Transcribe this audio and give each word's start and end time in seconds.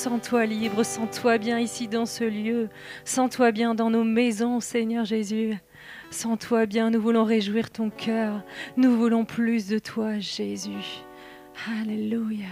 Sens-toi 0.00 0.46
libre, 0.46 0.82
sens-toi 0.82 1.36
bien 1.36 1.58
ici 1.58 1.86
dans 1.86 2.06
ce 2.06 2.24
lieu. 2.24 2.70
Sens-toi 3.04 3.52
bien 3.52 3.74
dans 3.74 3.90
nos 3.90 4.02
maisons, 4.02 4.58
Seigneur 4.58 5.04
Jésus. 5.04 5.58
Sens-toi 6.10 6.64
bien, 6.64 6.88
nous 6.88 7.02
voulons 7.02 7.24
réjouir 7.24 7.70
ton 7.70 7.90
cœur. 7.90 8.40
Nous 8.78 8.96
voulons 8.96 9.26
plus 9.26 9.68
de 9.68 9.78
toi, 9.78 10.18
Jésus. 10.18 11.02
Alléluia. 11.82 12.48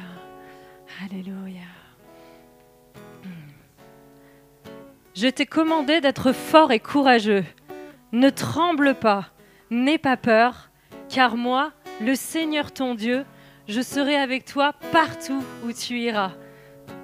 Alléluia. 1.03 1.71
Hmm. 3.25 3.31
Je 5.15 5.29
t'ai 5.29 5.47
commandé 5.47 6.03
d'être 6.03 6.35
fort 6.35 6.71
et 6.71 6.81
courageux. 6.81 7.45
Ne 8.13 8.29
tremble 8.29 8.95
pas, 8.95 9.31
n'aie 9.71 9.97
pas 9.97 10.19
peur, 10.19 10.69
car 11.09 11.39
moi, 11.39 11.73
le 12.03 12.15
Seigneur 12.15 12.73
ton 12.73 12.95
Dieu, 12.95 13.25
je 13.69 13.81
serai 13.81 14.17
avec 14.17 14.45
toi 14.45 14.75
partout 14.93 15.43
où 15.65 15.73
tu 15.73 15.99
iras. 15.99 16.33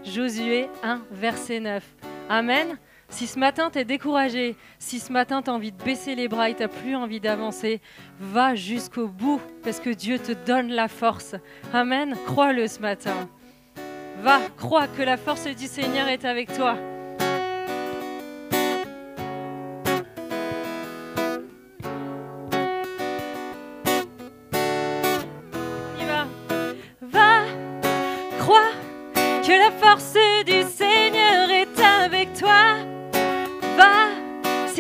Josué 0.05 0.69
1, 0.83 1.01
verset 1.11 1.61
9. 1.61 1.83
Amen. 2.29 2.79
Si 3.09 3.27
ce 3.27 3.39
matin 3.39 3.71
t'es 3.71 3.85
découragé, 3.85 4.57
si 4.79 4.99
ce 4.99 5.13
matin 5.13 5.43
t'as 5.43 5.53
envie 5.53 5.73
de 5.73 5.83
baisser 5.83 6.15
les 6.15 6.29
bras 6.29 6.51
et 6.51 6.55
t'as 6.55 6.69
plus 6.69 6.97
envie 6.97 7.21
d'avancer, 7.21 7.81
va 8.19 8.55
jusqu'au 8.55 9.09
bout 9.09 9.41
parce 9.63 9.81
que 9.81 9.91
Dieu 9.91 10.19
te 10.19 10.33
donne 10.33 10.71
la 10.71 10.89
force. 10.89 11.37
Amen. 11.73 12.17
Crois-le 12.27 12.67
ce 12.67 12.81
matin. 12.81 13.29
Va, 14.21 14.41
crois 14.57 14.89
que 14.89 15.03
la 15.03 15.17
force 15.17 15.47
du 15.47 15.67
Seigneur 15.67 16.09
est 16.09 16.25
avec 16.25 16.53
toi. 16.55 16.77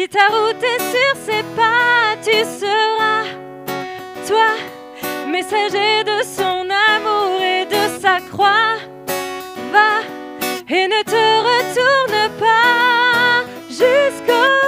Ta 0.09 0.27
route 0.29 0.62
est 0.62 0.81
sur 0.81 1.17
ses 1.25 1.43
pas, 1.56 2.17
tu 2.23 2.33
seras, 2.61 3.25
toi, 4.27 4.51
messager 5.29 6.05
de 6.05 6.23
son 6.23 6.69
amour 6.95 7.41
et 7.41 7.65
de 7.67 8.01
sa 8.01 8.21
croix. 8.21 8.77
Va 9.73 10.03
et 10.69 10.87
ne 10.89 11.03
te 11.03 11.25
retourne 11.51 12.39
pas 12.39 13.45
jusqu'au 13.69 14.64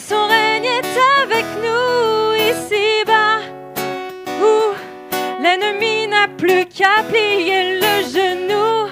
son 0.00 0.26
règne 0.28 0.64
est 0.64 0.98
avec 1.22 1.44
nous 1.64 2.34
ici-bas, 2.34 3.40
où 4.40 4.74
l'ennemi 5.42 6.06
n'a 6.06 6.28
plus 6.28 6.66
qu'à 6.66 7.02
plier 7.08 7.80
le 7.80 8.02
genou, 8.14 8.90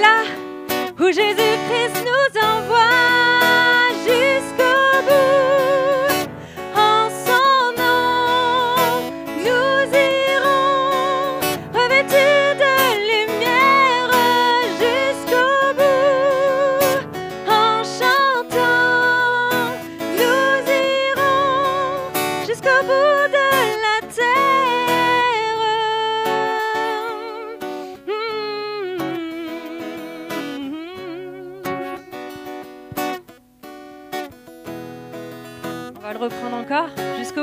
là 0.00 0.24
où 0.98 1.06
Jésus-Christ 1.06 1.57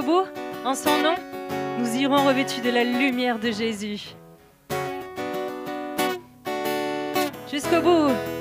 En 0.07 0.75
son 0.75 1.01
nom, 1.01 1.15
nous 1.79 1.95
irons 1.95 2.27
revêtus 2.27 2.61
de 2.61 2.69
la 2.69 2.83
lumière 2.83 3.39
de 3.39 3.51
Jésus. 3.51 4.15
Jusqu'au 7.51 7.81
bout. 7.81 8.34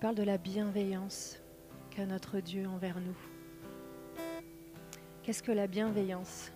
Parle 0.00 0.14
de 0.14 0.22
la 0.22 0.38
bienveillance 0.38 1.38
qu'a 1.90 2.06
notre 2.06 2.40
Dieu 2.40 2.66
envers 2.66 2.98
nous. 3.00 3.16
Qu'est-ce 5.22 5.42
que 5.42 5.52
la 5.52 5.66
bienveillance 5.66 6.52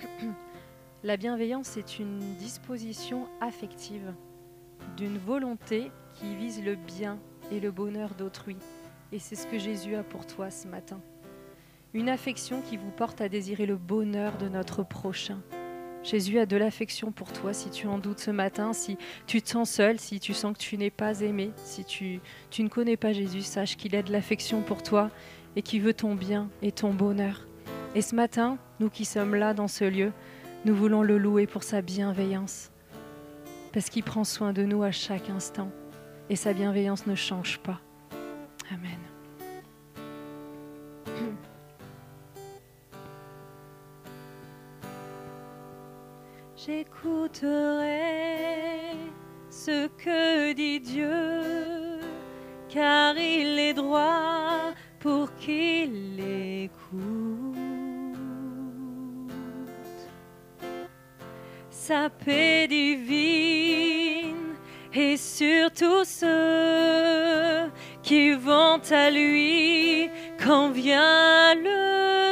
La 1.04 1.18
bienveillance 1.18 1.76
est 1.76 1.98
une 1.98 2.18
disposition 2.36 3.28
affective 3.42 4.14
d'une 4.96 5.18
volonté 5.18 5.92
qui 6.14 6.34
vise 6.34 6.64
le 6.64 6.76
bien 6.76 7.18
et 7.52 7.60
le 7.60 7.70
bonheur 7.70 8.14
d'autrui. 8.14 8.56
Et 9.12 9.18
c'est 9.18 9.36
ce 9.36 9.46
que 9.46 9.58
Jésus 9.58 9.94
a 9.94 10.02
pour 10.02 10.26
toi 10.26 10.50
ce 10.50 10.66
matin. 10.66 11.00
Une 11.92 12.08
affection 12.08 12.62
qui 12.62 12.78
vous 12.78 12.90
porte 12.90 13.20
à 13.20 13.28
désirer 13.28 13.66
le 13.66 13.76
bonheur 13.76 14.38
de 14.38 14.48
notre 14.48 14.82
prochain. 14.82 15.42
Jésus 16.02 16.38
a 16.38 16.46
de 16.46 16.56
l'affection 16.56 17.12
pour 17.12 17.32
toi 17.32 17.52
si 17.52 17.70
tu 17.70 17.86
en 17.86 17.98
doutes 17.98 18.20
ce 18.20 18.30
matin, 18.30 18.72
si 18.72 18.96
tu 19.26 19.42
te 19.42 19.48
sens 19.48 19.70
seul, 19.70 19.98
si 19.98 20.20
tu 20.20 20.32
sens 20.32 20.56
que 20.56 20.62
tu 20.62 20.78
n'es 20.78 20.90
pas 20.90 21.20
aimé, 21.20 21.50
si 21.56 21.84
tu, 21.84 22.20
tu 22.50 22.62
ne 22.62 22.68
connais 22.68 22.96
pas 22.96 23.12
Jésus, 23.12 23.42
sache 23.42 23.76
qu'il 23.76 23.94
a 23.96 24.02
de 24.02 24.12
l'affection 24.12 24.62
pour 24.62 24.82
toi 24.82 25.10
et 25.56 25.62
qu'il 25.62 25.82
veut 25.82 25.94
ton 25.94 26.14
bien 26.14 26.48
et 26.62 26.72
ton 26.72 26.92
bonheur. 26.94 27.46
Et 27.94 28.02
ce 28.02 28.14
matin, 28.14 28.58
nous 28.80 28.90
qui 28.90 29.04
sommes 29.04 29.34
là 29.34 29.54
dans 29.54 29.68
ce 29.68 29.84
lieu, 29.84 30.12
nous 30.64 30.74
voulons 30.74 31.02
le 31.02 31.18
louer 31.18 31.46
pour 31.46 31.62
sa 31.62 31.82
bienveillance, 31.82 32.70
parce 33.72 33.90
qu'il 33.90 34.02
prend 34.02 34.24
soin 34.24 34.52
de 34.52 34.64
nous 34.64 34.82
à 34.82 34.90
chaque 34.90 35.30
instant 35.30 35.70
et 36.30 36.36
sa 36.36 36.52
bienveillance 36.52 37.06
ne 37.06 37.14
change 37.14 37.58
pas. 37.58 37.80
Amen. 38.70 39.07
J'écouterai 46.68 48.02
ce 49.48 49.86
que 49.86 50.52
dit 50.52 50.80
Dieu, 50.80 51.98
car 52.68 53.16
il 53.16 53.58
est 53.58 53.72
droit 53.72 54.74
pour 55.00 55.34
qu'il 55.36 56.16
l'écoute. 56.16 57.56
Sa 61.70 62.10
paix 62.10 62.66
divine 62.68 64.54
et 64.92 65.16
surtout 65.16 66.04
ceux 66.04 67.70
qui 68.02 68.32
vont 68.32 68.82
à 68.90 69.10
lui 69.10 70.10
quand 70.44 70.68
vient 70.72 71.54
le 71.54 72.27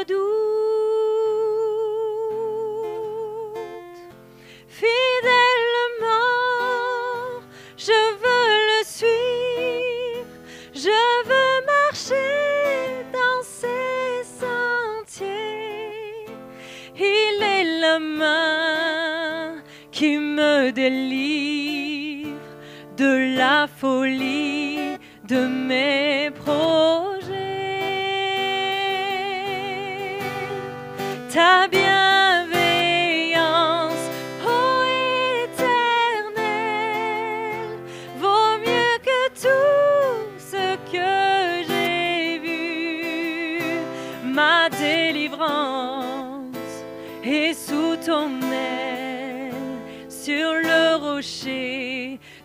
de 22.97 23.37
la 23.37 23.67
folie 23.67 24.99
de 25.27 25.47
mes 25.47 26.31
projets. 26.31 27.07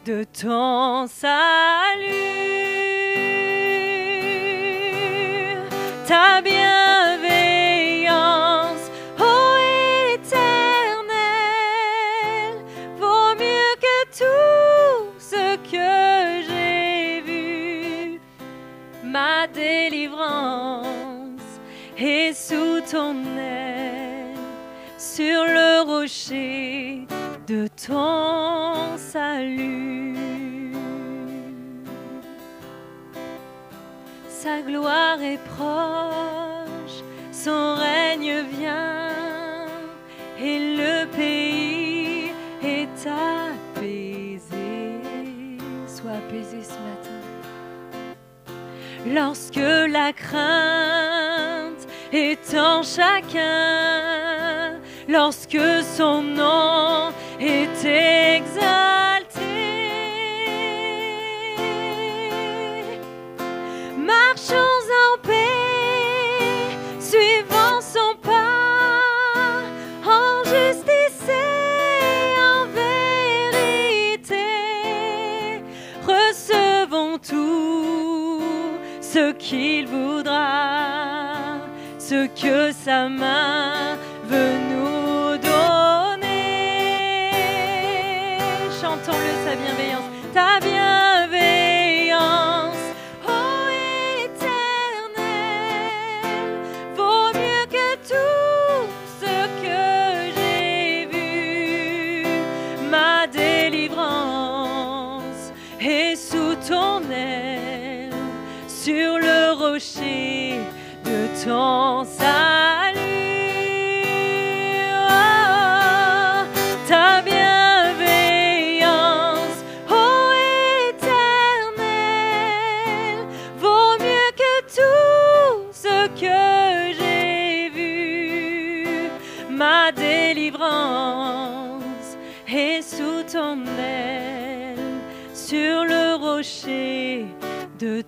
De 0.05 0.23
ton 0.23 1.07
salut. 1.07 2.05
Ta 6.07 6.41
bienveillance, 6.41 8.89
ô 9.19 9.57
éternel, 10.13 11.11
vaut 12.97 13.35
mieux 13.35 13.75
que 13.79 14.05
tout 14.17 15.11
ce 15.19 15.57
que 15.69 16.41
j'ai 16.47 17.21
vu. 17.21 18.19
Ma 19.03 19.45
délivrance 19.47 21.59
est 21.97 22.33
sous 22.33 22.81
ton 22.91 23.15
aile, 23.37 24.35
sur 24.97 25.45
le 25.45 25.81
rocher 25.85 27.00
de 27.51 27.67
ton 27.85 28.97
salut. 28.97 30.15
Sa 34.29 34.61
gloire 34.61 35.21
est 35.21 35.39
proche, 35.55 36.97
son 37.33 37.75
règne 37.75 38.35
vient, 38.57 39.67
et 40.39 40.59
le 40.77 41.05
pays 41.17 42.31
est 42.63 43.05
apaisé. 43.05 45.01
Sois 45.87 46.19
apaisé 46.23 46.59
ce 46.63 46.77
matin. 46.87 47.21
Lorsque 49.07 49.69
la 49.97 50.13
crainte 50.13 51.85
est 52.13 52.55
en 52.57 52.81
chacun, 52.81 54.79
lorsque 55.09 55.59
son 55.97 56.21
nom 56.21 57.11
est 57.41 57.85
exalté. 57.85 59.39
Marchons 63.97 64.83
en 65.03 65.17
paix, 65.25 66.77
suivant 66.99 67.81
son 67.81 68.15
pas, 68.21 69.63
en 70.05 70.43
justice 70.43 71.29
et 71.29 72.37
en 72.53 72.65
vérité. 72.79 74.45
Recevons 76.05 77.17
tout 77.17 78.41
ce 79.01 79.31
qu'il 79.33 79.87
voudra, 79.87 81.57
ce 81.97 82.27
que 82.27 82.71
sa 82.71 83.09
main 83.09 83.97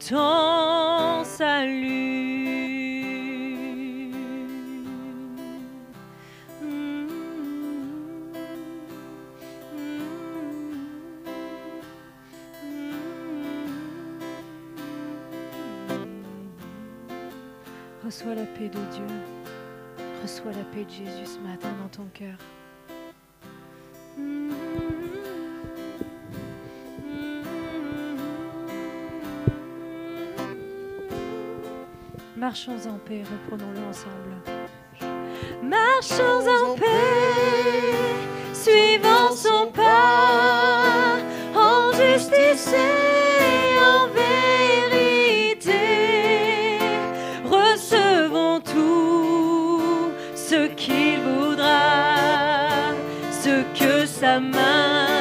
salut. 0.01 1.83
Reçois 18.03 18.35
la 18.35 18.45
paix 18.45 18.69
de 18.69 18.79
Dieu. 18.91 19.05
Reçois 20.21 20.51
la 20.51 20.63
paix 20.65 20.85
de 20.85 20.89
Jésus 20.89 21.25
ce 21.25 21.39
matin 21.39 21.69
dans 21.81 21.89
ton 21.89 22.05
cœur. 22.13 22.37
Marchons 32.43 32.89
en 32.89 32.97
paix, 32.97 33.23
reprenons-le 33.23 33.79
ensemble. 33.87 34.35
Marchons 35.63 36.45
en 36.45 36.75
paix, 36.75 37.95
suivant 38.53 39.31
son 39.33 39.71
pas, 39.71 41.19
en 41.55 41.93
justice 41.93 42.73
et 42.73 43.79
en 43.79 44.09
vérité. 45.47 45.85
Recevons 47.45 48.59
tout 48.59 50.11
ce 50.35 50.67
qu'il 50.75 51.21
voudra, 51.21 52.91
ce 53.31 53.63
que 53.79 54.05
sa 54.05 54.41
main 54.41 55.12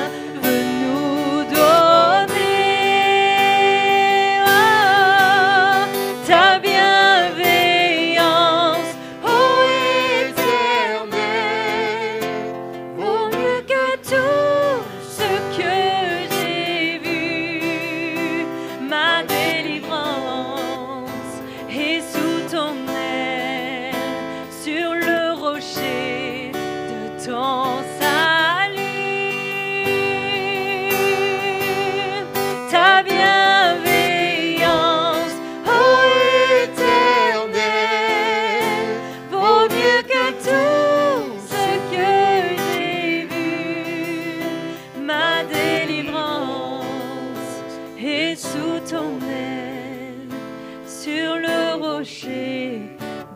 le 52.02 52.08
rocher 52.08 52.80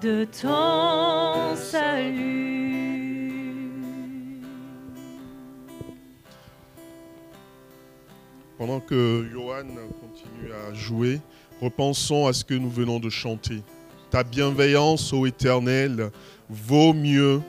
de 0.02 0.24
ton 0.24 1.54
salut. 1.54 3.22
Pendant 8.58 8.80
que 8.80 9.24
Johan 9.30 9.66
continue 10.00 10.52
à 10.52 10.74
jouer, 10.74 11.20
repensons 11.60 12.26
à 12.26 12.32
ce 12.32 12.44
que 12.44 12.54
nous 12.54 12.70
venons 12.70 12.98
de 12.98 13.08
chanter. 13.08 13.62
Ta 14.10 14.24
bienveillance, 14.24 15.12
ô 15.12 15.26
Éternel, 15.26 16.10
vaut 16.48 16.92
mieux 16.92 17.40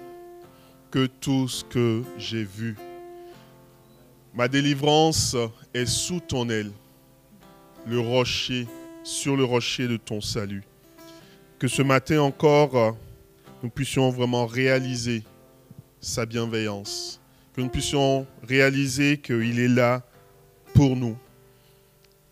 que 0.91 1.07
tout 1.07 1.47
ce 1.47 1.63
que 1.63 2.03
j'ai 2.19 2.43
vu. 2.43 2.75
Ma 4.36 4.47
délivrance 4.47 5.36
est 5.74 5.88
sous 5.88 6.19
ton 6.19 6.47
aile, 6.50 6.71
le 7.88 8.00
rocher, 8.00 8.67
sur 9.03 9.36
le 9.36 9.45
rocher 9.45 9.88
de 9.88 9.97
ton 9.97 10.21
salut. 10.21 10.66
Que 11.59 11.67
ce 11.67 11.81
matin 11.81 12.21
encore, 12.21 12.95
nous 13.63 13.69
puissions 13.71 14.11
vraiment 14.11 14.45
réaliser 14.45 15.23
sa 15.99 16.27
bienveillance, 16.27 17.19
que 17.55 17.61
nous 17.61 17.69
puissions 17.69 18.27
réaliser 18.43 19.17
qu'il 19.17 19.59
est 19.59 19.67
là 19.67 20.03
pour 20.75 20.95
nous, 20.95 21.17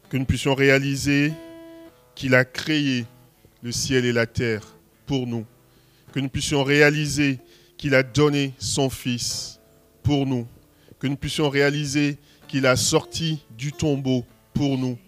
que 0.10 0.18
nous 0.18 0.26
puissions 0.26 0.54
réaliser 0.54 1.34
qu'il 2.14 2.36
a 2.36 2.46
créé 2.46 3.06
le 3.64 3.72
ciel 3.72 4.06
et 4.06 4.14
la 4.14 4.28
terre 4.28 4.78
pour 5.08 5.26
nous, 5.26 5.46
que 6.14 6.20
nous 6.20 6.30
puissions 6.30 6.64
réaliser 6.64 7.40
qu'il 7.78 7.96
a 7.96 8.04
donné 8.04 8.54
son 8.60 8.92
Fils 8.92 9.60
pour 10.04 10.28
nous, 10.28 10.48
que 11.00 11.08
nous 11.08 11.18
puissions 11.18 11.50
réaliser 11.50 12.20
qu'il 12.48 12.68
a 12.68 12.76
sorti 12.76 13.44
du 13.58 13.72
tombeau 13.72 14.24
pour 14.54 14.78
nous, 14.78 15.00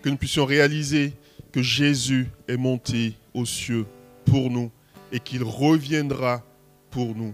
que 0.00 0.08
nous 0.08 0.16
puissions 0.16 0.44
réaliser 0.44 1.12
que 1.54 1.62
Jésus 1.62 2.26
est 2.48 2.56
monté 2.56 3.14
aux 3.32 3.46
cieux 3.46 3.86
pour 4.24 4.50
nous 4.50 4.72
et 5.12 5.20
qu'il 5.20 5.44
reviendra 5.44 6.42
pour 6.90 7.14
nous. 7.14 7.32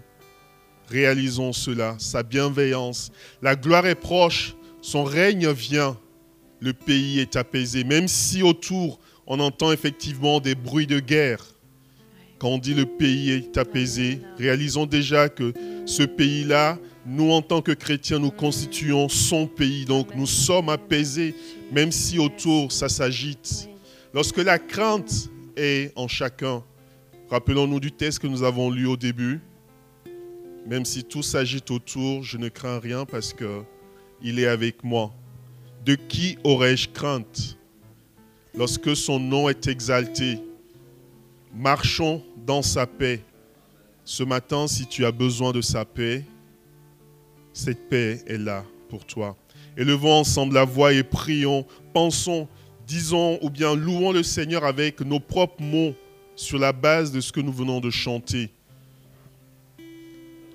Réalisons 0.90 1.54
cela, 1.54 1.96
sa 1.98 2.22
bienveillance. 2.22 3.12
La 3.40 3.56
gloire 3.56 3.86
est 3.86 3.94
proche, 3.94 4.54
son 4.82 5.04
règne 5.04 5.48
vient, 5.48 5.96
le 6.60 6.74
pays 6.74 7.18
est 7.18 7.34
apaisé, 7.34 7.82
même 7.82 8.08
si 8.08 8.42
autour 8.42 9.00
on 9.26 9.40
entend 9.40 9.72
effectivement 9.72 10.38
des 10.38 10.54
bruits 10.54 10.86
de 10.86 11.00
guerre. 11.00 11.42
Quand 12.38 12.48
on 12.48 12.58
dit 12.58 12.74
le 12.74 12.84
pays 12.84 13.30
est 13.30 13.56
apaisé, 13.56 14.20
réalisons 14.36 14.84
déjà 14.84 15.30
que 15.30 15.54
ce 15.86 16.02
pays-là, 16.02 16.78
nous 17.06 17.30
en 17.30 17.40
tant 17.40 17.62
que 17.62 17.72
chrétiens, 17.72 18.18
nous 18.18 18.30
constituons 18.30 19.08
son 19.08 19.46
pays. 19.46 19.86
Donc 19.86 20.14
nous 20.14 20.26
sommes 20.26 20.68
apaisés, 20.68 21.34
même 21.72 21.90
si 21.90 22.18
autour 22.18 22.70
ça 22.70 22.90
s'agite. 22.90 23.70
Lorsque 24.12 24.38
la 24.38 24.58
crainte 24.58 25.30
est 25.56 25.92
en 25.96 26.08
chacun, 26.08 26.64
rappelons-nous 27.30 27.78
du 27.78 27.92
texte 27.92 28.18
que 28.18 28.26
nous 28.26 28.42
avons 28.42 28.70
lu 28.70 28.86
au 28.86 28.96
début. 28.96 29.40
Même 30.66 30.84
si 30.84 31.04
tout 31.04 31.22
s'agite 31.22 31.70
autour, 31.70 32.24
je 32.24 32.36
ne 32.36 32.48
crains 32.48 32.80
rien 32.80 33.04
parce 33.04 33.32
que 33.32 33.62
il 34.20 34.38
est 34.40 34.48
avec 34.48 34.82
moi. 34.82 35.12
De 35.84 35.94
qui 35.94 36.38
aurais-je 36.44 36.88
crainte? 36.88 37.56
Lorsque 38.54 38.96
son 38.96 39.20
nom 39.20 39.48
est 39.48 39.68
exalté 39.68 40.38
Marchons 41.54 42.22
dans 42.46 42.62
sa 42.62 42.86
paix. 42.86 43.22
Ce 44.04 44.22
matin, 44.22 44.66
si 44.66 44.86
tu 44.86 45.04
as 45.04 45.12
besoin 45.12 45.52
de 45.52 45.60
sa 45.60 45.84
paix, 45.84 46.24
cette 47.52 47.88
paix 47.88 48.22
est 48.26 48.38
là 48.38 48.64
pour 48.88 49.04
toi. 49.04 49.36
Élevons 49.76 50.12
ensemble 50.12 50.54
la 50.54 50.64
voix 50.64 50.92
et 50.92 51.02
prions, 51.02 51.64
pensons, 51.92 52.48
disons 52.90 53.38
ou 53.40 53.50
bien 53.50 53.76
louons 53.76 54.10
le 54.10 54.24
Seigneur 54.24 54.64
avec 54.64 55.00
nos 55.00 55.20
propres 55.20 55.62
mots 55.62 55.94
sur 56.34 56.58
la 56.58 56.72
base 56.72 57.12
de 57.12 57.20
ce 57.20 57.30
que 57.30 57.40
nous 57.40 57.52
venons 57.52 57.78
de 57.78 57.88
chanter. 57.88 58.50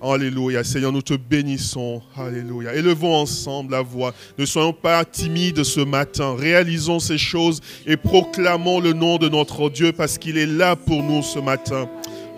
Alléluia. 0.02 0.62
Seigneur, 0.62 0.92
nous 0.92 1.00
te 1.00 1.14
bénissons. 1.14 2.02
Alléluia. 2.14 2.74
Élevons 2.74 3.14
ensemble 3.14 3.72
la 3.72 3.80
voix. 3.80 4.12
Ne 4.36 4.44
soyons 4.44 4.74
pas 4.74 5.02
timides 5.06 5.64
ce 5.64 5.80
matin. 5.80 6.36
Réalisons 6.36 7.00
ces 7.00 7.16
choses 7.16 7.62
et 7.86 7.96
proclamons 7.96 8.80
le 8.80 8.92
nom 8.92 9.16
de 9.16 9.30
notre 9.30 9.70
Dieu 9.70 9.92
parce 9.92 10.18
qu'il 10.18 10.36
est 10.36 10.44
là 10.44 10.76
pour 10.76 11.02
nous 11.02 11.22
ce 11.22 11.38
matin. 11.38 11.88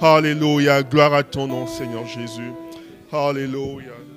Alléluia. 0.00 0.84
Gloire 0.84 1.12
à 1.12 1.24
ton 1.24 1.48
nom, 1.48 1.66
Seigneur 1.66 2.06
Jésus. 2.06 2.52
Alléluia. 3.10 4.07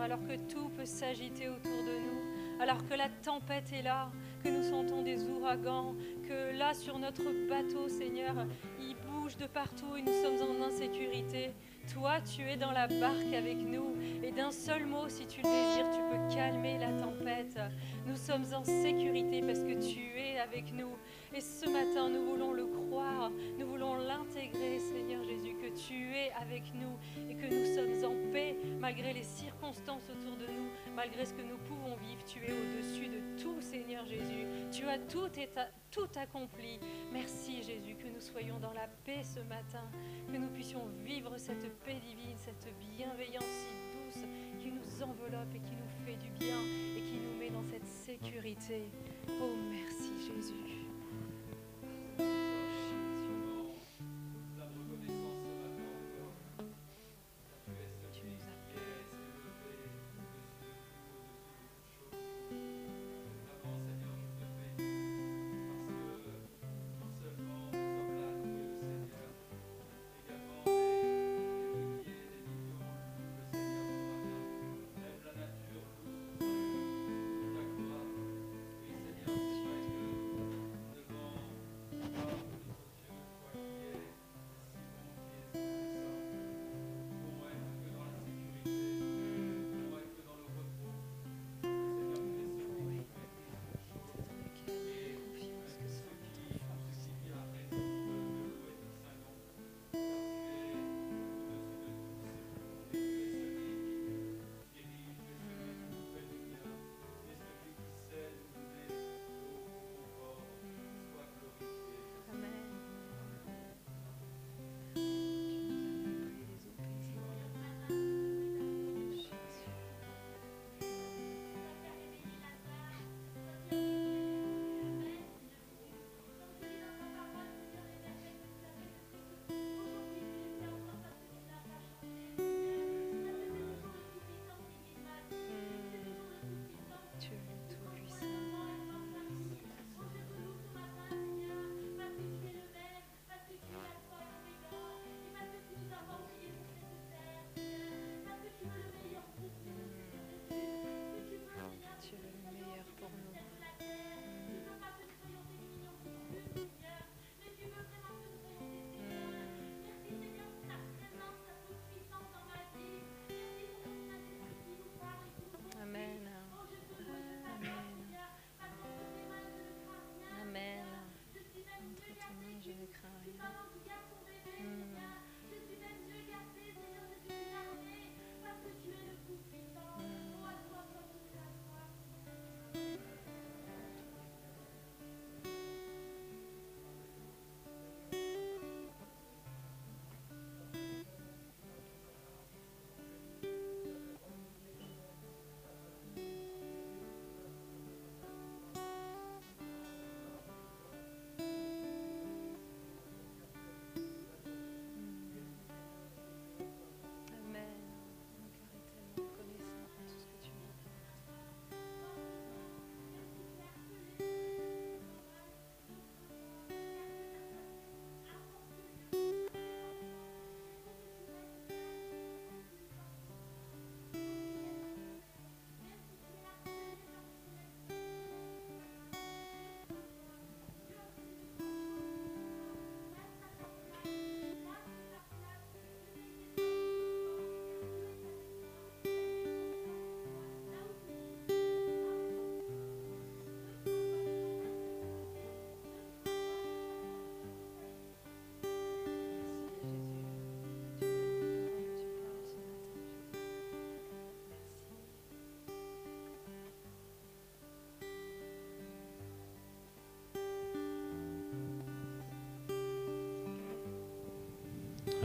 Alors 0.00 0.20
que 0.26 0.36
tout 0.52 0.68
peut 0.76 0.86
s'agiter 0.86 1.48
autour 1.48 1.84
de 1.84 1.98
nous, 1.98 2.62
alors 2.62 2.86
que 2.86 2.94
la 2.94 3.08
tempête 3.22 3.72
est 3.72 3.82
là, 3.82 4.10
que 4.42 4.48
nous 4.48 4.62
sentons 4.62 5.02
des 5.02 5.24
ouragans, 5.24 5.94
que 6.28 6.56
là 6.56 6.74
sur 6.74 6.98
notre 6.98 7.24
bateau, 7.48 7.88
Seigneur, 7.88 8.34
il 8.80 8.96
bouge 9.06 9.36
de 9.36 9.46
partout 9.46 9.96
et 9.96 10.02
nous 10.02 10.12
sommes 10.22 10.48
en 10.48 10.64
insécurité. 10.64 11.52
Toi, 11.92 12.20
tu 12.20 12.42
es 12.42 12.56
dans 12.56 12.70
la 12.70 12.86
barque 12.86 13.32
avec 13.36 13.56
nous 13.56 13.96
et 14.22 14.30
d'un 14.30 14.52
seul 14.52 14.86
mot, 14.86 15.08
si 15.08 15.26
tu 15.26 15.40
le 15.42 15.48
désires, 15.48 15.90
tu 15.90 16.00
peux 16.10 16.34
calmer 16.34 16.78
la 16.78 16.92
tempête. 16.92 17.58
Nous 18.06 18.16
sommes 18.16 18.44
en 18.54 18.62
sécurité 18.64 19.42
parce 19.42 19.60
que 19.60 19.72
tu 19.72 20.00
es 20.16 20.38
avec 20.38 20.72
nous. 20.72 20.90
Et 21.34 21.40
ce 21.40 21.68
matin, 21.68 22.08
nous 22.08 22.24
voulons 22.26 22.52
le 22.52 22.66
croire, 22.66 23.30
nous 23.58 23.66
voulons 23.66 23.96
l'intégrer, 23.96 24.78
Seigneur 24.78 25.24
Jésus, 25.24 25.54
que 25.54 25.76
tu 25.88 25.94
es 26.14 26.30
avec 26.40 26.62
nous 26.74 26.96
et 27.28 27.34
que 27.34 27.46
nous 27.46 27.74
sommes 27.74 28.12
en 28.12 28.32
paix 28.32 28.56
malgré 28.80 29.12
les 29.12 29.22
circonstances 29.22 30.08
autour 30.10 30.36
de 30.36 30.46
nous, 30.46 30.70
malgré 30.96 31.24
ce 31.24 31.34
que 31.34 31.42
nous 31.42 31.58
pouvons 31.58 31.96
vivre. 31.96 32.24
Tu 32.26 32.38
es 32.38 32.52
au-dessus 32.52 33.08
de 33.08 33.42
tout, 33.42 33.60
Seigneur 33.60 34.04
Jésus. 34.06 34.46
Tu 34.72 34.84
as 34.86 34.98
tout, 34.98 36.08
accompli. 36.16 36.80
Merci, 37.12 37.62
Jésus, 37.62 37.94
que 37.96 38.08
nous 38.08 38.20
soyons 38.20 38.58
dans 38.58 38.72
la 38.72 38.88
paix 39.04 39.22
ce 39.22 39.40
matin, 39.40 39.84
que 40.32 40.36
nous 40.36 40.48
puissions 40.48 40.86
vivre 41.04 41.36
cette 41.36 41.70
paix 41.84 42.00
divine, 42.00 42.36
cette 42.38 42.66
bienveillance 42.96 43.44
si 43.44 44.20
douce 44.20 44.26
qui 44.58 44.70
nous 44.70 45.02
enveloppe 45.02 45.54
et 45.54 45.60
qui 45.60 45.72
nous 45.72 46.06
fait 46.06 46.16
du 46.16 46.30
bien 46.30 46.58
et 46.96 47.02
qui 47.02 47.18
nous 47.18 47.38
met 47.38 47.50
dans 47.50 47.64
cette 47.64 47.86
sécurité. 47.86 48.88
Oh, 49.28 49.54
merci, 49.70 50.12
Jésus. 50.26 50.79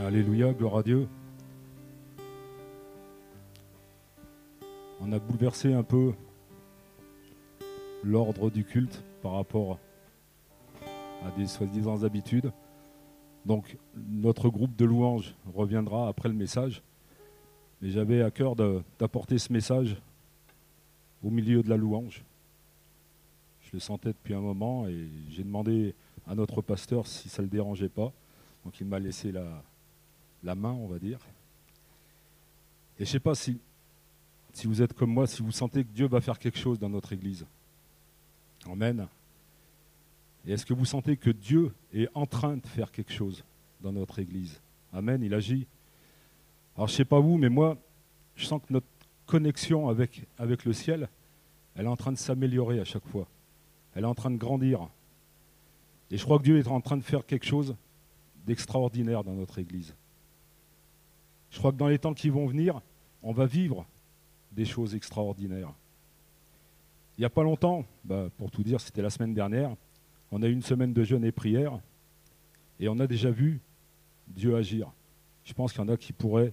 Alléluia, 0.06 0.52
gloire 0.52 0.76
à 0.76 0.82
Dieu. 0.84 1.08
On 5.00 5.10
a 5.10 5.18
bouleversé 5.18 5.72
un 5.72 5.82
peu 5.82 6.12
l'ordre 8.04 8.48
du 8.50 8.62
culte 8.62 9.02
par 9.20 9.32
rapport 9.32 9.80
à 11.24 11.32
des 11.36 11.48
soi-disant 11.48 12.04
habitudes. 12.04 12.52
Donc 13.46 13.76
notre 13.96 14.48
groupe 14.48 14.76
de 14.76 14.84
louanges 14.84 15.34
reviendra 15.52 16.06
après 16.06 16.28
le 16.28 16.36
message. 16.36 16.82
Mais 17.82 17.90
j'avais 17.90 18.22
à 18.22 18.30
cœur 18.30 18.54
d'apporter 18.54 19.38
ce 19.38 19.52
message 19.52 19.96
au 21.24 21.30
milieu 21.30 21.64
de 21.64 21.68
la 21.68 21.76
louange. 21.76 22.22
Je 23.60 23.70
le 23.72 23.80
sentais 23.80 24.10
depuis 24.10 24.34
un 24.34 24.40
moment 24.40 24.86
et 24.86 25.08
j'ai 25.30 25.42
demandé 25.42 25.96
à 26.28 26.36
notre 26.36 26.62
pasteur 26.62 27.08
si 27.08 27.28
ça 27.28 27.42
ne 27.42 27.48
le 27.48 27.50
dérangeait 27.50 27.88
pas. 27.88 28.12
Donc 28.64 28.80
il 28.80 28.86
m'a 28.86 29.00
laissé 29.00 29.32
la, 29.32 29.64
la 30.46 30.54
main, 30.54 30.72
on 30.72 30.86
va 30.86 30.98
dire. 30.98 31.18
Et 32.98 33.04
je 33.04 33.10
ne 33.10 33.12
sais 33.12 33.20
pas 33.20 33.34
si, 33.34 33.58
vous 34.64 34.80
êtes 34.80 34.94
comme 34.94 35.10
moi, 35.10 35.26
si 35.26 35.42
vous 35.42 35.52
sentez 35.52 35.84
que 35.84 35.92
Dieu 35.92 36.06
va 36.06 36.20
faire 36.20 36.38
quelque 36.38 36.58
chose 36.58 36.78
dans 36.78 36.88
notre 36.88 37.12
Église. 37.12 37.44
Amen. 38.70 39.06
Et 40.46 40.52
est-ce 40.52 40.64
que 40.64 40.72
vous 40.72 40.84
sentez 40.84 41.16
que 41.16 41.30
Dieu 41.30 41.74
est 41.92 42.08
en 42.14 42.26
train 42.26 42.56
de 42.56 42.66
faire 42.66 42.90
quelque 42.90 43.12
chose 43.12 43.44
dans 43.82 43.92
notre 43.92 44.20
Église? 44.20 44.60
Amen, 44.92 45.22
il 45.22 45.34
agit. 45.34 45.66
Alors 46.76 46.86
je 46.86 46.92
ne 46.94 46.96
sais 46.96 47.04
pas 47.04 47.20
vous, 47.20 47.36
mais 47.36 47.48
moi, 47.48 47.76
je 48.36 48.46
sens 48.46 48.62
que 48.62 48.72
notre 48.72 48.86
connexion 49.26 49.88
avec, 49.88 50.26
avec 50.38 50.64
le 50.64 50.72
ciel, 50.72 51.08
elle 51.74 51.86
est 51.86 51.88
en 51.88 51.96
train 51.96 52.12
de 52.12 52.18
s'améliorer 52.18 52.80
à 52.80 52.84
chaque 52.84 53.06
fois. 53.06 53.26
Elle 53.94 54.04
est 54.04 54.08
en 54.08 54.14
train 54.14 54.30
de 54.30 54.36
grandir. 54.36 54.88
Et 56.10 56.16
je 56.16 56.24
crois 56.24 56.38
que 56.38 56.44
Dieu 56.44 56.58
est 56.58 56.68
en 56.68 56.80
train 56.80 56.96
de 56.96 57.02
faire 57.02 57.26
quelque 57.26 57.46
chose 57.46 57.74
d'extraordinaire 58.46 59.24
dans 59.24 59.34
notre 59.34 59.58
Église. 59.58 59.94
Je 61.50 61.58
crois 61.58 61.72
que 61.72 61.76
dans 61.76 61.88
les 61.88 61.98
temps 61.98 62.14
qui 62.14 62.28
vont 62.28 62.46
venir, 62.46 62.80
on 63.22 63.32
va 63.32 63.46
vivre 63.46 63.86
des 64.52 64.64
choses 64.64 64.94
extraordinaires. 64.94 65.72
Il 67.16 67.22
n'y 67.22 67.26
a 67.26 67.30
pas 67.30 67.42
longtemps, 67.42 67.84
bah, 68.04 68.28
pour 68.36 68.50
tout 68.50 68.62
dire, 68.62 68.80
c'était 68.80 69.02
la 69.02 69.10
semaine 69.10 69.34
dernière, 69.34 69.74
on 70.30 70.42
a 70.42 70.48
eu 70.48 70.52
une 70.52 70.62
semaine 70.62 70.92
de 70.92 71.02
jeûne 71.02 71.24
et 71.24 71.32
prière, 71.32 71.78
et 72.78 72.88
on 72.88 72.98
a 72.98 73.06
déjà 73.06 73.30
vu 73.30 73.60
Dieu 74.28 74.56
agir. 74.56 74.90
Je 75.44 75.54
pense 75.54 75.72
qu'il 75.72 75.80
y 75.80 75.84
en 75.84 75.88
a 75.88 75.96
qui 75.96 76.12
pourraient 76.12 76.52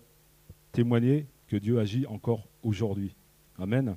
témoigner 0.72 1.26
que 1.48 1.58
Dieu 1.58 1.80
agit 1.80 2.06
encore 2.08 2.48
aujourd'hui. 2.64 3.14
Amen. 3.60 3.96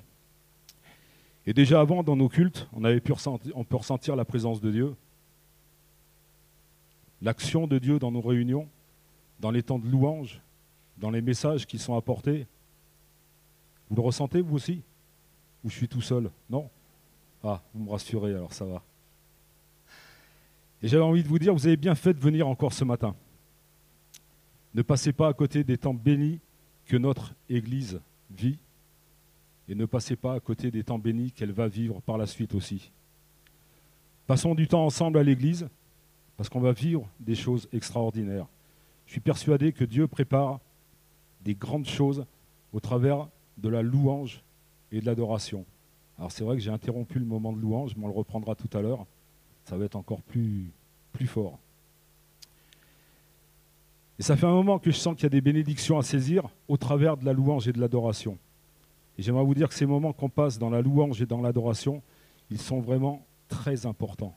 Et 1.45 1.53
déjà 1.53 1.79
avant, 1.79 2.03
dans 2.03 2.15
nos 2.15 2.27
cultes, 2.27 2.67
on, 2.73 2.83
avait 2.83 2.99
pu 2.99 3.13
ressentir, 3.13 3.55
on 3.55 3.63
peut 3.63 3.77
ressentir 3.77 4.15
la 4.15 4.25
présence 4.25 4.59
de 4.59 4.71
Dieu, 4.71 4.95
l'action 7.21 7.67
de 7.67 7.79
Dieu 7.79 7.99
dans 7.99 8.11
nos 8.11 8.21
réunions, 8.21 8.67
dans 9.39 9.51
les 9.51 9.63
temps 9.63 9.79
de 9.79 9.87
louange, 9.87 10.41
dans 10.97 11.11
les 11.11 11.21
messages 11.21 11.65
qui 11.65 11.77
sont 11.77 11.95
apportés. 11.95 12.47
Vous 13.89 13.95
le 13.95 14.01
ressentez, 14.01 14.41
vous 14.41 14.55
aussi? 14.55 14.81
Ou 15.63 15.69
je 15.69 15.75
suis 15.75 15.87
tout 15.87 16.01
seul? 16.01 16.29
Non? 16.49 16.69
Ah, 17.43 17.61
vous 17.73 17.83
me 17.83 17.89
rassurez, 17.89 18.33
alors 18.33 18.53
ça 18.53 18.65
va. 18.65 18.83
Et 20.81 20.87
j'avais 20.87 21.03
envie 21.03 21.23
de 21.23 21.27
vous 21.27 21.39
dire, 21.39 21.53
vous 21.53 21.67
avez 21.67 21.77
bien 21.77 21.95
fait 21.95 22.13
de 22.13 22.19
venir 22.19 22.47
encore 22.47 22.73
ce 22.73 22.83
matin. 22.83 23.15
Ne 24.73 24.81
passez 24.81 25.11
pas 25.11 25.27
à 25.27 25.33
côté 25.33 25.63
des 25.63 25.77
temps 25.77 25.93
bénis 25.93 26.39
que 26.85 26.97
notre 26.97 27.33
Église 27.49 27.99
vit 28.29 28.59
et 29.67 29.75
ne 29.75 29.85
passez 29.85 30.15
pas 30.15 30.33
à 30.33 30.39
côté 30.39 30.71
des 30.71 30.83
temps 30.83 30.99
bénis 30.99 31.31
qu'elle 31.31 31.51
va 31.51 31.67
vivre 31.67 32.01
par 32.01 32.17
la 32.17 32.25
suite 32.25 32.53
aussi. 32.53 32.91
Passons 34.27 34.55
du 34.55 34.67
temps 34.67 34.85
ensemble 34.85 35.17
à 35.17 35.23
l'Église 35.23 35.67
parce 36.35 36.49
qu'on 36.49 36.59
va 36.59 36.71
vivre 36.71 37.09
des 37.19 37.35
choses 37.35 37.67
extraordinaires. 37.73 38.47
Je 39.05 39.13
suis 39.13 39.21
persuadé 39.21 39.71
que 39.71 39.83
Dieu 39.83 40.07
prépare 40.07 40.59
des 41.41 41.55
grandes 41.55 41.87
choses 41.87 42.25
au 42.73 42.79
travers 42.79 43.27
de 43.57 43.69
la 43.69 43.81
louange 43.81 44.43
et 44.91 45.01
de 45.01 45.05
l'adoration. 45.05 45.65
Alors 46.17 46.31
c'est 46.31 46.43
vrai 46.43 46.55
que 46.55 46.61
j'ai 46.61 46.71
interrompu 46.71 47.19
le 47.19 47.25
moment 47.25 47.53
de 47.53 47.59
louange, 47.59 47.95
mais 47.95 48.05
on 48.05 48.07
le 48.07 48.13
reprendra 48.13 48.55
tout 48.55 48.69
à 48.77 48.81
l'heure. 48.81 49.05
Ça 49.65 49.77
va 49.77 49.85
être 49.85 49.95
encore 49.95 50.21
plus, 50.21 50.71
plus 51.11 51.27
fort. 51.27 51.59
Et 54.19 54.23
ça 54.23 54.35
fait 54.35 54.47
un 54.47 54.53
moment 54.53 54.79
que 54.79 54.89
je 54.89 54.97
sens 54.97 55.15
qu'il 55.15 55.23
y 55.23 55.27
a 55.27 55.29
des 55.29 55.41
bénédictions 55.41 55.99
à 55.99 56.03
saisir 56.03 56.49
au 56.67 56.77
travers 56.77 57.17
de 57.17 57.25
la 57.25 57.33
louange 57.33 57.67
et 57.67 57.73
de 57.73 57.79
l'adoration. 57.79 58.37
Et 59.17 59.21
j'aimerais 59.21 59.43
vous 59.43 59.53
dire 59.53 59.69
que 59.69 59.75
ces 59.75 59.85
moments 59.85 60.13
qu'on 60.13 60.29
passe 60.29 60.57
dans 60.57 60.69
la 60.69 60.81
louange 60.81 61.21
et 61.21 61.25
dans 61.25 61.41
l'adoration, 61.41 62.01
ils 62.49 62.59
sont 62.59 62.79
vraiment 62.79 63.25
très 63.47 63.85
importants. 63.85 64.35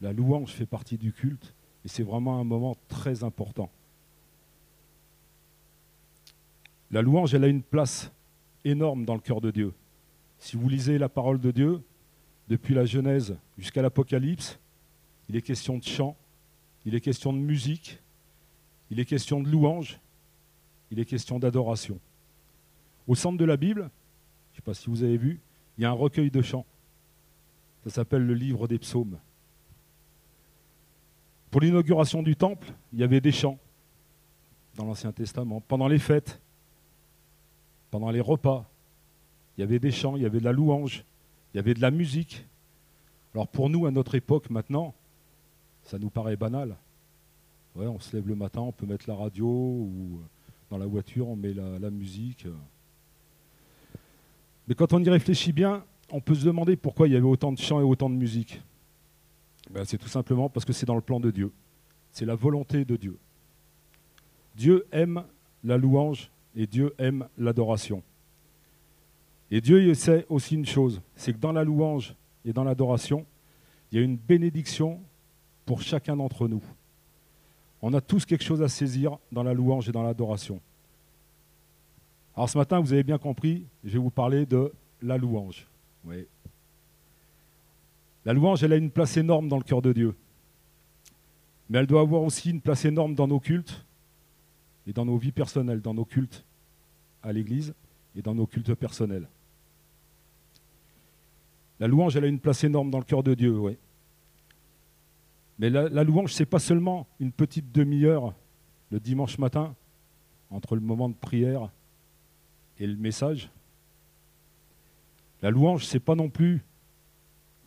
La 0.00 0.12
louange 0.12 0.52
fait 0.52 0.66
partie 0.66 0.96
du 0.96 1.12
culte 1.12 1.54
et 1.84 1.88
c'est 1.88 2.02
vraiment 2.02 2.38
un 2.38 2.44
moment 2.44 2.76
très 2.88 3.24
important. 3.24 3.70
La 6.90 7.02
louange, 7.02 7.34
elle 7.34 7.44
a 7.44 7.48
une 7.48 7.62
place 7.62 8.10
énorme 8.64 9.04
dans 9.04 9.14
le 9.14 9.20
cœur 9.20 9.40
de 9.40 9.50
Dieu. 9.50 9.74
Si 10.38 10.56
vous 10.56 10.68
lisez 10.68 10.98
la 10.98 11.08
parole 11.08 11.40
de 11.40 11.50
Dieu, 11.50 11.82
depuis 12.48 12.74
la 12.74 12.84
Genèse 12.84 13.36
jusqu'à 13.58 13.82
l'Apocalypse, 13.82 14.58
il 15.28 15.36
est 15.36 15.42
question 15.42 15.76
de 15.76 15.84
chant, 15.84 16.16
il 16.86 16.94
est 16.94 17.00
question 17.00 17.32
de 17.32 17.38
musique, 17.38 18.00
il 18.90 19.00
est 19.00 19.04
question 19.04 19.40
de 19.40 19.48
louange, 19.48 20.00
il 20.90 20.98
est 20.98 21.04
question 21.04 21.38
d'adoration. 21.38 22.00
Au 23.06 23.14
centre 23.14 23.36
de 23.36 23.44
la 23.44 23.56
Bible, 23.56 23.90
je 24.52 24.52
ne 24.52 24.56
sais 24.56 24.62
pas 24.62 24.74
si 24.74 24.88
vous 24.88 25.02
avez 25.02 25.18
vu, 25.18 25.40
il 25.76 25.82
y 25.82 25.84
a 25.84 25.90
un 25.90 25.94
recueil 25.94 26.30
de 26.30 26.40
chants. 26.40 26.66
Ça 27.84 27.90
s'appelle 27.90 28.26
le 28.26 28.34
livre 28.34 28.66
des 28.66 28.78
psaumes. 28.78 29.18
Pour 31.50 31.60
l'inauguration 31.60 32.22
du 32.22 32.36
temple, 32.36 32.72
il 32.92 32.98
y 32.98 33.02
avait 33.02 33.20
des 33.20 33.32
chants 33.32 33.58
dans 34.76 34.84
l'Ancien 34.84 35.12
Testament. 35.12 35.60
Pendant 35.60 35.88
les 35.88 35.98
fêtes, 35.98 36.40
pendant 37.90 38.10
les 38.10 38.20
repas, 38.20 38.68
il 39.56 39.62
y 39.62 39.64
avait 39.64 39.78
des 39.78 39.90
chants, 39.90 40.16
il 40.16 40.22
y 40.22 40.26
avait 40.26 40.40
de 40.40 40.44
la 40.44 40.52
louange, 40.52 41.04
il 41.52 41.56
y 41.56 41.60
avait 41.60 41.74
de 41.74 41.80
la 41.80 41.90
musique. 41.90 42.44
Alors 43.34 43.48
pour 43.48 43.70
nous, 43.70 43.86
à 43.86 43.90
notre 43.90 44.14
époque 44.14 44.50
maintenant, 44.50 44.94
ça 45.84 45.98
nous 45.98 46.10
paraît 46.10 46.36
banal. 46.36 46.76
Ouais, 47.74 47.86
on 47.86 47.98
se 47.98 48.14
lève 48.14 48.26
le 48.28 48.34
matin, 48.34 48.60
on 48.60 48.72
peut 48.72 48.86
mettre 48.86 49.08
la 49.08 49.14
radio 49.14 49.46
ou 49.46 50.20
dans 50.70 50.78
la 50.78 50.86
voiture, 50.86 51.28
on 51.28 51.36
met 51.36 51.54
la, 51.54 51.90
musique. 51.90 52.46
Mais 54.66 54.74
quand 54.74 54.92
on 54.92 55.02
y 55.02 55.08
réfléchit 55.08 55.52
bien, 55.52 55.84
on 56.10 56.20
peut 56.20 56.34
se 56.34 56.44
demander 56.44 56.76
pourquoi 56.76 57.08
il 57.08 57.14
y 57.14 57.16
avait 57.16 57.26
autant 57.26 57.52
de 57.52 57.58
chants 57.58 57.80
et 57.80 57.84
autant 57.84 58.10
de 58.10 58.14
musique. 58.14 58.60
Ben, 59.70 59.84
c'est 59.84 59.98
tout 59.98 60.08
simplement 60.08 60.48
parce 60.48 60.64
que 60.64 60.72
c'est 60.72 60.86
dans 60.86 60.94
le 60.94 61.00
plan 61.00 61.20
de 61.20 61.30
Dieu. 61.30 61.52
C'est 62.12 62.24
la 62.24 62.34
volonté 62.34 62.84
de 62.84 62.96
Dieu. 62.96 63.18
Dieu 64.56 64.86
aime 64.92 65.24
la 65.64 65.76
louange 65.76 66.30
et 66.54 66.66
Dieu 66.66 66.94
aime 66.98 67.28
l'adoration. 67.36 68.02
Et 69.50 69.60
Dieu 69.60 69.94
sait 69.94 70.26
aussi 70.28 70.54
une 70.54 70.66
chose, 70.66 71.00
c'est 71.16 71.32
que 71.32 71.38
dans 71.38 71.52
la 71.52 71.64
louange 71.64 72.14
et 72.44 72.52
dans 72.52 72.64
l'adoration, 72.64 73.24
il 73.90 73.98
y 73.98 74.00
a 74.00 74.04
une 74.04 74.16
bénédiction 74.16 75.00
pour 75.64 75.82
chacun 75.82 76.16
d'entre 76.16 76.48
nous. 76.48 76.62
On 77.80 77.94
a 77.94 78.00
tous 78.00 78.26
quelque 78.26 78.44
chose 78.44 78.62
à 78.62 78.68
saisir 78.68 79.18
dans 79.32 79.42
la 79.42 79.54
louange 79.54 79.88
et 79.88 79.92
dans 79.92 80.02
l'adoration. 80.02 80.60
Alors 82.34 82.48
ce 82.50 82.58
matin, 82.58 82.80
vous 82.80 82.92
avez 82.92 83.02
bien 83.02 83.18
compris, 83.18 83.64
je 83.84 83.92
vais 83.92 83.98
vous 83.98 84.10
parler 84.10 84.46
de 84.46 84.72
la 85.02 85.16
louange. 85.16 85.66
La 88.24 88.32
louange, 88.32 88.62
elle 88.62 88.72
a 88.72 88.76
une 88.76 88.90
place 88.90 89.16
énorme 89.16 89.48
dans 89.48 89.56
le 89.56 89.62
cœur 89.62 89.80
de 89.80 89.92
Dieu. 89.92 90.14
Mais 91.70 91.78
elle 91.78 91.86
doit 91.86 92.00
avoir 92.00 92.22
aussi 92.22 92.50
une 92.50 92.60
place 92.60 92.84
énorme 92.84 93.14
dans 93.14 93.26
nos 93.26 93.40
cultes 93.40 93.84
et 94.88 94.92
dans 94.94 95.04
nos 95.04 95.18
vies 95.18 95.32
personnelles, 95.32 95.82
dans 95.82 95.92
nos 95.92 96.06
cultes 96.06 96.44
à 97.22 97.32
l'Église 97.32 97.74
et 98.16 98.22
dans 98.22 98.34
nos 98.34 98.46
cultes 98.46 98.74
personnels. 98.74 99.28
La 101.78 101.86
louange, 101.86 102.16
elle 102.16 102.24
a 102.24 102.28
une 102.28 102.40
place 102.40 102.64
énorme 102.64 102.90
dans 102.90 102.98
le 102.98 103.04
cœur 103.04 103.22
de 103.22 103.34
Dieu, 103.34 103.56
oui. 103.56 103.76
Mais 105.58 105.68
la, 105.68 106.04
louange, 106.04 106.32
ce 106.32 106.42
n'est 106.42 106.46
pas 106.46 106.58
seulement 106.58 107.06
une 107.20 107.32
petite 107.32 107.70
demi-heure 107.70 108.34
le 108.90 108.98
dimanche 108.98 109.38
matin, 109.38 109.74
entre 110.50 110.74
le 110.74 110.80
moment 110.80 111.10
de 111.10 111.14
prière 111.14 111.70
et 112.78 112.86
le 112.86 112.96
message. 112.96 113.50
La 115.42 115.50
louange, 115.50 115.84
ce 115.84 115.94
n'est 115.94 116.00
pas 116.00 116.14
non 116.14 116.30
plus 116.30 116.64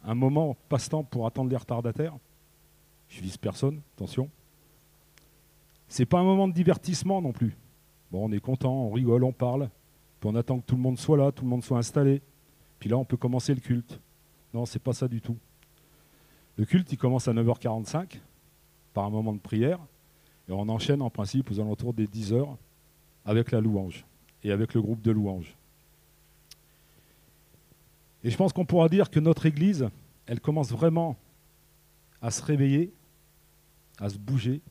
un 0.04 0.16
moment 0.16 0.58
passe-temps 0.70 1.04
pour 1.04 1.28
attendre 1.28 1.52
les 1.52 1.58
retardataires. 1.58 2.18
Je 3.10 3.22
vise 3.22 3.38
personne, 3.38 3.82
attention. 3.96 4.30
Ce 5.92 6.02
n'est 6.02 6.06
pas 6.06 6.20
un 6.20 6.24
moment 6.24 6.48
de 6.48 6.54
divertissement 6.54 7.22
non 7.22 7.34
plus. 7.34 7.54
Bon, 8.12 8.30
on 8.30 8.32
est 8.32 8.40
content, 8.40 8.72
on 8.72 8.92
rigole, 8.92 9.26
on 9.26 9.34
parle, 9.34 9.70
puis 10.22 10.30
on 10.30 10.36
attend 10.36 10.60
que 10.60 10.66
tout 10.66 10.78
le 10.78 10.82
monde 10.82 10.98
soit 10.98 11.18
là, 11.18 11.34
tout 11.34 11.44
le 11.44 11.50
monde 11.50 11.66
soit 11.66 11.78
installé. 11.78 12.22
Puis 12.80 12.90
là, 12.90 12.96
on 12.98 13.04
peut 13.04 13.18
commencer 13.18 13.54
le 13.54 13.60
culte. 13.60 14.00
Non, 14.54 14.66
c'est 14.66 14.80
pas 14.80 14.94
ça 14.94 15.10
du 15.10 15.20
tout. 15.20 15.36
Le 16.56 16.64
culte, 16.64 16.90
il 16.94 16.98
commence 16.98 17.28
à 17.28 17.34
9h45 17.34 18.22
par 18.94 19.04
un 19.04 19.10
moment 19.10 19.34
de 19.34 19.40
prière, 19.40 19.80
et 20.48 20.54
on 20.54 20.70
enchaîne 20.70 21.02
en 21.02 21.10
principe 21.10 21.52
aux 21.52 21.60
alentours 21.60 21.94
des 21.94 22.08
10h 22.08 22.48
avec 23.26 23.52
la 23.52 23.60
louange 23.60 24.06
et 24.46 24.54
avec 24.54 24.74
le 24.74 24.82
groupe 24.82 25.02
de 25.02 25.12
louanges. 25.12 25.58
Et 28.24 28.30
je 28.30 28.38
pense 28.38 28.54
qu'on 28.54 28.66
pourra 28.66 28.88
dire 28.88 29.10
que 29.10 29.20
notre 29.20 29.46
Église, 29.46 29.90
elle 30.26 30.40
commence 30.40 30.72
vraiment 30.72 31.18
à 32.22 32.32
se 32.32 32.42
réveiller, 32.42 32.94
à 34.00 34.08
se 34.08 34.18
bouger, 34.18 34.62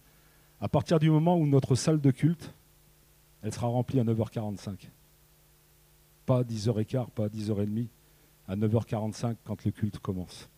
à 0.60 0.68
partir 0.68 0.98
du 0.98 1.10
moment 1.10 1.36
où 1.36 1.46
notre 1.46 1.74
salle 1.74 2.00
de 2.00 2.10
culte, 2.10 2.52
elle 3.42 3.52
sera 3.52 3.68
remplie 3.68 3.98
à 4.00 4.04
9h45. 4.04 4.88
Pas 6.26 6.38
à 6.38 6.42
10h15, 6.42 7.10
pas 7.10 7.24
à 7.24 7.28
10h30, 7.28 7.88
à 8.48 8.56
9h45 8.56 9.36
quand 9.44 9.64
le 9.64 9.70
culte 9.70 9.98
commence. 9.98 10.48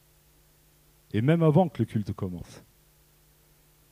Et 1.13 1.21
même 1.21 1.43
avant 1.43 1.69
que 1.69 1.79
le 1.81 1.85
culte 1.85 2.13
commence. 2.13 2.65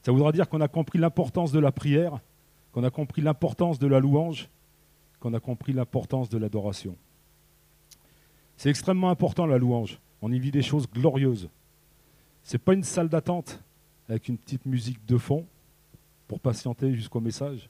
Ça 0.03 0.12
voudra 0.12 0.33
dire 0.33 0.49
qu'on 0.49 0.61
a 0.61 0.68
compris 0.68 0.99
l'importance 0.99 1.53
de 1.53 1.59
la 1.59 1.70
prière, 1.70 2.20
qu'on 2.73 2.85
a 2.85 2.90
compris 2.90 3.23
l'importance 3.23 3.79
de 3.79 3.87
la 3.87 4.01
louange, 4.01 4.49
qu'on 5.20 5.35
a 5.35 5.40
compris 5.40 5.73
l'importance 5.73 6.29
de 6.29 6.38
l'adoration. 6.38 6.96
C'est 8.57 8.70
extrêmement 8.70 9.11
important 9.11 9.46
la 9.46 9.59
louange. 9.59 10.01
On 10.23 10.33
y 10.33 10.38
vit 10.38 10.51
des 10.51 10.62
choses 10.62 10.88
glorieuses. 10.90 11.49
Ce 12.42 12.55
n'est 12.55 12.59
pas 12.59 12.75
une 12.75 12.83
salle 12.83 13.09
d'attente 13.09 13.62
avec 14.09 14.29
une 14.29 14.38
petite 14.38 14.66
musique 14.66 15.05
de 15.07 15.18
fond 15.18 15.46
pour 16.30 16.38
patienter 16.38 16.94
jusqu'au 16.94 17.18
message. 17.18 17.68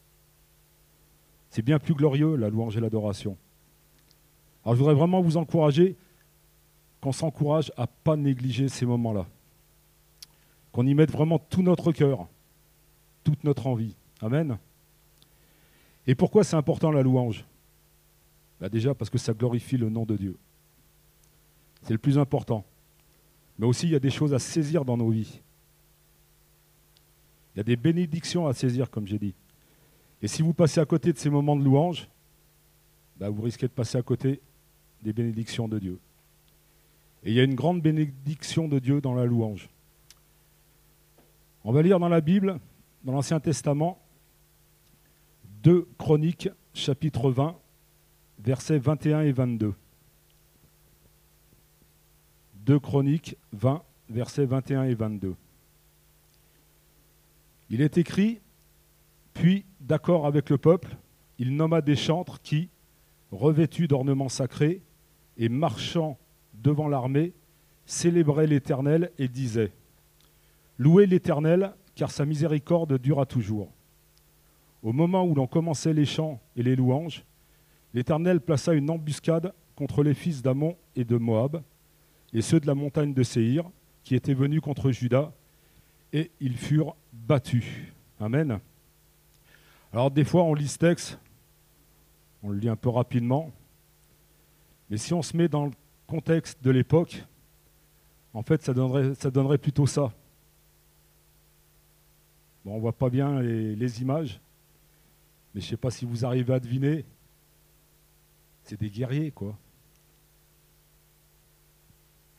C'est 1.49 1.63
bien 1.63 1.79
plus 1.79 1.95
glorieux 1.95 2.37
la 2.37 2.51
louange 2.51 2.77
et 2.77 2.81
l'adoration. 2.81 3.39
Alors 4.63 4.75
je 4.75 4.81
voudrais 4.81 4.95
vraiment 4.95 5.23
vous 5.23 5.39
encourager 5.39 5.97
qu'on 7.01 7.11
s'encourage 7.11 7.73
à 7.79 7.85
ne 7.85 7.87
pas 8.05 8.17
négliger 8.17 8.69
ces 8.69 8.85
moments-là. 8.85 9.27
Qu'on 10.73 10.87
y 10.87 10.93
mette 10.93 11.11
vraiment 11.11 11.39
tout 11.39 11.63
notre 11.63 11.91
cœur, 11.91 12.29
toute 13.25 13.45
notre 13.45 13.67
envie. 13.67 13.97
Amen. 14.21 14.59
Et 16.07 16.15
pourquoi 16.15 16.45
c'est 16.45 16.57
important 16.57 16.91
la 16.91 17.01
louange? 17.01 17.47
Bah 18.61 18.69
Déjà 18.69 18.95
parce 18.95 19.09
que 19.09 19.17
ça 19.17 19.33
glorifie 19.33 19.79
le 19.79 19.89
nom 19.89 20.05
de 20.05 20.19
Dieu. 20.19 20.37
C'est 21.85 21.95
le 21.95 21.99
plus 21.99 22.19
important. 22.19 22.67
Mais 23.59 23.67
aussi, 23.67 23.87
il 23.87 23.93
y 23.93 23.97
a 23.97 24.01
des 24.01 24.11
choses 24.11 24.35
à 24.35 24.39
saisir 24.39 24.85
dans 24.85 24.99
nos 24.99 25.09
vies. 25.09 25.41
Il 27.55 27.59
y 27.59 27.61
a 27.61 27.65
des 27.65 27.77
bénédictions 27.77 28.47
à 28.47 28.55
saisir, 28.55 28.91
comme 28.91 29.07
j'ai 29.07 29.19
dit. 29.19 29.35
Et 30.23 30.29
si 30.29 30.43
vous 30.43 30.53
passez 30.53 30.81
à 30.81 30.85
côté 30.85 31.13
de 31.13 31.19
ces 31.19 31.31
moments 31.31 31.57
de 31.57 31.65
louange, 31.65 32.09
bah 33.19 33.29
vous 33.29 33.43
risquez 33.43 33.67
de 33.67 33.73
passer 33.73 33.99
à 33.99 34.03
côté 34.03 34.41
des 35.03 35.13
bénédictions 35.13 35.69
de 35.69 35.79
Dieu. 35.79 35.99
Et 37.25 37.31
il 37.31 37.35
y 37.35 37.41
a 37.41 37.45
une 37.45 37.55
grande 37.55 37.83
bénédiction 37.83 38.69
de 38.69 38.79
Dieu 38.79 39.01
dans 39.01 39.15
la 39.15 39.25
louange. 39.25 39.69
On 41.65 41.73
va 41.73 41.83
lire 41.83 41.99
dans 41.99 42.09
la 42.09 42.21
Bible, 42.21 42.59
dans 43.05 43.13
l'Ancien 43.13 43.41
Testament, 43.41 43.99
2 45.63 45.87
Chroniques, 45.99 46.49
chapitre 46.73 47.31
20, 47.31 47.57
versets 48.39 48.79
21 48.79 49.23
et 49.23 49.33
22. 49.33 49.75
2 52.65 52.79
Chroniques 52.79 53.37
20, 53.53 53.83
versets 54.09 54.47
21 54.47 54.85
et 54.85 54.95
22. 54.95 55.35
Il 57.71 57.83
est 57.83 57.99
écrit, 57.99 58.41
puis, 59.33 59.65
d'accord 59.81 60.27
avec 60.27 60.51
le 60.51 60.59
peuple, 60.59 60.97
il 61.39 61.55
nomma 61.55 61.81
des 61.81 61.95
chantres 61.95 62.41
qui, 62.43 62.69
revêtus 63.31 63.87
d'ornements 63.87 64.29
sacrés 64.29 64.83
et 65.37 65.49
marchant 65.49 66.19
devant 66.53 66.89
l'armée, 66.89 67.33
célébraient 67.87 68.49
l'Éternel 68.49 69.13
et 69.19 69.29
disaient 69.29 69.73
Louez 70.79 71.07
l'Éternel, 71.07 71.75
car 71.95 72.11
sa 72.11 72.25
miséricorde 72.25 72.99
dura 72.99 73.25
toujours. 73.25 73.73
Au 74.83 74.93
moment 74.93 75.25
où 75.25 75.35
l'on 75.35 75.47
commençait 75.47 75.93
les 75.93 76.07
chants 76.07 76.41
et 76.57 76.63
les 76.63 76.75
louanges, 76.75 77.25
l'Éternel 77.95 78.41
plaça 78.41 78.73
une 78.73 78.91
embuscade 78.91 79.53
contre 79.77 80.03
les 80.03 80.15
fils 80.15 80.43
d'Amon 80.43 80.77
et 80.97 81.05
de 81.05 81.17
Moab, 81.17 81.63
et 82.33 82.43
ceux 82.43 82.61
de 82.61 82.67
la 82.67 82.75
montagne 82.75 83.15
de 83.15 83.23
Séhir, 83.23 83.71
qui 84.03 84.15
étaient 84.15 84.35
venus 84.35 84.61
contre 84.61 84.91
Juda, 84.91 85.33
et 86.13 86.31
ils 86.41 86.57
furent 86.57 86.97
battus. 87.13 87.65
Amen. 88.19 88.61
Alors 89.93 90.11
des 90.11 90.25
fois, 90.25 90.45
on 90.45 90.55
lit 90.55 90.69
ce 90.69 90.79
texte, 90.79 91.19
on 92.43 92.51
le 92.51 92.59
lit 92.59 92.69
un 92.69 92.77
peu 92.77 92.89
rapidement, 92.89 93.51
mais 94.89 94.97
si 94.97 95.15
on 95.15 95.23
se 95.23 95.37
met 95.37 95.49
dans 95.49 95.67
le 95.67 95.73
contexte 96.07 96.63
de 96.63 96.71
l'époque, 96.71 97.25
en 98.33 98.43
fait, 98.43 98.63
ça 98.63 98.73
donnerait, 98.73 99.59
plutôt 99.59 99.87
ça. 99.87 100.13
Bon, 102.65 102.73
on 102.73 102.77
ne 102.77 102.81
voit 102.81 102.93
pas 102.93 103.11
bien 103.11 103.41
les, 103.41 103.75
les 103.75 104.03
images, 104.03 104.41
mais 105.55 105.61
je 105.61 105.67
ne 105.67 105.71
sais 105.71 105.77
pas 105.77 105.91
si 105.91 106.05
vous 106.05 106.25
arrivez 106.25 106.55
à 106.55 106.61
deviner. 106.61 107.05
C'est 108.63 108.79
des 108.79 108.91
guerriers, 108.91 109.33
quoi. 109.33 109.57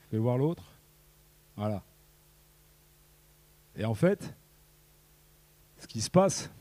Fais 0.09 0.17
voir 0.17 0.37
l'autre. 0.37 0.63
Voilà. 1.57 1.83
Et 3.81 3.85
en 3.85 3.95
fait, 3.95 4.35
ce 5.79 5.87
qui 5.87 6.01
se 6.01 6.11
passe, 6.11 6.51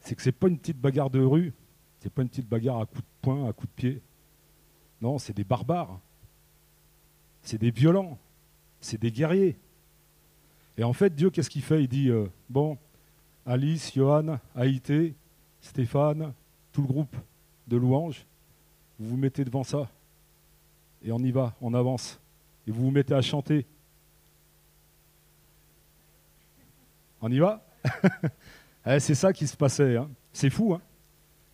c'est 0.00 0.14
que 0.14 0.22
ce 0.22 0.30
n'est 0.30 0.32
pas 0.32 0.48
une 0.48 0.56
petite 0.56 0.80
bagarre 0.80 1.10
de 1.10 1.20
rue, 1.20 1.52
ce 2.00 2.06
n'est 2.06 2.10
pas 2.10 2.22
une 2.22 2.30
petite 2.30 2.48
bagarre 2.48 2.80
à 2.80 2.86
coups 2.86 3.02
de 3.02 3.06
poing, 3.20 3.46
à 3.46 3.52
coups 3.52 3.68
de 3.68 3.74
pied. 3.74 4.02
Non, 5.02 5.18
c'est 5.18 5.34
des 5.34 5.44
barbares. 5.44 6.00
C'est 7.42 7.58
des 7.58 7.70
violents. 7.70 8.16
C'est 8.80 8.98
des 8.98 9.12
guerriers. 9.12 9.58
Et 10.78 10.82
en 10.82 10.94
fait, 10.94 11.14
Dieu, 11.14 11.28
qu'est-ce 11.28 11.50
qu'il 11.50 11.60
fait? 11.60 11.84
Il 11.84 11.88
dit, 11.88 12.08
euh, 12.08 12.26
bon, 12.48 12.78
Alice, 13.44 13.92
Johan, 13.94 14.38
Haïté, 14.54 15.14
Stéphane, 15.60 16.32
tout 16.72 16.80
le 16.80 16.88
groupe 16.88 17.14
de 17.68 17.76
louanges, 17.76 18.24
vous 18.98 19.10
vous 19.10 19.16
mettez 19.18 19.44
devant 19.44 19.62
ça. 19.62 19.90
Et 21.04 21.12
on 21.12 21.18
y 21.18 21.32
va, 21.32 21.54
on 21.60 21.74
avance. 21.74 22.18
Et 22.66 22.70
vous 22.70 22.84
vous 22.84 22.90
mettez 22.90 23.12
à 23.12 23.20
chanter. 23.20 23.66
On 27.20 27.30
y 27.30 27.38
va 27.38 27.64
eh, 28.86 29.00
C'est 29.00 29.14
ça 29.14 29.32
qui 29.32 29.46
se 29.46 29.56
passait. 29.56 29.96
Hein. 29.96 30.10
C'est 30.32 30.50
fou, 30.50 30.74
hein 30.74 30.80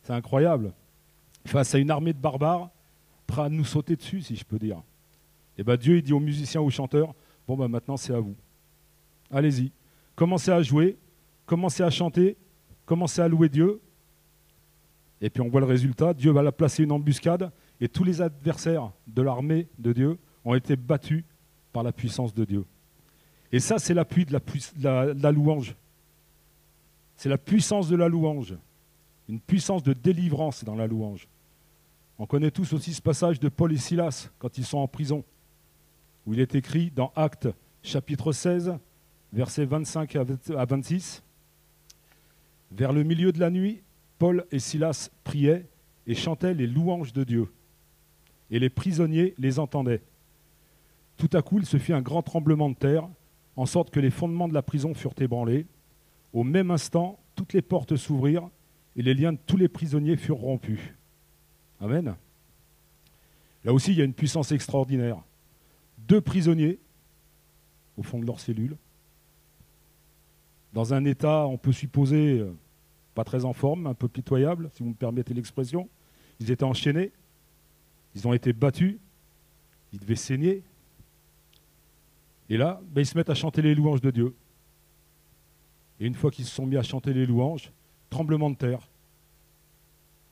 c'est 0.02 0.12
incroyable. 0.12 0.72
Face 1.46 1.74
à 1.74 1.78
une 1.78 1.90
armée 1.90 2.12
de 2.12 2.18
barbares, 2.18 2.70
prêts 3.26 3.42
à 3.42 3.48
nous 3.48 3.64
sauter 3.64 3.96
dessus, 3.96 4.22
si 4.22 4.36
je 4.36 4.44
peux 4.44 4.58
dire. 4.58 4.78
Et 5.56 5.60
eh 5.60 5.64
bien 5.64 5.76
Dieu 5.76 5.96
il 5.96 6.02
dit 6.02 6.12
aux 6.12 6.20
musiciens, 6.20 6.60
aux 6.60 6.70
chanteurs, 6.70 7.14
bon 7.46 7.56
ben 7.56 7.68
maintenant 7.68 7.96
c'est 7.96 8.14
à 8.14 8.20
vous. 8.20 8.34
Allez-y, 9.30 9.70
commencez 10.14 10.50
à 10.50 10.62
jouer, 10.62 10.96
commencez 11.46 11.82
à 11.82 11.90
chanter, 11.90 12.36
commencez 12.86 13.20
à 13.20 13.28
louer 13.28 13.48
Dieu. 13.48 13.80
Et 15.20 15.30
puis 15.30 15.42
on 15.42 15.48
voit 15.48 15.60
le 15.60 15.66
résultat, 15.66 16.14
Dieu 16.14 16.32
va 16.32 16.42
la 16.42 16.52
placer 16.52 16.84
une 16.84 16.92
embuscade, 16.92 17.52
et 17.80 17.88
tous 17.88 18.04
les 18.04 18.22
adversaires 18.22 18.92
de 19.06 19.22
l'armée 19.22 19.68
de 19.78 19.92
Dieu 19.92 20.18
ont 20.44 20.54
été 20.54 20.74
battus 20.74 21.24
par 21.72 21.82
la 21.82 21.92
puissance 21.92 22.34
de 22.34 22.44
Dieu. 22.44 22.64
Et 23.52 23.60
ça, 23.60 23.78
c'est 23.78 23.94
l'appui 23.94 24.24
de, 24.24 24.32
de 24.34 25.22
la 25.22 25.30
louange. 25.30 25.76
C'est 27.16 27.28
la 27.28 27.38
puissance 27.38 27.88
de 27.88 27.96
la 27.96 28.08
louange. 28.08 28.56
Une 29.28 29.40
puissance 29.40 29.82
de 29.82 29.92
délivrance 29.92 30.64
dans 30.64 30.74
la 30.74 30.86
louange. 30.86 31.28
On 32.18 32.26
connaît 32.26 32.50
tous 32.50 32.72
aussi 32.72 32.94
ce 32.94 33.02
passage 33.02 33.40
de 33.40 33.48
Paul 33.48 33.72
et 33.72 33.78
Silas 33.78 34.30
quand 34.38 34.58
ils 34.58 34.64
sont 34.64 34.78
en 34.78 34.88
prison, 34.88 35.24
où 36.26 36.34
il 36.34 36.40
est 36.40 36.54
écrit 36.54 36.90
dans 36.90 37.12
Actes 37.16 37.48
chapitre 37.82 38.32
16, 38.32 38.74
versets 39.32 39.64
25 39.64 40.16
à 40.16 40.64
26. 40.64 41.22
Vers 42.72 42.92
le 42.92 43.02
milieu 43.02 43.32
de 43.32 43.40
la 43.40 43.50
nuit, 43.50 43.82
Paul 44.18 44.46
et 44.50 44.58
Silas 44.58 45.10
priaient 45.24 45.66
et 46.06 46.14
chantaient 46.14 46.54
les 46.54 46.66
louanges 46.66 47.12
de 47.12 47.24
Dieu. 47.24 47.52
Et 48.50 48.58
les 48.58 48.70
prisonniers 48.70 49.34
les 49.38 49.58
entendaient. 49.58 50.02
Tout 51.16 51.30
à 51.32 51.42
coup, 51.42 51.58
il 51.58 51.66
se 51.66 51.76
fit 51.76 51.92
un 51.92 52.02
grand 52.02 52.22
tremblement 52.22 52.70
de 52.70 52.74
terre, 52.74 53.08
en 53.56 53.66
sorte 53.66 53.90
que 53.90 54.00
les 54.00 54.10
fondements 54.10 54.48
de 54.48 54.54
la 54.54 54.62
prison 54.62 54.94
furent 54.94 55.14
ébranlés. 55.20 55.66
Au 56.32 56.44
même 56.44 56.70
instant, 56.70 57.18
toutes 57.34 57.52
les 57.52 57.62
portes 57.62 57.96
s'ouvrirent 57.96 58.48
et 58.96 59.02
les 59.02 59.14
liens 59.14 59.32
de 59.32 59.38
tous 59.46 59.56
les 59.56 59.68
prisonniers 59.68 60.16
furent 60.16 60.38
rompus. 60.38 60.80
Amen. 61.80 62.14
Là 63.64 63.72
aussi, 63.72 63.92
il 63.92 63.98
y 63.98 64.02
a 64.02 64.04
une 64.04 64.14
puissance 64.14 64.52
extraordinaire. 64.52 65.22
Deux 65.98 66.20
prisonniers 66.20 66.78
au 67.96 68.02
fond 68.02 68.18
de 68.18 68.26
leur 68.26 68.40
cellule, 68.40 68.76
dans 70.72 70.94
un 70.94 71.04
état, 71.04 71.46
on 71.46 71.58
peut 71.58 71.72
supposer, 71.72 72.38
euh, 72.40 72.54
pas 73.14 73.24
très 73.24 73.44
en 73.44 73.52
forme, 73.52 73.86
un 73.86 73.94
peu 73.94 74.08
pitoyable, 74.08 74.70
si 74.72 74.82
vous 74.82 74.90
me 74.90 74.94
permettez 74.94 75.34
l'expression. 75.34 75.88
Ils 76.40 76.50
étaient 76.50 76.64
enchaînés, 76.64 77.12
ils 78.14 78.26
ont 78.26 78.32
été 78.32 78.52
battus, 78.52 78.96
ils 79.92 79.98
devaient 79.98 80.16
saigner, 80.16 80.62
et 82.52 82.58
là, 82.58 82.82
ben, 82.90 83.00
ils 83.00 83.06
se 83.06 83.16
mettent 83.16 83.30
à 83.30 83.34
chanter 83.34 83.62
les 83.62 83.74
louanges 83.74 84.02
de 84.02 84.10
Dieu. 84.10 84.34
Et 85.98 86.06
une 86.06 86.14
fois 86.14 86.30
qu'ils 86.30 86.44
se 86.44 86.54
sont 86.54 86.66
mis 86.66 86.76
à 86.76 86.82
chanter 86.82 87.14
les 87.14 87.24
louanges, 87.24 87.72
tremblement 88.10 88.50
de 88.50 88.56
terre, 88.56 88.90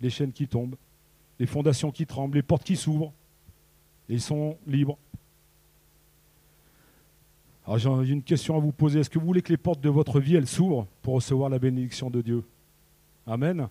les 0.03 0.11
chaînes 0.11 0.31
qui 0.31 0.47
tombent, 0.47 0.77
les 1.39 1.47
fondations 1.47 1.91
qui 1.91 2.05
tremblent, 2.05 2.35
les 2.35 2.43
portes 2.43 2.65
qui 2.65 2.77
s'ouvrent, 2.77 3.15
et 4.11 4.13
ils 4.13 4.21
sont 4.21 4.59
libres. 4.67 4.99
Alors 7.65 8.05
j'ai 8.05 8.13
une 8.13 8.23
question 8.23 8.55
à 8.55 8.61
vous 8.61 8.73
poser. 8.73 9.01
Est-ce 9.01 9.09
que 9.09 9.19
vous 9.19 9.25
voulez 9.25 9.41
que 9.41 9.53
les 9.53 9.57
portes 9.57 9.81
de 9.81 9.89
votre 9.89 10.21
vie, 10.21 10.37
elles 10.37 10.47
s'ouvrent 10.47 10.87
pour 11.01 11.15
recevoir 11.15 11.49
la 11.49 11.59
bénédiction 11.59 12.11
de 12.11 12.21
Dieu? 12.21 12.45
Amen. 13.27 13.67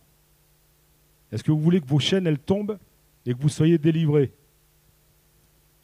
Est-ce 1.31 1.43
que 1.43 1.51
vous 1.51 1.61
voulez 1.61 1.81
que 1.81 1.87
vos 1.87 1.99
chaînes, 1.99 2.25
elles 2.25 2.39
tombent 2.39 2.79
et 3.27 3.35
que 3.35 3.39
vous 3.39 3.49
soyez 3.49 3.77
délivrés? 3.77 4.33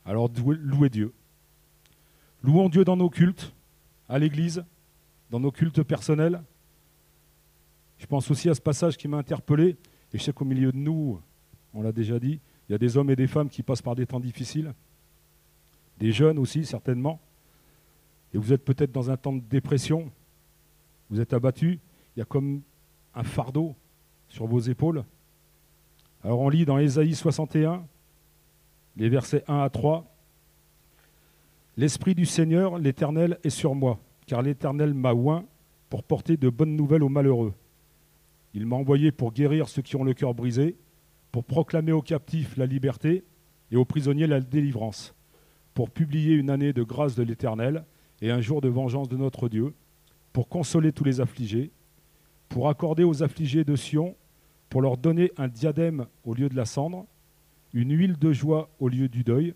Alors 0.03 0.31
louez 0.33 0.89
Dieu. 0.89 1.13
Louons 2.43 2.69
Dieu 2.69 2.83
dans 2.83 2.97
nos 2.97 3.09
cultes, 3.09 3.53
à 4.07 4.19
l'église, 4.19 4.63
dans 5.29 5.39
nos 5.39 5.51
cultes 5.51 5.83
personnels. 5.83 6.41
Je 7.97 8.05
pense 8.05 8.29
aussi 8.29 8.49
à 8.49 8.53
ce 8.53 8.61
passage 8.61 8.97
qui 8.97 9.07
m'a 9.07 9.17
interpellé, 9.17 9.77
et 10.13 10.17
je 10.17 10.23
sais 10.23 10.33
qu'au 10.33 10.45
milieu 10.45 10.71
de 10.71 10.77
nous, 10.77 11.19
on 11.73 11.81
l'a 11.81 11.91
déjà 11.91 12.19
dit, 12.19 12.39
il 12.67 12.71
y 12.71 12.75
a 12.75 12.77
des 12.77 12.97
hommes 12.97 13.09
et 13.09 13.15
des 13.15 13.27
femmes 13.27 13.49
qui 13.49 13.63
passent 13.63 13.81
par 13.81 13.95
des 13.95 14.05
temps 14.05 14.19
difficiles, 14.19 14.73
des 15.97 16.11
jeunes 16.11 16.37
aussi 16.37 16.65
certainement, 16.65 17.19
et 18.33 18.37
vous 18.37 18.53
êtes 18.53 18.63
peut-être 18.63 18.91
dans 18.91 19.09
un 19.09 19.17
temps 19.17 19.33
de 19.33 19.41
dépression, 19.41 20.11
vous 21.09 21.19
êtes 21.21 21.33
abattu, 21.33 21.79
il 22.15 22.19
y 22.19 22.21
a 22.21 22.25
comme 22.25 22.61
un 23.13 23.23
fardeau 23.23 23.75
sur 24.27 24.45
vos 24.45 24.59
épaules. 24.59 25.05
Alors 26.23 26.39
on 26.39 26.49
lit 26.49 26.65
dans 26.65 26.77
Ésaïe 26.77 27.15
61, 27.15 27.85
les 28.97 29.09
versets 29.09 29.43
1 29.47 29.59
à 29.59 29.69
3, 29.69 30.14
L'Esprit 31.77 32.15
du 32.15 32.25
Seigneur, 32.25 32.79
l'Éternel, 32.79 33.37
est 33.43 33.49
sur 33.49 33.75
moi, 33.75 33.99
car 34.27 34.41
l'Éternel 34.41 34.93
m'a 34.93 35.13
oint 35.13 35.45
pour 35.89 36.03
porter 36.03 36.37
de 36.37 36.47
bonnes 36.47 36.77
nouvelles 36.77 37.03
aux 37.03 37.09
malheureux. 37.09 37.53
Il 38.53 38.65
m'a 38.65 38.77
envoyé 38.77 39.11
pour 39.11 39.33
guérir 39.33 39.67
ceux 39.67 39.81
qui 39.81 39.97
ont 39.97 40.05
le 40.05 40.13
cœur 40.13 40.33
brisé, 40.33 40.77
pour 41.33 41.43
proclamer 41.43 41.91
aux 41.91 42.01
captifs 42.01 42.55
la 42.55 42.65
liberté 42.65 43.25
et 43.71 43.75
aux 43.75 43.83
prisonniers 43.83 44.25
la 44.25 44.39
délivrance, 44.39 45.13
pour 45.73 45.89
publier 45.89 46.35
une 46.35 46.49
année 46.49 46.71
de 46.71 46.81
grâce 46.81 47.15
de 47.15 47.23
l'Éternel 47.23 47.83
et 48.21 48.31
un 48.31 48.39
jour 48.39 48.61
de 48.61 48.69
vengeance 48.69 49.09
de 49.09 49.17
notre 49.17 49.49
Dieu, 49.49 49.73
pour 50.31 50.47
consoler 50.47 50.93
tous 50.93 51.03
les 51.03 51.19
affligés, 51.19 51.71
pour 52.47 52.69
accorder 52.69 53.03
aux 53.03 53.21
affligés 53.21 53.65
de 53.65 53.75
Sion, 53.75 54.15
pour 54.69 54.81
leur 54.81 54.95
donner 54.95 55.33
un 55.35 55.49
diadème 55.49 56.05
au 56.23 56.33
lieu 56.33 56.47
de 56.47 56.55
la 56.55 56.65
cendre, 56.65 57.05
une 57.73 57.91
huile 57.91 58.17
de 58.17 58.31
joie 58.31 58.69
au 58.79 58.87
lieu 58.87 59.09
du 59.09 59.25
deuil, 59.25 59.53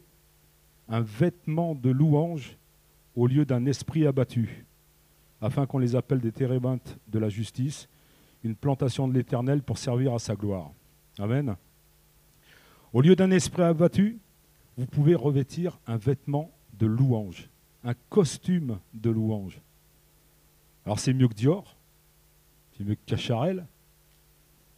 un 0.89 1.01
vêtement 1.01 1.75
de 1.75 1.89
louange 1.89 2.57
au 3.15 3.27
lieu 3.27 3.45
d'un 3.45 3.65
esprit 3.65 4.05
abattu, 4.05 4.65
afin 5.41 5.65
qu'on 5.65 5.77
les 5.77 5.95
appelle 5.95 6.19
des 6.19 6.31
térébintes 6.31 6.97
de 7.07 7.19
la 7.19 7.29
justice, 7.29 7.87
une 8.43 8.55
plantation 8.55 9.07
de 9.07 9.13
l'Éternel 9.13 9.61
pour 9.61 9.77
servir 9.77 10.13
à 10.13 10.19
sa 10.19 10.35
gloire. 10.35 10.71
Amen. 11.17 11.55
Au 12.91 13.01
lieu 13.01 13.15
d'un 13.15 13.31
esprit 13.31 13.61
abattu, 13.61 14.19
vous 14.77 14.85
pouvez 14.85 15.15
revêtir 15.15 15.79
un 15.85 15.97
vêtement 15.97 16.51
de 16.73 16.87
louange, 16.87 17.49
un 17.83 17.93
costume 18.09 18.79
de 18.93 19.09
louange. 19.09 19.61
Alors 20.85 20.99
c'est 20.99 21.13
mieux 21.13 21.27
que 21.27 21.33
Dior, 21.33 21.75
c'est 22.77 22.83
mieux 22.83 22.95
que 22.95 23.05
Cacharel, 23.05 23.65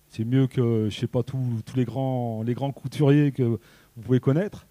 c'est 0.10 0.26
mieux 0.26 0.48
que, 0.48 0.90
je 0.90 1.00
sais 1.00 1.08
pas, 1.08 1.24
tous, 1.24 1.64
les, 1.76 1.86
grands, 1.86 2.44
les 2.44 2.54
grands 2.54 2.72
couturiers 2.72 3.32
que 3.32 3.44
vous 3.44 4.02
pouvez 4.02 4.20
connaître. 4.20 4.66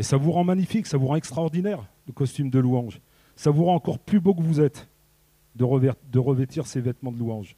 Et 0.00 0.02
ça 0.02 0.16
vous 0.16 0.32
rend 0.32 0.44
magnifique, 0.44 0.86
ça 0.86 0.96
vous 0.96 1.08
rend 1.08 1.16
extraordinaire, 1.16 1.86
le 2.06 2.14
costume 2.14 2.48
de 2.48 2.58
louange. 2.58 3.02
Ça 3.36 3.50
vous 3.50 3.66
rend 3.66 3.74
encore 3.74 3.98
plus 3.98 4.18
beau 4.18 4.34
que 4.34 4.40
vous 4.40 4.58
êtes 4.58 4.88
de, 5.56 6.18
revêtir 6.18 6.66
ces 6.66 6.80
vêtements 6.80 7.12
de 7.12 7.18
louange. 7.18 7.54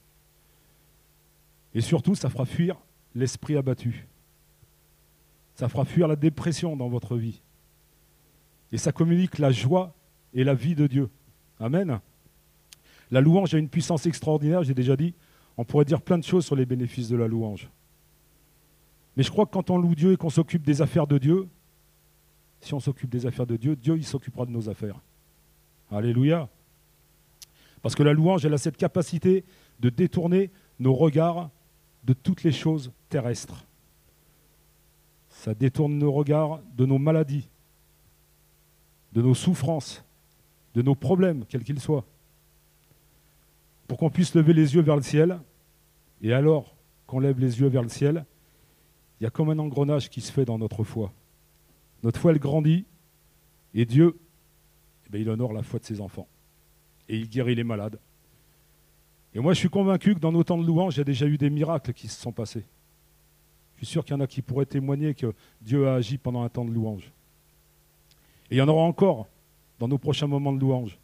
Et 1.72 1.80
surtout, 1.80 2.16
ça 2.16 2.30
fera 2.30 2.44
fuir 2.44 2.80
l'esprit 3.14 3.56
abattu. 3.56 4.08
Ça 5.54 5.68
fera 5.68 5.84
fuir 5.84 6.08
la 6.08 6.16
dépression 6.16 6.74
dans 6.74 6.88
votre 6.88 7.16
vie. 7.16 7.42
Et 8.72 8.76
ça 8.76 8.90
communique 8.90 9.38
la 9.38 9.52
joie 9.52 9.94
et 10.34 10.42
la 10.42 10.54
vie 10.54 10.74
de 10.74 10.88
Dieu. 10.88 11.10
Amen. 11.60 12.00
La 13.12 13.20
louange 13.20 13.54
a 13.54 13.58
une 13.58 13.68
puissance 13.68 14.04
extraordinaire, 14.06 14.64
j'ai 14.64 14.74
déjà 14.74 14.96
dit. 14.96 15.14
On 15.58 15.64
pourrait 15.64 15.84
dire 15.84 16.02
plein 16.02 16.18
de 16.18 16.24
choses 16.24 16.44
sur 16.44 16.56
les 16.56 16.66
bénéfices 16.66 17.08
de 17.08 17.16
la 17.16 17.28
louange. 17.28 17.70
Mais 19.16 19.22
je 19.22 19.30
crois 19.30 19.46
que 19.46 19.52
quand 19.52 19.70
on 19.70 19.78
loue 19.78 19.94
Dieu 19.94 20.10
et 20.14 20.16
qu'on 20.16 20.28
s'occupe 20.28 20.66
des 20.66 20.82
affaires 20.82 21.06
de 21.06 21.18
Dieu, 21.18 21.48
si 22.62 22.74
on 22.74 22.80
s'occupe 22.80 23.10
des 23.10 23.26
affaires 23.26 23.46
de 23.46 23.56
Dieu, 23.56 23.76
Dieu 23.76 23.96
il 23.96 24.06
s'occupera 24.06 24.46
de 24.46 24.52
nos 24.52 24.68
affaires. 24.68 25.00
Alléluia. 25.90 26.48
Parce 27.82 27.94
que 27.94 28.02
la 28.02 28.12
louange, 28.12 28.46
elle 28.46 28.54
a 28.54 28.58
cette 28.58 28.76
capacité 28.76 29.44
de 29.80 29.90
détourner 29.90 30.50
nos 30.78 30.94
regards 30.94 31.50
de 32.04 32.12
toutes 32.12 32.44
les 32.44 32.52
choses 32.52 32.92
terrestres. 33.08 33.66
Ça 35.28 35.54
détourne 35.54 35.98
nos 35.98 36.12
regards 36.12 36.60
de 36.76 36.86
nos 36.86 36.98
maladies, 36.98 37.48
de 39.12 39.22
nos 39.22 39.34
souffrances, 39.34 40.04
de 40.74 40.82
nos 40.82 40.94
problèmes, 40.94 41.44
quels 41.48 41.64
qu'ils 41.64 41.80
soient, 41.80 42.04
pour 43.88 43.98
qu'on 43.98 44.10
puisse 44.10 44.34
lever 44.34 44.52
les 44.52 44.74
yeux 44.74 44.82
vers 44.82 44.96
le 44.96 45.02
ciel. 45.02 45.40
Et 46.22 46.32
alors 46.32 46.76
qu'on 47.08 47.18
lève 47.18 47.40
les 47.40 47.60
yeux 47.60 47.66
vers 47.66 47.82
le 47.82 47.88
ciel, 47.88 48.24
il 49.20 49.24
y 49.24 49.26
a 49.26 49.30
comme 49.30 49.50
un 49.50 49.58
engrenage 49.58 50.08
qui 50.08 50.20
se 50.20 50.30
fait 50.30 50.44
dans 50.44 50.58
notre 50.58 50.84
foi. 50.84 51.12
Notre 52.02 52.20
foi, 52.20 52.32
elle 52.32 52.38
grandit, 52.38 52.84
et 53.74 53.84
Dieu, 53.84 54.18
eh 55.06 55.10
bien, 55.10 55.20
il 55.20 55.30
honore 55.30 55.52
la 55.52 55.62
foi 55.62 55.78
de 55.78 55.84
ses 55.84 56.00
enfants. 56.00 56.28
Et 57.08 57.16
il 57.16 57.28
guérit 57.28 57.54
les 57.54 57.64
malades. 57.64 57.98
Et 59.34 59.40
moi, 59.40 59.54
je 59.54 59.58
suis 59.58 59.70
convaincu 59.70 60.14
que 60.14 60.20
dans 60.20 60.32
nos 60.32 60.44
temps 60.44 60.58
de 60.58 60.66
louange, 60.66 60.96
il 60.96 60.98
y 60.98 61.00
a 61.00 61.04
déjà 61.04 61.26
eu 61.26 61.38
des 61.38 61.50
miracles 61.50 61.92
qui 61.92 62.08
se 62.08 62.20
sont 62.20 62.32
passés. 62.32 62.64
Je 63.76 63.84
suis 63.84 63.92
sûr 63.92 64.04
qu'il 64.04 64.14
y 64.14 64.16
en 64.16 64.20
a 64.20 64.26
qui 64.26 64.42
pourraient 64.42 64.66
témoigner 64.66 65.14
que 65.14 65.34
Dieu 65.60 65.88
a 65.88 65.94
agi 65.94 66.18
pendant 66.18 66.42
un 66.42 66.48
temps 66.48 66.64
de 66.64 66.70
louange. 66.70 67.10
Et 68.50 68.56
il 68.56 68.58
y 68.58 68.62
en 68.62 68.68
aura 68.68 68.82
encore 68.82 69.26
dans 69.78 69.88
nos 69.88 69.98
prochains 69.98 70.26
moments 70.26 70.52
de 70.52 70.60
louange. 70.60 70.98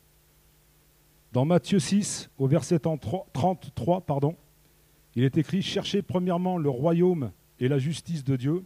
Dans 1.32 1.44
Matthieu 1.44 1.78
6, 1.78 2.30
au 2.38 2.46
verset 2.46 2.78
33, 2.78 4.00
pardon, 4.02 4.36
il 5.14 5.24
est 5.24 5.36
écrit 5.36 5.62
Cherchez 5.62 6.02
premièrement 6.02 6.58
le 6.58 6.70
royaume 6.70 7.32
et 7.58 7.68
la 7.68 7.78
justice 7.78 8.22
de 8.24 8.36
Dieu, 8.36 8.64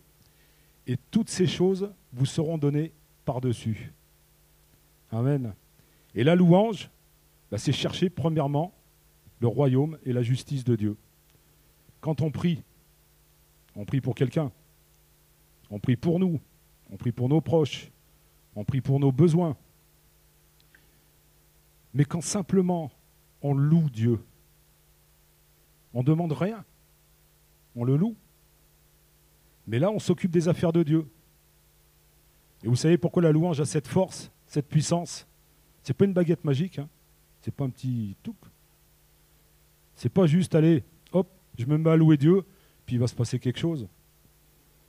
et 0.87 0.97
toutes 1.11 1.30
ces 1.30 1.47
choses 1.47 1.91
vous 2.12 2.26
seront 2.26 2.58
données 2.58 2.92
par-dessus. 3.24 3.92
Amen. 5.10 5.54
Et 6.14 6.24
la 6.24 6.34
louange, 6.34 6.90
bah, 7.50 7.58
c'est 7.58 7.72
chercher 7.72 8.10
premièrement 8.10 8.74
le 9.40 9.48
royaume 9.48 9.98
et 10.04 10.12
la 10.12 10.22
justice 10.22 10.64
de 10.64 10.76
Dieu. 10.76 10.96
Quand 12.00 12.20
on 12.20 12.30
prie, 12.30 12.62
on 13.76 13.84
prie 13.84 14.00
pour 14.00 14.14
quelqu'un, 14.14 14.52
on 15.70 15.78
prie 15.78 15.96
pour 15.96 16.18
nous, 16.18 16.40
on 16.90 16.96
prie 16.96 17.12
pour 17.12 17.28
nos 17.28 17.40
proches, 17.40 17.90
on 18.54 18.64
prie 18.64 18.80
pour 18.80 19.00
nos 19.00 19.12
besoins. 19.12 19.56
Mais 21.94 22.04
quand 22.04 22.20
simplement 22.20 22.90
on 23.42 23.54
loue 23.54 23.90
Dieu, 23.90 24.20
on 25.94 26.00
ne 26.00 26.06
demande 26.06 26.32
rien, 26.32 26.64
on 27.76 27.84
le 27.84 27.96
loue. 27.96 28.16
Mais 29.66 29.78
là, 29.78 29.90
on 29.90 29.98
s'occupe 29.98 30.30
des 30.30 30.48
affaires 30.48 30.72
de 30.72 30.82
Dieu. 30.82 31.06
Et 32.62 32.68
vous 32.68 32.76
savez 32.76 32.98
pourquoi 32.98 33.22
la 33.22 33.32
louange 33.32 33.60
a 33.60 33.64
cette 33.64 33.88
force, 33.88 34.30
cette 34.46 34.68
puissance? 34.68 35.26
Ce 35.82 35.90
n'est 35.90 35.94
pas 35.94 36.04
une 36.04 36.12
baguette 36.12 36.44
magique, 36.44 36.78
hein. 36.78 36.88
ce 37.40 37.50
n'est 37.50 37.54
pas 37.54 37.64
un 37.64 37.70
petit 37.70 38.16
touc, 38.22 38.36
c'est 39.96 40.08
pas 40.08 40.26
juste 40.26 40.54
aller, 40.54 40.84
hop, 41.12 41.28
je 41.58 41.66
me 41.66 41.76
mets 41.76 41.90
à 41.90 41.96
louer 41.96 42.16
Dieu, 42.16 42.44
puis 42.86 42.96
il 42.96 42.98
va 42.98 43.06
se 43.06 43.14
passer 43.14 43.38
quelque 43.38 43.58
chose. 43.58 43.86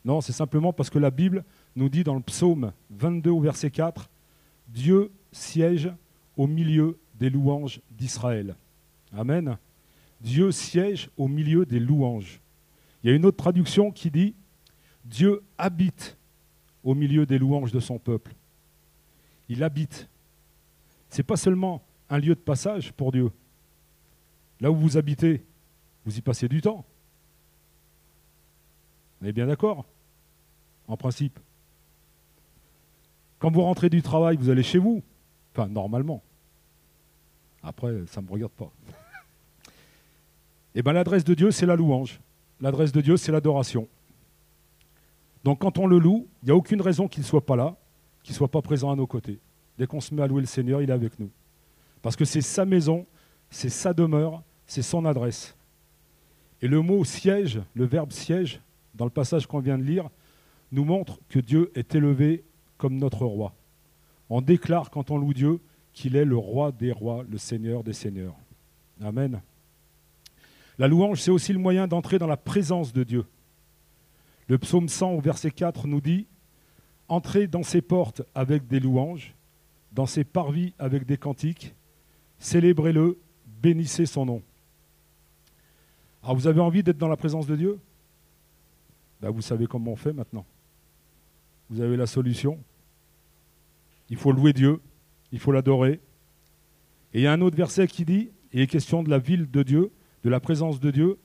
Non, 0.05 0.21
c'est 0.21 0.34
simplement 0.34 0.74
parce 0.74 0.89
que 0.89 0.99
la 0.99 1.11
Bible 1.11 1.43
nous 1.76 1.89
dit 1.89 2.03
dans 2.03 2.15
le 2.15 2.21
psaume 2.21 2.74
22 2.91 3.30
au 3.30 3.39
verset 3.39 3.71
4, 3.71 4.09
Dieu 4.67 5.11
siège 5.32 5.91
au 6.38 6.47
milieu 6.47 6.97
des 7.15 7.30
louanges 7.30 7.80
d'Israël. 7.91 8.55
Amen. 9.15 9.57
Dieu 10.21 10.51
siège 10.51 11.09
au 11.17 11.28
milieu 11.28 11.65
des 11.65 11.80
louanges. 11.80 12.41
Il 13.03 13.09
y 13.09 13.13
a 13.13 13.15
une 13.15 13.26
autre 13.26 13.38
traduction 13.38 13.91
qui 13.91 14.09
dit 14.09 14.34
Dieu 15.05 15.43
habite 15.57 16.17
au 16.84 16.95
milieu 16.95 17.25
des 17.25 17.38
louanges 17.38 17.71
de 17.71 17.79
son 17.79 17.99
peuple. 17.99 18.34
Il 19.49 19.63
habite. 19.63 20.07
Ce 21.09 21.17
n'est 21.17 21.23
pas 21.23 21.38
seulement 21.38 21.84
un 22.09 22.17
lieu 22.17 22.36
de 22.36 22.39
passage 22.39 22.91
pour 22.93 23.11
Dieu, 23.11 23.31
Là 24.63 24.71
où 24.71 24.75
vous 24.75 24.97
habitez, 24.97 25.43
vous 26.05 26.17
y 26.17 26.21
passez 26.21 26.47
du 26.47 26.61
temps. 26.61 26.86
On 29.21 29.25
est 29.25 29.34
bien 29.34 29.45
d'accord 29.45 29.86
En 30.88 30.95
principe. 30.95 31.38
Quand 33.39 33.51
vous 33.51 33.61
rentrez 33.61 33.89
du 33.89 34.01
travail, 34.01 34.38
vous 34.38 34.49
allez 34.49 34.63
chez 34.63 34.77
vous. 34.77 35.03
Enfin, 35.51 35.67
normalement. 35.67 36.23
Après, 37.61 38.05
ça 38.07 38.21
ne 38.21 38.27
me 38.27 38.31
regarde 38.31 38.53
pas. 38.53 38.71
Eh 40.75 40.81
bien, 40.81 40.93
l'adresse 40.93 41.23
de 41.23 41.36
Dieu, 41.36 41.51
c'est 41.51 41.67
la 41.67 41.75
louange. 41.75 42.19
L'adresse 42.59 42.91
de 42.91 43.01
Dieu, 43.01 43.15
c'est 43.15 43.31
l'adoration. 43.31 43.88
Donc, 45.44 45.60
quand 45.60 45.78
on 45.78 45.88
le 45.88 46.00
loue, 46.00 46.28
il 46.41 46.46
n'y 46.46 46.52
a 46.52 46.56
aucune 46.56 46.82
raison 46.82 47.08
qu'il 47.08 47.22
ne 47.22 47.28
soit 47.28 47.46
pas 47.46 47.56
là, 47.56 47.76
qu'il 48.24 48.34
ne 48.34 48.38
soit 48.38 48.52
pas 48.52 48.62
présent 48.62 48.91
à 48.91 48.96
nos 48.96 49.08
côtés. 49.08 49.39
Dès 49.78 49.88
qu'on 49.88 50.02
se 50.02 50.14
met 50.14 50.22
à 50.22 50.28
louer 50.28 50.41
le 50.41 50.48
Seigneur, 50.48 50.82
il 50.82 50.89
est 50.89 50.94
avec 50.94 51.20
nous. 51.20 51.30
Parce 52.02 52.16
que 52.16 52.26
c'est 52.26 52.41
sa 52.41 52.66
maison, 52.66 53.06
c'est 53.50 53.70
sa 53.70 53.94
demeure, 53.94 54.44
c'est 54.66 54.82
son 54.82 55.06
adresse. 55.06 55.56
Et 56.62 56.68
le 56.68 56.82
mot 56.82 57.04
siège, 57.04 57.62
le 57.74 57.86
verbe 57.86 58.12
siège, 58.12 58.62
dans 58.96 59.06
le 59.06 59.12
passage 59.12 59.48
qu'on 59.48 59.60
vient 59.60 59.78
de 59.78 59.84
lire, 59.84 60.10
nous 60.72 60.86
montre 60.86 61.20
que 61.30 61.39
Dieu 61.39 61.72
est 61.76 61.96
élevé 61.96 62.44
comme 62.78 62.98
notre 62.98 63.26
roi. 63.26 63.54
On 64.30 64.41
déclare 64.41 64.89
quand 64.89 65.12
on 65.12 65.18
loue 65.18 65.34
Dieu 65.34 65.60
qu'il 65.94 66.16
est 66.16 66.26
le 66.26 66.38
roi 66.38 66.72
des 66.72 66.91
rois, 66.91 67.24
le 67.30 67.38
seigneur 67.38 67.84
des 67.84 67.94
seigneurs. 67.94 68.36
Amen. 69.02 69.41
La 70.80 70.88
louange, 70.88 71.22
c'est 71.22 71.32
aussi 71.32 71.54
le 71.54 71.60
moyen 71.60 71.88
d'entrer 71.88 72.18
dans 72.18 72.28
la 72.28 72.38
présence 72.38 72.94
de 72.94 73.04
Dieu. 73.04 73.26
Le 74.54 74.60
psaume 74.60 74.88
100 74.88 75.14
au 75.14 75.20
verset 75.20 75.49
4 75.49 75.88
nous 75.88 75.99
dit 75.99 76.28
Entrez 77.08 77.47
dans 77.47 77.64
ses 77.64 77.82
portes 77.82 78.22
avec 78.36 78.68
des 78.68 78.80
louanges, 78.80 79.34
dans 79.93 80.06
ses 80.06 80.24
parvis 80.24 80.76
avec 80.78 81.08
des 81.08 81.18
cantiques, 81.18 81.74
célébrez-le, 82.38 83.18
bénissez 83.64 84.06
son 84.06 84.28
nom. 84.28 84.43
Alors 86.22 86.36
vous 86.36 86.45
avez 86.45 86.60
envie 86.60 86.84
d'être 86.84 86.99
dans 86.99 87.08
la 87.08 87.18
présence 87.18 87.47
de 87.47 87.56
Dieu? 87.56 87.80
Ben, 89.22 89.32
Vous 89.32 89.41
savez 89.41 89.66
comment 89.66 89.93
on 89.93 89.95
fait 89.95 90.14
maintenant. 90.14 90.45
Vous 91.72 91.82
avez 91.82 91.97
la 91.97 92.06
solution. 92.06 92.60
Il 94.12 94.18
faut 94.18 94.32
louer 94.32 94.54
Dieu, 94.54 94.82
il 95.32 95.39
faut 95.39 95.51
l'adorer. 95.51 95.99
Et 97.16 97.22
il 97.22 97.24
y 97.24 97.28
a 97.28 97.34
un 97.34 97.41
autre 97.41 97.58
verset 97.58 97.88
qui 97.88 98.06
dit, 98.06 98.30
il 98.51 98.62
est 98.62 98.68
question 98.68 99.01
de 99.01 99.10
la 99.10 99.18
ville 99.18 99.49
de 99.49 99.64
Dieu, 99.64 99.91
de 100.24 100.30
la 100.30 100.39
présence 100.39 100.80
de 100.80 100.91
Dieu, 100.91 101.18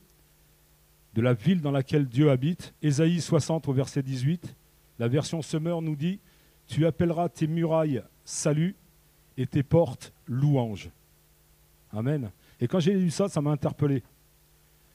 de 1.19 1.23
la 1.25 1.33
ville 1.33 1.59
dans 1.59 1.71
laquelle 1.71 2.07
Dieu 2.07 2.31
habite. 2.31 2.73
Ésaïe 2.81 3.19
60 3.19 3.67
au 3.67 3.73
verset 3.73 4.01
18, 4.01 4.55
la 4.99 5.09
version 5.09 5.41
Semeur 5.41 5.81
nous 5.81 5.97
dit, 5.97 6.21
tu 6.65 6.85
appelleras 6.85 7.27
tes 7.27 7.45
murailles 7.45 8.01
salut 8.23 8.77
et 9.35 9.45
tes 9.45 9.61
portes 9.61 10.13
louange. 10.27 10.89
Amen. 11.91 12.31
Et 12.61 12.69
quand 12.69 12.79
j'ai 12.79 12.93
lu 12.93 13.09
ça, 13.09 13.27
ça 13.27 13.41
m'a 13.41 13.51
interpellé. 13.51 14.01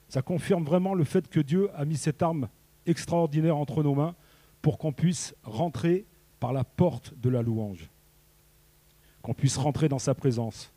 Ça 0.09 0.23
confirme 0.23 0.63
vraiment 0.63 0.95
le 0.95 1.03
fait 1.03 1.27
que 1.27 1.39
Dieu 1.39 1.69
a 1.75 1.85
mis 1.85 1.95
cette 1.95 2.23
arme 2.23 2.49
extraordinaire 2.87 3.57
entre 3.57 3.83
nos 3.83 3.93
mains 3.93 4.15
pour 4.63 4.79
qu'on 4.79 4.93
puisse 4.93 5.35
rentrer 5.43 6.05
par 6.39 6.53
la 6.53 6.63
porte 6.63 7.13
de 7.21 7.29
la 7.29 7.43
louange, 7.43 7.87
qu'on 9.21 9.35
puisse 9.35 9.57
rentrer 9.57 9.89
dans 9.89 9.99
sa 9.99 10.15
présence. 10.15 10.73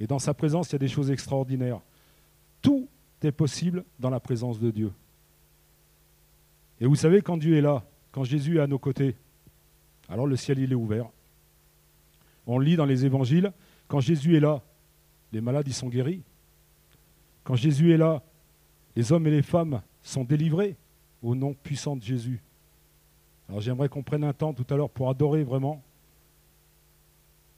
Et 0.00 0.06
dans 0.06 0.18
sa 0.18 0.32
présence, 0.32 0.70
il 0.70 0.72
y 0.72 0.76
a 0.76 0.78
des 0.78 0.88
choses 0.88 1.10
extraordinaires. 1.10 1.82
Tout 2.62 2.88
possible 3.32 3.84
dans 3.98 4.10
la 4.10 4.20
présence 4.20 4.58
de 4.58 4.70
Dieu. 4.70 4.92
Et 6.80 6.86
vous 6.86 6.96
savez, 6.96 7.22
quand 7.22 7.36
Dieu 7.36 7.56
est 7.56 7.60
là, 7.60 7.84
quand 8.12 8.24
Jésus 8.24 8.58
est 8.58 8.60
à 8.60 8.66
nos 8.66 8.78
côtés, 8.78 9.16
alors 10.08 10.26
le 10.26 10.36
ciel 10.36 10.58
il 10.58 10.72
est 10.72 10.76
ouvert. 10.76 11.06
On 12.46 12.58
lit 12.58 12.76
dans 12.76 12.84
les 12.84 13.06
évangiles, 13.06 13.52
quand 13.88 14.00
Jésus 14.00 14.36
est 14.36 14.40
là, 14.40 14.62
les 15.32 15.40
malades 15.40 15.66
ils 15.66 15.74
sont 15.74 15.88
guéris. 15.88 16.22
Quand 17.42 17.56
Jésus 17.56 17.92
est 17.92 17.96
là, 17.96 18.22
les 18.96 19.12
hommes 19.12 19.26
et 19.26 19.30
les 19.30 19.42
femmes 19.42 19.82
sont 20.02 20.24
délivrés 20.24 20.76
au 21.22 21.34
nom 21.34 21.54
puissant 21.54 21.96
de 21.96 22.02
Jésus. 22.02 22.42
Alors 23.48 23.60
j'aimerais 23.60 23.88
qu'on 23.88 24.02
prenne 24.02 24.24
un 24.24 24.32
temps 24.32 24.52
tout 24.52 24.66
à 24.72 24.76
l'heure 24.76 24.90
pour 24.90 25.10
adorer 25.10 25.44
vraiment, 25.44 25.82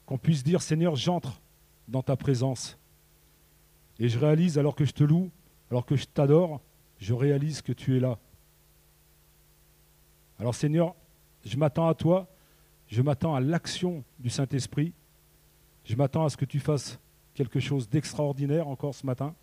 qu'on 0.05 0.17
puisse 0.17 0.43
dire 0.43 0.61
Seigneur, 0.61 0.95
j'entre 0.95 1.41
dans 1.87 2.01
ta 2.01 2.15
présence. 2.15 2.77
Et 3.99 4.09
je 4.09 4.19
réalise, 4.19 4.57
alors 4.57 4.75
que 4.75 4.85
je 4.85 4.91
te 4.91 5.03
loue, 5.03 5.29
alors 5.69 5.85
que 5.85 5.95
je 5.95 6.05
t'adore, 6.05 6.61
je 6.99 7.13
réalise 7.13 7.61
que 7.61 7.73
tu 7.73 7.97
es 7.97 7.99
là. 7.99 8.17
Alors 10.39 10.55
Seigneur, 10.55 10.95
je 11.45 11.57
m'attends 11.57 11.87
à 11.87 11.95
toi, 11.95 12.27
je 12.87 13.01
m'attends 13.01 13.35
à 13.35 13.39
l'action 13.39 14.03
du 14.19 14.29
Saint-Esprit, 14.29 14.93
je 15.85 15.95
m'attends 15.95 16.25
à 16.25 16.29
ce 16.29 16.37
que 16.37 16.45
tu 16.45 16.59
fasses 16.59 16.99
quelque 17.33 17.59
chose 17.59 17.89
d'extraordinaire 17.89 18.67
encore 18.67 18.95
ce 18.95 19.05
matin. 19.05 19.35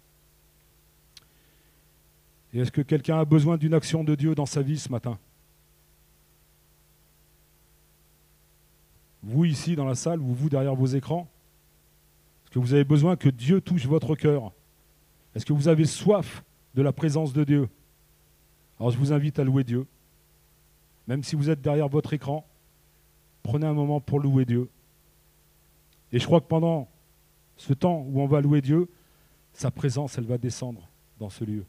Et 2.52 2.60
est-ce 2.60 2.70
que 2.70 2.82
quelqu'un 2.82 3.18
a 3.18 3.24
besoin 3.24 3.56
d'une 3.56 3.74
action 3.74 4.04
de 4.04 4.14
Dieu 4.14 4.34
dans 4.34 4.46
sa 4.46 4.62
vie 4.62 4.78
ce 4.78 4.88
matin? 4.88 5.18
Vous 9.22 9.44
ici 9.44 9.74
dans 9.74 9.86
la 9.86 9.94
salle 9.94 10.20
ou 10.20 10.34
vous 10.34 10.48
derrière 10.48 10.74
vos 10.74 10.86
écrans? 10.86 11.28
Est-ce 12.44 12.50
que 12.54 12.58
vous 12.58 12.74
avez 12.74 12.84
besoin 12.84 13.16
que 13.16 13.28
Dieu 13.28 13.60
touche 13.60 13.86
votre 13.86 14.14
cœur? 14.14 14.52
Est-ce 15.34 15.44
que 15.44 15.52
vous 15.52 15.68
avez 15.68 15.84
soif 15.84 16.44
de 16.74 16.82
la 16.82 16.92
présence 16.92 17.32
de 17.32 17.44
Dieu? 17.44 17.68
Alors 18.78 18.90
je 18.90 18.98
vous 18.98 19.12
invite 19.12 19.38
à 19.38 19.44
louer 19.44 19.64
Dieu. 19.64 19.86
Même 21.06 21.22
si 21.22 21.36
vous 21.36 21.50
êtes 21.50 21.60
derrière 21.60 21.88
votre 21.88 22.12
écran, 22.12 22.46
prenez 23.42 23.66
un 23.66 23.72
moment 23.72 24.00
pour 24.00 24.20
louer 24.20 24.44
Dieu. 24.44 24.68
Et 26.12 26.18
je 26.18 26.26
crois 26.26 26.40
que 26.40 26.46
pendant 26.46 26.88
ce 27.56 27.72
temps 27.72 28.06
où 28.08 28.20
on 28.20 28.26
va 28.26 28.40
louer 28.40 28.60
Dieu, 28.60 28.88
sa 29.52 29.70
présence, 29.70 30.18
elle 30.18 30.24
va 30.24 30.38
descendre 30.38 30.88
dans 31.18 31.30
ce 31.30 31.44
lieu. 31.44 31.64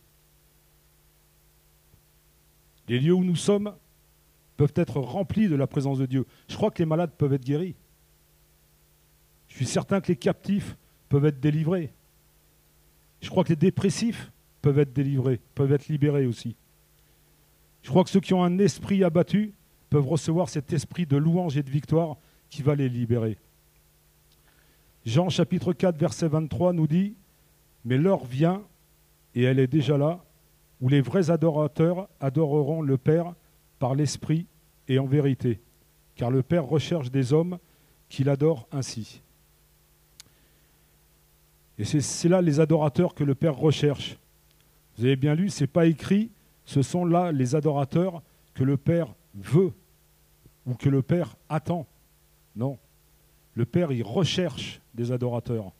Les 2.87 2.99
lieux 2.99 3.13
où 3.13 3.23
nous 3.23 3.35
sommes 3.35 3.75
peuvent 4.57 4.73
être 4.75 4.99
remplis 4.99 5.47
de 5.47 5.55
la 5.55 5.67
présence 5.67 5.97
de 5.97 6.05
Dieu. 6.05 6.25
Je 6.47 6.55
crois 6.55 6.71
que 6.71 6.79
les 6.79 6.85
malades 6.85 7.11
peuvent 7.17 7.33
être 7.33 7.43
guéris. 7.43 7.75
Je 9.47 9.55
suis 9.55 9.65
certain 9.65 10.01
que 10.01 10.07
les 10.09 10.15
captifs 10.15 10.77
peuvent 11.09 11.25
être 11.25 11.39
délivrés. 11.39 11.93
Je 13.25 13.31
crois 13.31 13.43
que 13.43 13.49
les 13.49 13.55
dépressifs 13.55 14.31
peuvent 14.61 14.77
être 14.77 14.93
délivrés, 14.93 15.41
peuvent 15.55 15.71
être 15.71 15.87
libérés 15.87 16.27
aussi. 16.27 16.55
Je 17.81 17.89
crois 17.89 18.03
que 18.03 18.11
ceux 18.11 18.19
qui 18.19 18.35
ont 18.35 18.43
un 18.43 18.59
esprit 18.59 19.03
abattu 19.03 19.55
peuvent 19.89 20.07
recevoir 20.07 20.47
cet 20.47 20.71
esprit 20.73 21.07
de 21.07 21.17
louange 21.17 21.57
et 21.57 21.63
de 21.63 21.71
victoire 21.71 22.17
qui 22.51 22.61
va 22.61 22.75
les 22.75 22.87
libérer. 22.87 23.39
Jean 25.07 25.29
chapitre 25.29 25.73
4 25.73 25.97
verset 25.97 26.27
23 26.27 26.73
nous 26.73 26.85
dit, 26.85 27.15
Mais 27.83 27.97
l'heure 27.97 28.25
vient, 28.25 28.61
et 29.33 29.41
elle 29.41 29.57
est 29.57 29.65
déjà 29.65 29.97
là, 29.97 30.23
où 30.79 30.87
les 30.87 31.01
vrais 31.01 31.31
adorateurs 31.31 32.07
adoreront 32.19 32.83
le 32.83 32.99
Père 32.99 33.33
par 33.79 33.95
l'Esprit 33.95 34.45
et 34.87 34.99
en 34.99 35.07
vérité, 35.07 35.61
car 36.15 36.29
le 36.29 36.43
Père 36.43 36.65
recherche 36.65 37.09
des 37.09 37.33
hommes 37.33 37.57
qui 38.07 38.23
l'adorent 38.23 38.67
ainsi. 38.71 39.23
Et 41.77 41.83
c'est 41.83 42.29
là 42.29 42.41
les 42.41 42.59
adorateurs 42.59 43.13
que 43.13 43.23
le 43.23 43.35
Père 43.35 43.55
recherche. 43.55 44.17
Vous 44.97 45.05
avez 45.05 45.15
bien 45.15 45.35
lu, 45.35 45.49
ce 45.49 45.63
n'est 45.63 45.67
pas 45.67 45.85
écrit, 45.85 46.31
ce 46.65 46.81
sont 46.81 47.05
là 47.05 47.31
les 47.31 47.55
adorateurs 47.55 48.21
que 48.53 48.63
le 48.63 48.77
Père 48.77 49.13
veut 49.35 49.73
ou 50.65 50.73
que 50.73 50.89
le 50.89 51.01
Père 51.01 51.35
attend. 51.49 51.85
Non. 52.55 52.77
Le 53.55 53.65
Père, 53.65 53.91
il 53.91 54.03
recherche 54.03 54.79
des 54.93 55.11
adorateurs. 55.11 55.71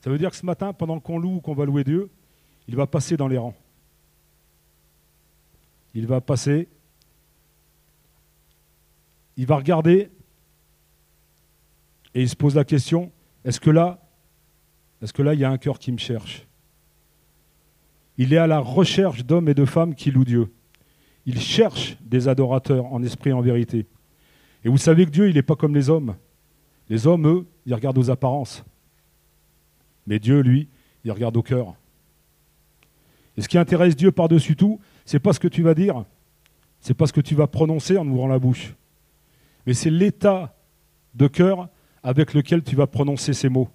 Ça 0.00 0.10
veut 0.10 0.18
dire 0.18 0.30
que 0.30 0.36
ce 0.36 0.46
matin, 0.46 0.72
pendant 0.72 1.00
qu'on 1.00 1.18
loue 1.18 1.36
ou 1.36 1.40
qu'on 1.40 1.54
va 1.54 1.64
louer 1.64 1.84
Dieu, 1.84 2.10
il 2.68 2.76
va 2.76 2.86
passer 2.86 3.16
dans 3.16 3.28
les 3.28 3.38
rangs 3.38 3.56
il 5.94 6.06
va 6.06 6.20
passer, 6.20 6.68
il 9.36 9.46
va 9.46 9.56
regarder 9.56 10.10
et 12.14 12.22
il 12.22 12.28
se 12.28 12.36
pose 12.36 12.54
la 12.54 12.64
question, 12.64 13.10
est-ce 13.44 13.60
que 13.60 13.70
là, 13.70 13.98
est-ce 15.02 15.12
que 15.12 15.22
là, 15.22 15.34
il 15.34 15.40
y 15.40 15.44
a 15.44 15.50
un 15.50 15.58
cœur 15.58 15.78
qui 15.78 15.92
me 15.92 15.98
cherche 15.98 16.46
Il 18.18 18.32
est 18.32 18.38
à 18.38 18.46
la 18.46 18.58
recherche 18.58 19.24
d'hommes 19.24 19.48
et 19.48 19.54
de 19.54 19.64
femmes 19.64 19.94
qui 19.94 20.10
louent 20.10 20.24
Dieu. 20.24 20.52
Il 21.26 21.40
cherche 21.40 21.96
des 22.02 22.28
adorateurs 22.28 22.86
en 22.92 23.02
esprit 23.02 23.30
et 23.30 23.34
en 23.34 23.40
vérité. 23.40 23.86
Et 24.64 24.68
vous 24.68 24.78
savez 24.78 25.06
que 25.06 25.10
Dieu, 25.10 25.28
il 25.28 25.34
n'est 25.34 25.42
pas 25.42 25.56
comme 25.56 25.74
les 25.74 25.88
hommes. 25.88 26.16
Les 26.88 27.06
hommes, 27.06 27.26
eux, 27.26 27.46
ils 27.66 27.74
regardent 27.74 27.98
aux 27.98 28.10
apparences. 28.10 28.64
Mais 30.06 30.18
Dieu, 30.18 30.40
lui, 30.40 30.68
il 31.04 31.12
regarde 31.12 31.36
au 31.36 31.42
cœur. 31.42 31.74
Et 33.36 33.42
ce 33.42 33.48
qui 33.48 33.58
intéresse 33.58 33.96
Dieu 33.96 34.12
par-dessus 34.12 34.56
tout, 34.56 34.80
c'est 35.04 35.20
pas 35.20 35.32
ce 35.32 35.40
que 35.40 35.48
tu 35.48 35.62
vas 35.62 35.74
dire, 35.74 36.04
c'est 36.80 36.94
pas 36.94 37.06
ce 37.06 37.12
que 37.12 37.20
tu 37.20 37.34
vas 37.34 37.46
prononcer 37.46 37.96
en 37.96 38.06
ouvrant 38.06 38.26
la 38.26 38.38
bouche, 38.38 38.74
mais 39.66 39.72
c'est 39.72 39.90
l'état 39.90 40.54
de 41.14 41.26
cœur 41.26 41.68
avec 42.02 42.34
lequel 42.34 42.62
tu 42.62 42.76
vas 42.76 42.86
prononcer 42.86 43.32
ces 43.32 43.48
mots 43.48 43.68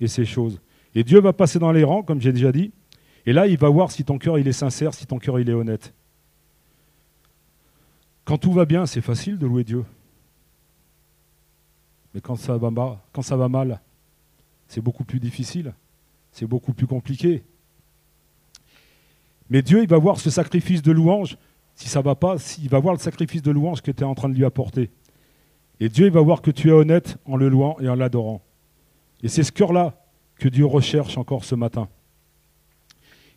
et 0.00 0.08
ces 0.08 0.24
choses. 0.24 0.60
Et 0.94 1.04
Dieu 1.04 1.20
va 1.20 1.32
passer 1.32 1.58
dans 1.58 1.72
les 1.72 1.84
rangs, 1.84 2.02
comme 2.02 2.20
j'ai 2.20 2.32
déjà 2.32 2.52
dit, 2.52 2.72
et 3.26 3.32
là, 3.32 3.46
il 3.46 3.56
va 3.56 3.68
voir 3.68 3.90
si 3.90 4.04
ton 4.04 4.18
cœur 4.18 4.38
il 4.38 4.46
est 4.46 4.52
sincère, 4.52 4.94
si 4.94 5.06
ton 5.06 5.18
cœur 5.18 5.40
il 5.40 5.48
est 5.48 5.54
honnête. 5.54 5.94
Quand 8.24 8.38
tout 8.38 8.52
va 8.52 8.64
bien, 8.64 8.86
c'est 8.86 9.00
facile 9.00 9.38
de 9.38 9.46
louer 9.46 9.64
Dieu. 9.64 9.84
Mais 12.14 12.20
quand 12.20 12.36
ça 12.36 12.56
va 12.56 12.70
mal, 12.70 12.98
quand 13.12 13.22
ça 13.22 13.36
va 13.36 13.48
mal 13.48 13.80
c'est 14.68 14.80
beaucoup 14.80 15.04
plus 15.04 15.20
difficile, 15.20 15.74
c'est 16.32 16.46
beaucoup 16.46 16.72
plus 16.72 16.86
compliqué. 16.86 17.44
Mais 19.50 19.62
Dieu, 19.62 19.82
il 19.82 19.88
va 19.88 19.98
voir 19.98 20.18
ce 20.18 20.30
sacrifice 20.30 20.82
de 20.82 20.92
louange. 20.92 21.36
Si 21.74 21.88
ça 21.88 22.00
ne 22.00 22.04
va 22.04 22.14
pas, 22.14 22.36
il 22.58 22.68
va 22.68 22.78
voir 22.78 22.94
le 22.94 23.00
sacrifice 23.00 23.42
de 23.42 23.50
louange 23.50 23.82
que 23.82 23.90
tu 23.90 24.02
es 24.02 24.06
en 24.06 24.14
train 24.14 24.28
de 24.28 24.34
lui 24.34 24.44
apporter. 24.44 24.90
Et 25.80 25.88
Dieu, 25.88 26.06
il 26.06 26.12
va 26.12 26.20
voir 26.20 26.40
que 26.40 26.50
tu 26.50 26.68
es 26.68 26.72
honnête 26.72 27.18
en 27.24 27.36
le 27.36 27.48
louant 27.48 27.76
et 27.80 27.88
en 27.88 27.94
l'adorant. 27.94 28.43
Et 29.24 29.28
c'est 29.28 29.42
ce 29.42 29.52
cœur-là 29.52 29.94
que 30.36 30.48
Dieu 30.48 30.66
recherche 30.66 31.16
encore 31.16 31.44
ce 31.44 31.54
matin. 31.54 31.88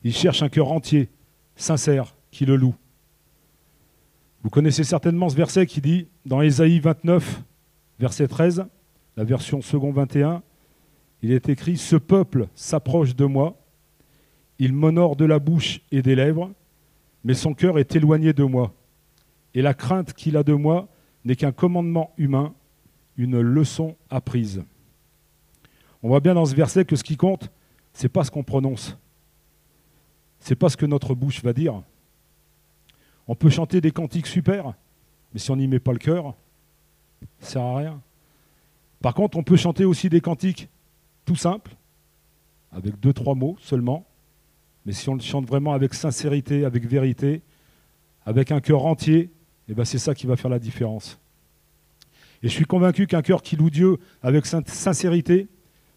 Il 0.03 0.13
cherche 0.13 0.43
un 0.43 0.49
cœur 0.49 0.71
entier, 0.73 1.09
sincère, 1.55 2.13
qui 2.29 2.45
le 2.45 2.57
loue. 2.57 2.75
Vous 4.43 4.49
connaissez 4.49 4.83
certainement 4.83 5.29
ce 5.29 5.35
verset 5.35 5.65
qui 5.65 5.79
dit, 5.79 6.07
dans 6.25 6.41
Ésaïe 6.41 6.81
29, 6.81 7.41
verset 7.99 8.27
13, 8.27 8.65
la 9.15 9.23
version 9.23 9.61
second 9.61 9.93
21, 9.93 10.43
il 11.21 11.31
est 11.31 11.47
écrit, 11.47 11.77
Ce 11.77 11.95
peuple 11.95 12.49
s'approche 12.53 13.15
de 13.15 13.25
moi, 13.25 13.57
il 14.59 14.73
m'honore 14.73 15.15
de 15.15 15.25
la 15.25 15.39
bouche 15.39 15.79
et 15.91 16.01
des 16.01 16.15
lèvres, 16.15 16.51
mais 17.23 17.33
son 17.33 17.53
cœur 17.53 17.79
est 17.79 17.95
éloigné 17.95 18.33
de 18.33 18.43
moi. 18.43 18.73
Et 19.53 19.61
la 19.61 19.73
crainte 19.73 20.13
qu'il 20.13 20.35
a 20.35 20.43
de 20.43 20.53
moi 20.53 20.89
n'est 21.23 21.37
qu'un 21.37 21.53
commandement 21.53 22.13
humain, 22.17 22.53
une 23.15 23.39
leçon 23.39 23.95
apprise. 24.09 24.63
On 26.03 26.09
voit 26.09 26.19
bien 26.19 26.33
dans 26.33 26.45
ce 26.45 26.55
verset 26.55 26.85
que 26.85 26.95
ce 26.95 27.03
qui 27.03 27.17
compte, 27.17 27.51
c'est 27.93 28.09
pas 28.09 28.23
ce 28.23 28.31
qu'on 28.31 28.43
prononce. 28.43 28.97
C'est 30.39 30.55
pas 30.55 30.69
ce 30.69 30.77
que 30.77 30.85
notre 30.85 31.15
bouche 31.15 31.43
va 31.43 31.53
dire. 31.53 31.81
On 33.27 33.35
peut 33.35 33.49
chanter 33.49 33.81
des 33.81 33.91
cantiques 33.91 34.27
super, 34.27 34.73
mais 35.33 35.39
si 35.39 35.51
on 35.51 35.55
n'y 35.55 35.67
met 35.67 35.79
pas 35.79 35.91
le 35.93 35.99
cœur, 35.99 36.35
ça 37.39 37.53
sert 37.53 37.61
à 37.63 37.77
rien. 37.77 38.01
Par 39.01 39.13
contre, 39.13 39.37
on 39.37 39.43
peut 39.43 39.57
chanter 39.57 39.85
aussi 39.85 40.09
des 40.09 40.21
cantiques 40.21 40.69
tout 41.25 41.35
simple, 41.35 41.75
avec 42.71 42.99
deux, 42.99 43.13
trois 43.13 43.35
mots 43.35 43.57
seulement, 43.59 44.05
mais 44.85 44.93
si 44.93 45.09
on 45.09 45.15
le 45.15 45.21
chante 45.21 45.45
vraiment 45.45 45.73
avec 45.73 45.93
sincérité, 45.93 46.63
avec 46.63 46.85
vérité, 46.85 47.41
avec 48.25 48.51
un 48.51 48.61
cœur 48.61 48.85
entier, 48.85 49.29
eh 49.67 49.73
ben 49.73 49.83
c'est 49.83 49.97
ça 49.97 50.15
qui 50.15 50.27
va 50.27 50.37
faire 50.37 50.49
la 50.49 50.59
différence. 50.59 51.19
Et 52.41 52.47
je 52.47 52.53
suis 52.53 52.65
convaincu 52.65 53.07
qu'un 53.07 53.21
cœur 53.21 53.41
qui 53.41 53.55
loue 53.55 53.69
Dieu 53.69 53.97
avec 54.21 54.45
sincérité, 54.45 55.47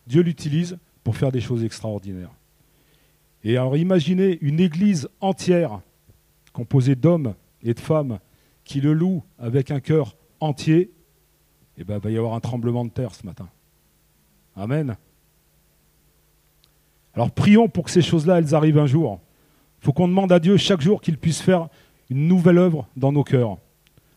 Dieu 0.06 0.22
l'utilise 0.22 0.78
pour 1.04 1.16
faire 1.16 1.32
des 1.32 1.40
choses 1.40 1.64
extraordinaires. 1.64 2.32
Et 3.44 3.56
alors 3.56 3.76
imaginez 3.76 4.38
une 4.42 4.60
église 4.60 5.08
entière 5.20 5.80
composée 6.52 6.94
d'hommes 6.94 7.34
et 7.62 7.74
de 7.74 7.80
femmes 7.80 8.18
qui 8.64 8.80
le 8.80 8.92
louent 8.92 9.22
avec 9.38 9.70
un 9.70 9.80
cœur 9.80 10.16
entier, 10.40 10.90
eh 11.76 11.84
ben, 11.84 11.96
il 11.96 12.00
va 12.00 12.10
y 12.10 12.18
avoir 12.18 12.34
un 12.34 12.40
tremblement 12.40 12.84
de 12.84 12.90
terre 12.90 13.14
ce 13.14 13.24
matin. 13.24 13.48
Amen. 14.56 14.96
Alors 17.14 17.30
prions 17.30 17.68
pour 17.68 17.84
que 17.84 17.90
ces 17.90 18.02
choses-là, 18.02 18.38
elles 18.38 18.54
arrivent 18.54 18.78
un 18.78 18.86
jour. 18.86 19.20
Il 19.80 19.86
faut 19.86 19.92
qu'on 19.92 20.08
demande 20.08 20.32
à 20.32 20.38
Dieu 20.38 20.56
chaque 20.56 20.80
jour 20.80 21.00
qu'il 21.00 21.18
puisse 21.18 21.40
faire 21.40 21.68
une 22.10 22.28
nouvelle 22.28 22.58
œuvre 22.58 22.86
dans 22.96 23.12
nos 23.12 23.24
cœurs. 23.24 23.58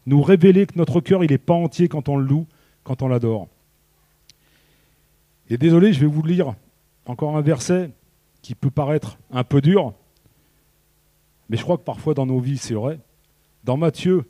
Nous 0.06 0.22
révéler 0.22 0.66
que 0.66 0.78
notre 0.78 1.00
cœur, 1.00 1.24
il 1.24 1.32
n'est 1.32 1.38
pas 1.38 1.54
entier 1.54 1.88
quand 1.88 2.10
on 2.10 2.18
le 2.18 2.26
loue, 2.26 2.46
quand 2.84 3.02
on 3.02 3.08
l'adore. 3.08 3.48
Et 5.50 5.58
désolé, 5.58 5.94
je 5.94 6.00
vais 6.00 6.08
vous 6.08 6.24
lire 6.24 6.56
encore 7.06 7.36
un 7.36 7.42
verset 7.42 7.92
qui 8.42 8.56
peut 8.56 8.72
paraître 8.72 9.18
un 9.32 9.44
peu 9.44 9.62
dur, 9.62 9.94
mais 11.50 11.58
je 11.58 11.64
crois 11.64 11.78
que 11.78 11.84
parfois 11.84 12.14
dans 12.14 12.26
nos 12.26 12.40
vies, 12.40 12.58
c'est 12.58 12.74
vrai. 12.74 13.00
Dans 13.64 13.78
Matthieu 13.78 14.30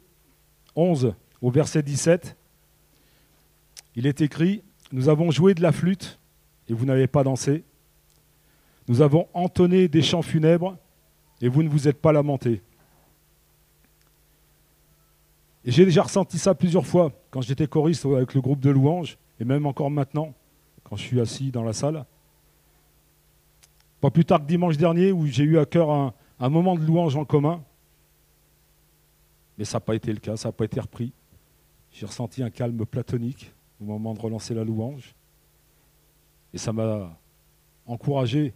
11, 0.75 1.13
au 1.41 1.51
verset 1.51 1.83
17, 1.83 2.35
il 3.95 4.07
est 4.07 4.21
écrit, 4.21 4.63
Nous 4.91 5.09
avons 5.09 5.31
joué 5.31 5.53
de 5.53 5.61
la 5.61 5.71
flûte 5.71 6.19
et 6.67 6.73
vous 6.73 6.85
n'avez 6.85 7.07
pas 7.07 7.23
dansé. 7.23 7.63
Nous 8.87 9.01
avons 9.01 9.27
entonné 9.33 9.87
des 9.87 10.01
chants 10.01 10.21
funèbres 10.21 10.77
et 11.41 11.47
vous 11.47 11.63
ne 11.63 11.69
vous 11.69 11.87
êtes 11.87 12.01
pas 12.01 12.11
lamentés. 12.11 12.61
Et 15.65 15.71
j'ai 15.71 15.85
déjà 15.85 16.03
ressenti 16.03 16.37
ça 16.37 16.53
plusieurs 16.53 16.85
fois 16.85 17.11
quand 17.29 17.41
j'étais 17.41 17.67
choriste 17.67 18.05
avec 18.05 18.33
le 18.33 18.41
groupe 18.41 18.59
de 18.59 18.69
louanges, 18.69 19.17
et 19.39 19.45
même 19.45 19.65
encore 19.65 19.89
maintenant, 19.89 20.33
quand 20.83 20.95
je 20.95 21.03
suis 21.03 21.19
assis 21.19 21.51
dans 21.51 21.63
la 21.63 21.73
salle. 21.73 22.05
Pas 24.01 24.11
plus 24.11 24.25
tard 24.25 24.39
que 24.39 24.45
dimanche 24.45 24.77
dernier, 24.77 25.11
où 25.11 25.25
j'ai 25.25 25.43
eu 25.43 25.57
à 25.57 25.65
cœur 25.65 25.89
un, 25.89 26.13
moment 26.49 26.75
de 26.75 26.85
louange 26.85 27.15
en 27.15 27.23
commun, 27.23 27.63
mais 29.57 29.65
ça 29.65 29.77
n'a 29.77 29.81
pas 29.81 29.95
été 29.95 30.11
le 30.11 30.19
cas, 30.19 30.35
ça 30.35 30.49
n'a 30.49 30.51
pas 30.51 30.65
été 30.65 30.79
repris. 30.79 31.13
J'ai 31.91 32.05
ressenti 32.05 32.43
un 32.43 32.49
calme 32.49 32.85
platonique 32.85 33.53
au 33.79 33.85
moment 33.85 34.13
de 34.13 34.19
relancer 34.19 34.53
la 34.53 34.63
louange, 34.63 35.15
et 36.53 36.57
ça 36.57 36.73
m'a 36.73 37.17
encouragé 37.85 38.53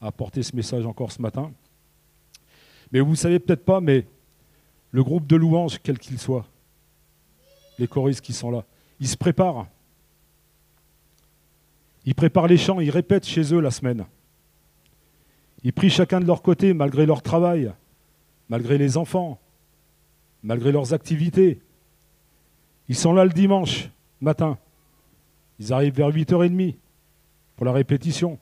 à 0.00 0.06
apporter 0.06 0.42
ce 0.42 0.56
message 0.56 0.86
encore 0.86 1.12
ce 1.12 1.20
matin. 1.20 1.52
Mais 2.92 3.00
vous 3.00 3.10
ne 3.10 3.16
savez 3.16 3.38
peut-être 3.38 3.64
pas, 3.64 3.80
mais 3.80 4.06
le 4.90 5.04
groupe 5.04 5.26
de 5.26 5.36
louanges, 5.36 5.78
quel 5.82 5.98
qu'il 5.98 6.18
soit, 6.18 6.46
les 7.78 7.86
choristes 7.86 8.22
qui 8.22 8.32
sont 8.32 8.50
là, 8.50 8.64
ils 9.00 9.08
se 9.08 9.16
préparent. 9.16 9.66
Ils 12.04 12.14
préparent 12.14 12.46
les 12.46 12.56
chants, 12.56 12.80
ils 12.80 12.90
répètent 12.90 13.26
chez 13.26 13.54
eux 13.54 13.60
la 13.60 13.70
semaine. 13.70 14.06
Ils 15.62 15.72
prient 15.72 15.90
chacun 15.90 16.20
de 16.20 16.26
leur 16.26 16.42
côté, 16.42 16.72
malgré 16.72 17.04
leur 17.04 17.22
travail, 17.22 17.72
malgré 18.48 18.78
les 18.78 18.96
enfants, 18.96 19.38
malgré 20.42 20.72
leurs 20.72 20.94
activités. 20.94 21.60
Ils 22.88 22.96
sont 22.96 23.12
là 23.12 23.24
le 23.24 23.32
dimanche 23.32 23.90
matin. 24.20 24.56
Ils 25.58 25.72
arrivent 25.72 25.94
vers 25.94 26.10
8h30 26.10 26.76
pour 27.56 27.66
la 27.66 27.72
répétition. 27.72 28.38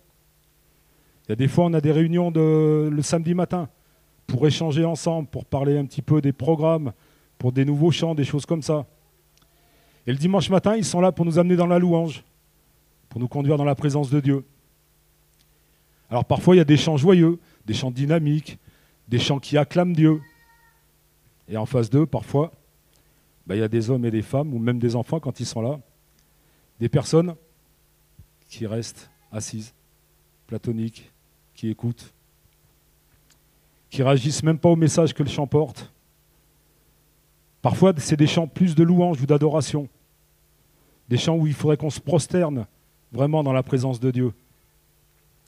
Il 1.25 1.31
y 1.31 1.33
a 1.33 1.37
des 1.37 1.49
fois, 1.49 1.65
on 1.65 1.73
a 1.73 1.81
des 1.81 1.91
réunions 1.91 2.31
le 2.31 3.03
samedi 3.03 3.35
matin 3.35 3.69
pour 4.27 4.47
échanger 4.47 4.85
ensemble, 4.85 5.29
pour 5.29 5.45
parler 5.45 5.79
un 5.79 5.87
petit 5.87 6.03
peu 6.03 6.21
des 6.21 6.33
programmes, 6.33 6.93
pour 7.39 7.51
des 7.53 7.65
nouveaux 7.65 7.91
chants, 7.91 8.15
des 8.15 8.25
choses 8.25 8.47
comme 8.47 8.63
ça. 8.63 8.87
Et 10.07 10.13
le 10.13 10.19
dimanche 10.19 10.51
matin, 10.51 10.77
ils 10.77 10.85
sont 10.85 11.01
là 11.01 11.11
pour 11.11 11.25
nous 11.25 11.39
amener 11.39 11.57
dans 11.57 11.67
la 11.67 11.79
louange, 11.79 12.23
pour 13.17 13.23
nous 13.23 13.29
conduire 13.29 13.57
dans 13.57 13.64
la 13.64 13.75
présence 13.75 14.11
de 14.11 14.21
Dieu. 14.21 14.45
Alors 16.11 16.27
parfois, 16.27 16.55
il 16.55 16.59
y 16.59 16.61
a 16.61 16.67
des 16.67 16.77
chants 16.77 16.99
joyeux, 16.99 17.39
des 17.64 17.73
chants 17.73 17.91
dynamiques, 17.91 18.59
des 19.09 19.19
chants 19.19 19.39
qui 19.39 19.57
acclament 19.57 19.95
Dieu. 19.95 20.21
Et 21.49 21.57
en 21.57 21.64
face 21.64 21.89
d'eux, 21.89 22.05
parfois, 22.05 22.53
ben, 23.47 23.55
il 23.55 23.61
y 23.61 23.62
a 23.62 23.69
des 23.69 23.89
hommes 23.89 24.05
et 24.05 24.11
des 24.11 24.21
femmes, 24.21 24.53
ou 24.53 24.59
même 24.59 24.79
des 24.79 24.97
enfants 24.97 25.19
quand 25.19 25.41
ils 25.41 25.47
sont 25.47 25.62
là, 25.62 25.81
des 26.79 26.91
personnes 26.91 27.37
qui 28.51 28.67
restent 28.67 29.11
assises, 29.33 29.73
platoniques, 30.47 31.11
qui 31.55 31.71
écoutent, 31.71 32.12
qui 33.89 34.03
réagissent 34.03 34.43
même 34.43 34.59
pas 34.59 34.69
au 34.69 34.77
message 34.77 35.14
que 35.14 35.23
le 35.23 35.31
chant 35.31 35.47
porte. 35.47 35.91
Parfois, 37.62 37.95
c'est 37.97 38.19
des 38.19 38.27
chants 38.27 38.47
plus 38.47 38.75
de 38.75 38.83
louange 38.83 39.23
ou 39.23 39.25
d'adoration. 39.25 39.89
Des 41.09 41.17
chants 41.17 41.37
où 41.37 41.47
il 41.47 41.55
faudrait 41.55 41.79
qu'on 41.79 41.89
se 41.89 41.99
prosterne 42.01 42.67
vraiment 43.13 43.43
dans 43.43 43.53
la 43.53 43.63
présence 43.63 44.01
de 44.01 44.11
Dieu. 44.11 44.33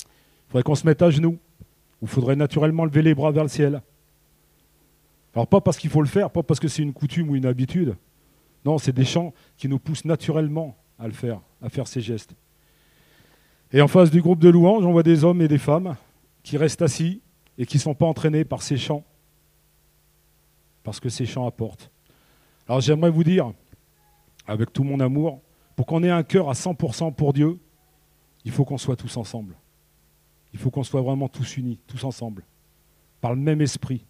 Il 0.05 0.51
faudrait 0.51 0.63
qu'on 0.63 0.75
se 0.75 0.87
mette 0.87 1.03
à 1.03 1.11
genoux, 1.11 1.39
où 2.01 2.05
il 2.05 2.09
faudrait 2.09 2.37
naturellement 2.37 2.85
lever 2.85 3.03
les 3.03 3.15
bras 3.15 3.31
vers 3.31 3.43
le 3.43 3.49
ciel. 3.49 3.83
Alors 5.35 5.47
pas 5.47 5.61
parce 5.61 5.77
qu'il 5.77 5.91
faut 5.91 6.03
le 6.03 6.09
faire, 6.09 6.31
pas 6.31 6.43
parce 6.43 6.61
que 6.61 6.69
c'est 6.69 6.83
une 6.83 6.93
coutume 6.93 7.31
ou 7.31 7.37
une 7.37 7.47
habitude. 7.47 7.97
Non, 8.65 8.79
c'est 8.79 8.93
des 8.93 9.05
chants 9.05 9.33
qui 9.57 9.69
nous 9.69 9.79
poussent 9.79 10.05
naturellement 10.05 10.77
à 10.99 11.07
le 11.07 11.13
faire, 11.13 11.41
à 11.63 11.69
faire 11.69 11.87
ces 11.87 12.01
gestes. 12.01 12.35
Et 13.73 13.81
en 13.81 13.89
face 13.89 14.11
du 14.11 14.23
groupe 14.23 14.41
de 14.41 14.49
louanges, 14.49 14.85
on 14.85 14.93
voit 14.93 15.03
des 15.03 15.25
hommes 15.25 15.43
et 15.43 15.49
des 15.49 15.59
femmes 15.59 15.97
qui 16.43 16.57
restent 16.57 16.83
assis, 16.83 17.21
et 17.59 17.67
qui 17.67 17.77
ne 17.77 17.83
sont 17.83 17.95
pas 17.95 18.07
entraînés 18.07 18.45
par 18.45 18.63
ces 18.63 18.77
chants, 18.77 19.05
parce 20.85 21.01
que 21.01 21.09
ces 21.09 21.27
chants 21.27 21.47
apportent. 21.47 21.91
Alors 22.69 22.81
j'aimerais 22.81 23.11
vous 23.11 23.25
dire, 23.25 23.53
avec 24.47 24.73
tout 24.73 24.85
mon 24.85 25.01
amour, 25.01 25.43
pour 25.79 25.87
qu'on 25.87 26.03
ait 26.03 26.11
un 26.11 26.24
cœur 26.24 26.51
à 26.51 26.55
100% 26.55 27.14
pour 27.14 27.33
Dieu, 27.33 27.57
il 28.45 28.51
faut 28.51 28.64
qu'on 28.64 28.79
soit 28.79 28.97
tous 28.97 29.16
ensemble. 29.16 29.55
Il 30.53 30.59
faut 30.59 30.72
qu'on 30.72 30.83
soit 30.83 31.03
vraiment 31.03 31.29
tous 31.29 31.57
unis, 31.57 31.79
tous 31.87 32.03
ensemble, 32.03 32.43
par 33.20 33.33
le 33.33 33.41
même 33.41 33.61
esprit. 33.61 34.05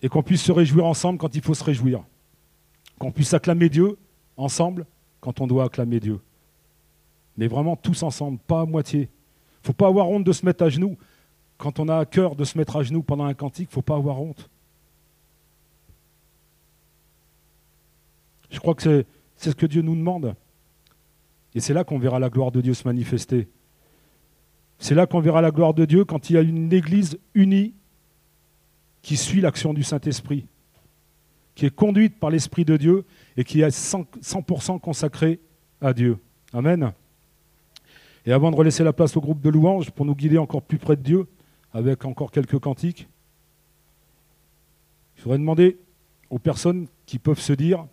Et 0.00 0.08
qu'on 0.08 0.22
puisse 0.22 0.42
se 0.42 0.52
réjouir 0.52 0.86
ensemble 0.86 1.18
quand 1.18 1.34
il 1.34 1.42
faut 1.42 1.52
se 1.52 1.62
réjouir. 1.62 2.02
Qu'on 2.98 3.12
puisse 3.12 3.34
acclamer 3.34 3.68
Dieu 3.68 3.98
ensemble 4.38 4.86
quand 5.20 5.42
on 5.42 5.46
doit 5.46 5.64
acclamer 5.64 6.00
Dieu. 6.00 6.18
Mais 7.36 7.46
vraiment 7.46 7.76
tous 7.76 8.02
ensemble, 8.02 8.38
pas 8.38 8.62
à 8.62 8.64
moitié, 8.64 9.00
ne 9.00 9.66
faut 9.66 9.74
pas 9.74 9.88
avoir 9.88 10.08
honte 10.08 10.24
de 10.24 10.32
se 10.32 10.46
mettre 10.46 10.64
à 10.64 10.70
genoux. 10.70 10.96
Quand 11.58 11.78
on 11.78 11.88
a 11.88 11.98
à 11.98 12.06
cœur 12.06 12.36
de 12.36 12.44
se 12.44 12.56
mettre 12.56 12.76
à 12.76 12.82
genoux 12.82 13.02
pendant 13.02 13.26
un 13.26 13.34
cantique, 13.34 13.68
il 13.68 13.72
ne 13.72 13.74
faut 13.74 13.82
pas 13.82 13.96
avoir 13.96 14.18
honte. 14.22 14.48
Je 18.50 18.58
crois 18.58 18.74
que 18.74 19.04
c'est 19.36 19.50
ce 19.50 19.54
que 19.54 19.66
Dieu 19.66 19.82
nous 19.82 19.96
demande. 19.96 20.34
Et 21.54 21.60
c'est 21.60 21.74
là 21.74 21.84
qu'on 21.84 21.98
verra 21.98 22.18
la 22.18 22.28
gloire 22.28 22.52
de 22.52 22.60
Dieu 22.60 22.74
se 22.74 22.86
manifester. 22.86 23.48
C'est 24.78 24.94
là 24.94 25.06
qu'on 25.06 25.20
verra 25.20 25.40
la 25.40 25.50
gloire 25.50 25.74
de 25.74 25.84
Dieu 25.84 26.04
quand 26.04 26.28
il 26.28 26.34
y 26.34 26.36
a 26.36 26.42
une 26.42 26.72
Église 26.72 27.18
unie 27.34 27.74
qui 29.02 29.16
suit 29.16 29.40
l'action 29.40 29.72
du 29.72 29.82
Saint-Esprit, 29.82 30.46
qui 31.54 31.64
est 31.64 31.74
conduite 31.74 32.18
par 32.18 32.30
l'Esprit 32.30 32.64
de 32.64 32.76
Dieu 32.76 33.04
et 33.36 33.44
qui 33.44 33.62
est 33.62 33.68
100% 33.68 34.80
consacrée 34.80 35.40
à 35.80 35.92
Dieu. 35.92 36.18
Amen. 36.52 36.92
Et 38.26 38.32
avant 38.32 38.50
de 38.50 38.56
relaisser 38.56 38.84
la 38.84 38.92
place 38.92 39.16
au 39.16 39.20
groupe 39.20 39.40
de 39.40 39.48
louanges 39.48 39.90
pour 39.90 40.04
nous 40.04 40.14
guider 40.14 40.38
encore 40.38 40.62
plus 40.62 40.78
près 40.78 40.96
de 40.96 41.02
Dieu, 41.02 41.26
avec 41.72 42.04
encore 42.04 42.32
quelques 42.32 42.58
cantiques, 42.58 43.08
je 45.14 45.22
voudrais 45.22 45.38
demander 45.38 45.78
aux 46.28 46.38
personnes 46.38 46.88
qui 47.06 47.18
peuvent 47.18 47.40
se 47.40 47.52
dire, 47.52 47.86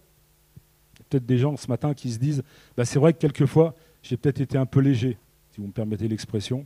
peut-être 1.14 1.26
des 1.28 1.38
gens 1.38 1.56
ce 1.58 1.68
matin 1.68 1.94
qui 1.94 2.12
se 2.12 2.18
disent, 2.18 2.44
bah 2.76 2.86
c'est 2.86 2.98
vrai 2.98 3.14
que 3.14 3.20
quelquefois 3.20 3.76
j'ai 4.02 4.18
peut-être 4.18 4.42
été 4.42 4.58
un 4.58 4.66
peu 4.66 4.80
léger, 4.80 5.18
si 5.52 5.62
vous 5.62 5.68
me 5.68 5.72
permettez 5.72 6.08
l'expression. 6.08 6.66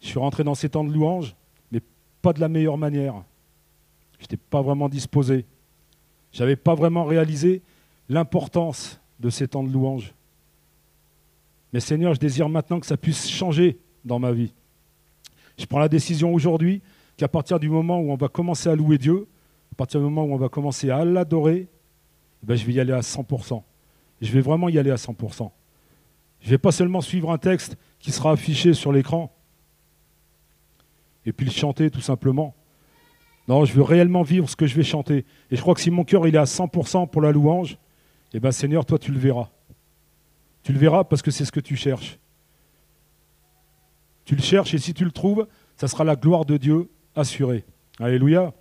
Je 0.00 0.06
suis 0.06 0.18
rentré 0.18 0.44
dans 0.44 0.54
ces 0.54 0.68
temps 0.68 0.84
de 0.84 0.92
louanges, 0.92 1.34
mais 1.72 1.80
pas 2.22 2.32
de 2.32 2.40
la 2.40 2.48
meilleure 2.48 2.78
manière. 2.78 3.22
Je 4.18 4.24
n'étais 4.24 4.36
pas 4.36 4.62
vraiment 4.62 4.88
disposé. 4.88 5.44
Je 6.32 6.40
n'avais 6.40 6.54
pas 6.54 6.76
vraiment 6.76 7.04
réalisé 7.04 7.62
l'importance 8.08 9.00
de 9.18 9.30
ces 9.30 9.48
temps 9.48 9.64
de 9.64 9.72
louanges. 9.72 10.14
Mais 11.72 11.80
Seigneur, 11.80 12.14
je 12.14 12.20
désire 12.20 12.48
maintenant 12.48 12.78
que 12.78 12.86
ça 12.86 12.96
puisse 12.96 13.28
changer 13.28 13.78
dans 14.04 14.20
ma 14.20 14.30
vie. 14.30 14.52
Je 15.58 15.66
prends 15.66 15.80
la 15.80 15.88
décision 15.88 16.32
aujourd'hui 16.32 16.82
qu'à 17.16 17.28
partir 17.28 17.58
du 17.58 17.68
moment 17.68 17.98
où 17.98 18.12
on 18.12 18.16
va 18.16 18.28
commencer 18.28 18.68
à 18.68 18.76
louer 18.76 18.98
Dieu, 18.98 19.26
à 19.72 19.74
partir 19.74 20.00
du 20.00 20.04
moment 20.04 20.24
où 20.24 20.32
on 20.32 20.38
va 20.38 20.48
commencer 20.48 20.90
à 20.90 21.04
l'adorer, 21.04 21.66
ben 22.42 22.56
je 22.56 22.64
vais 22.66 22.72
y 22.72 22.80
aller 22.80 22.92
à 22.92 23.00
100%. 23.00 23.62
Je 24.20 24.32
vais 24.32 24.40
vraiment 24.40 24.68
y 24.68 24.78
aller 24.78 24.90
à 24.90 24.96
100%. 24.96 25.50
Je 26.40 26.46
ne 26.46 26.50
vais 26.50 26.58
pas 26.58 26.72
seulement 26.72 27.00
suivre 27.00 27.30
un 27.30 27.38
texte 27.38 27.76
qui 27.98 28.10
sera 28.10 28.32
affiché 28.32 28.74
sur 28.74 28.92
l'écran 28.92 29.32
et 31.24 31.32
puis 31.32 31.46
le 31.46 31.52
chanter 31.52 31.90
tout 31.90 32.00
simplement. 32.00 32.54
Non, 33.48 33.64
je 33.64 33.72
veux 33.72 33.82
réellement 33.82 34.22
vivre 34.22 34.48
ce 34.48 34.56
que 34.56 34.66
je 34.66 34.74
vais 34.74 34.82
chanter. 34.82 35.24
Et 35.50 35.56
je 35.56 35.60
crois 35.60 35.74
que 35.74 35.80
si 35.80 35.90
mon 35.90 36.04
cœur 36.04 36.26
est 36.26 36.36
à 36.36 36.44
100% 36.44 37.08
pour 37.08 37.22
la 37.22 37.32
louange, 37.32 37.78
eh 38.32 38.40
bien 38.40 38.52
Seigneur, 38.52 38.84
toi 38.84 38.98
tu 38.98 39.12
le 39.12 39.18
verras. 39.18 39.50
Tu 40.62 40.72
le 40.72 40.78
verras 40.78 41.04
parce 41.04 41.22
que 41.22 41.30
c'est 41.30 41.44
ce 41.44 41.52
que 41.52 41.60
tu 41.60 41.76
cherches. 41.76 42.18
Tu 44.24 44.36
le 44.36 44.42
cherches 44.42 44.74
et 44.74 44.78
si 44.78 44.94
tu 44.94 45.04
le 45.04 45.10
trouves, 45.10 45.46
ça 45.76 45.88
sera 45.88 46.04
la 46.04 46.14
gloire 46.16 46.44
de 46.44 46.56
Dieu 46.56 46.90
assurée. 47.16 47.64
Alléluia. 47.98 48.52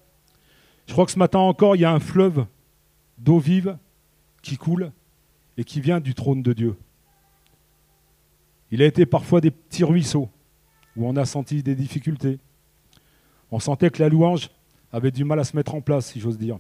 Je 0.88 0.94
crois 0.94 1.06
que 1.06 1.12
ce 1.12 1.20
matin 1.20 1.40
encore, 1.40 1.76
il 1.76 1.82
y 1.82 1.86
a 1.86 1.92
un 1.92 2.00
fleuve 2.00 2.46
d'eau 3.22 3.40
vive 3.40 3.78
qui 4.42 4.58
coule 4.58 4.92
et 5.58 5.64
qui 5.64 5.80
vient 5.80 6.00
du 6.00 6.14
trône 6.14 6.42
de 6.42 6.54
Dieu. 6.54 6.76
Il 8.72 8.82
a 8.82 8.86
été 8.86 9.06
parfois 9.06 9.42
des 9.42 9.52
petits 9.52 9.84
ruisseaux 9.84 10.30
où 10.96 11.08
on 11.08 11.16
a 11.16 11.26
senti 11.26 11.62
des 11.62 11.76
difficultés. 11.76 12.40
On 13.52 13.60
sentait 13.60 13.90
que 13.90 14.02
la 14.02 14.10
louange 14.10 14.50
avait 14.92 15.12
du 15.12 15.24
mal 15.24 15.40
à 15.40 15.44
se 15.44 15.56
mettre 15.56 15.76
en 15.76 15.82
place, 15.82 16.08
si 16.08 16.20
j'ose 16.20 16.38
dire. 16.38 16.56
On 16.56 16.60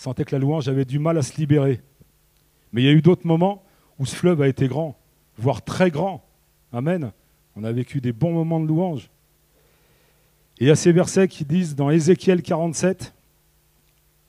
sentait 0.00 0.24
que 0.24 0.34
la 0.34 0.38
louange 0.38 0.68
avait 0.68 0.84
du 0.84 0.98
mal 0.98 1.18
à 1.18 1.22
se 1.22 1.36
libérer. 1.36 1.80
Mais 2.72 2.82
il 2.82 2.84
y 2.84 2.88
a 2.88 2.92
eu 2.92 3.02
d'autres 3.02 3.26
moments 3.26 3.62
où 3.98 4.06
ce 4.06 4.14
fleuve 4.14 4.42
a 4.42 4.48
été 4.48 4.68
grand, 4.68 4.98
voire 5.38 5.62
très 5.62 5.90
grand. 5.90 6.24
Amen. 6.72 7.12
On 7.56 7.64
a 7.64 7.72
vécu 7.72 8.00
des 8.00 8.12
bons 8.12 8.32
moments 8.32 8.60
de 8.60 8.66
louange. 8.66 9.10
Et 10.58 10.64
il 10.64 10.68
y 10.68 10.70
a 10.70 10.76
ces 10.76 10.92
versets 10.92 11.28
qui 11.28 11.44
disent 11.44 11.74
dans 11.74 11.90
Ézéchiel 11.90 12.42
47, 12.42 13.14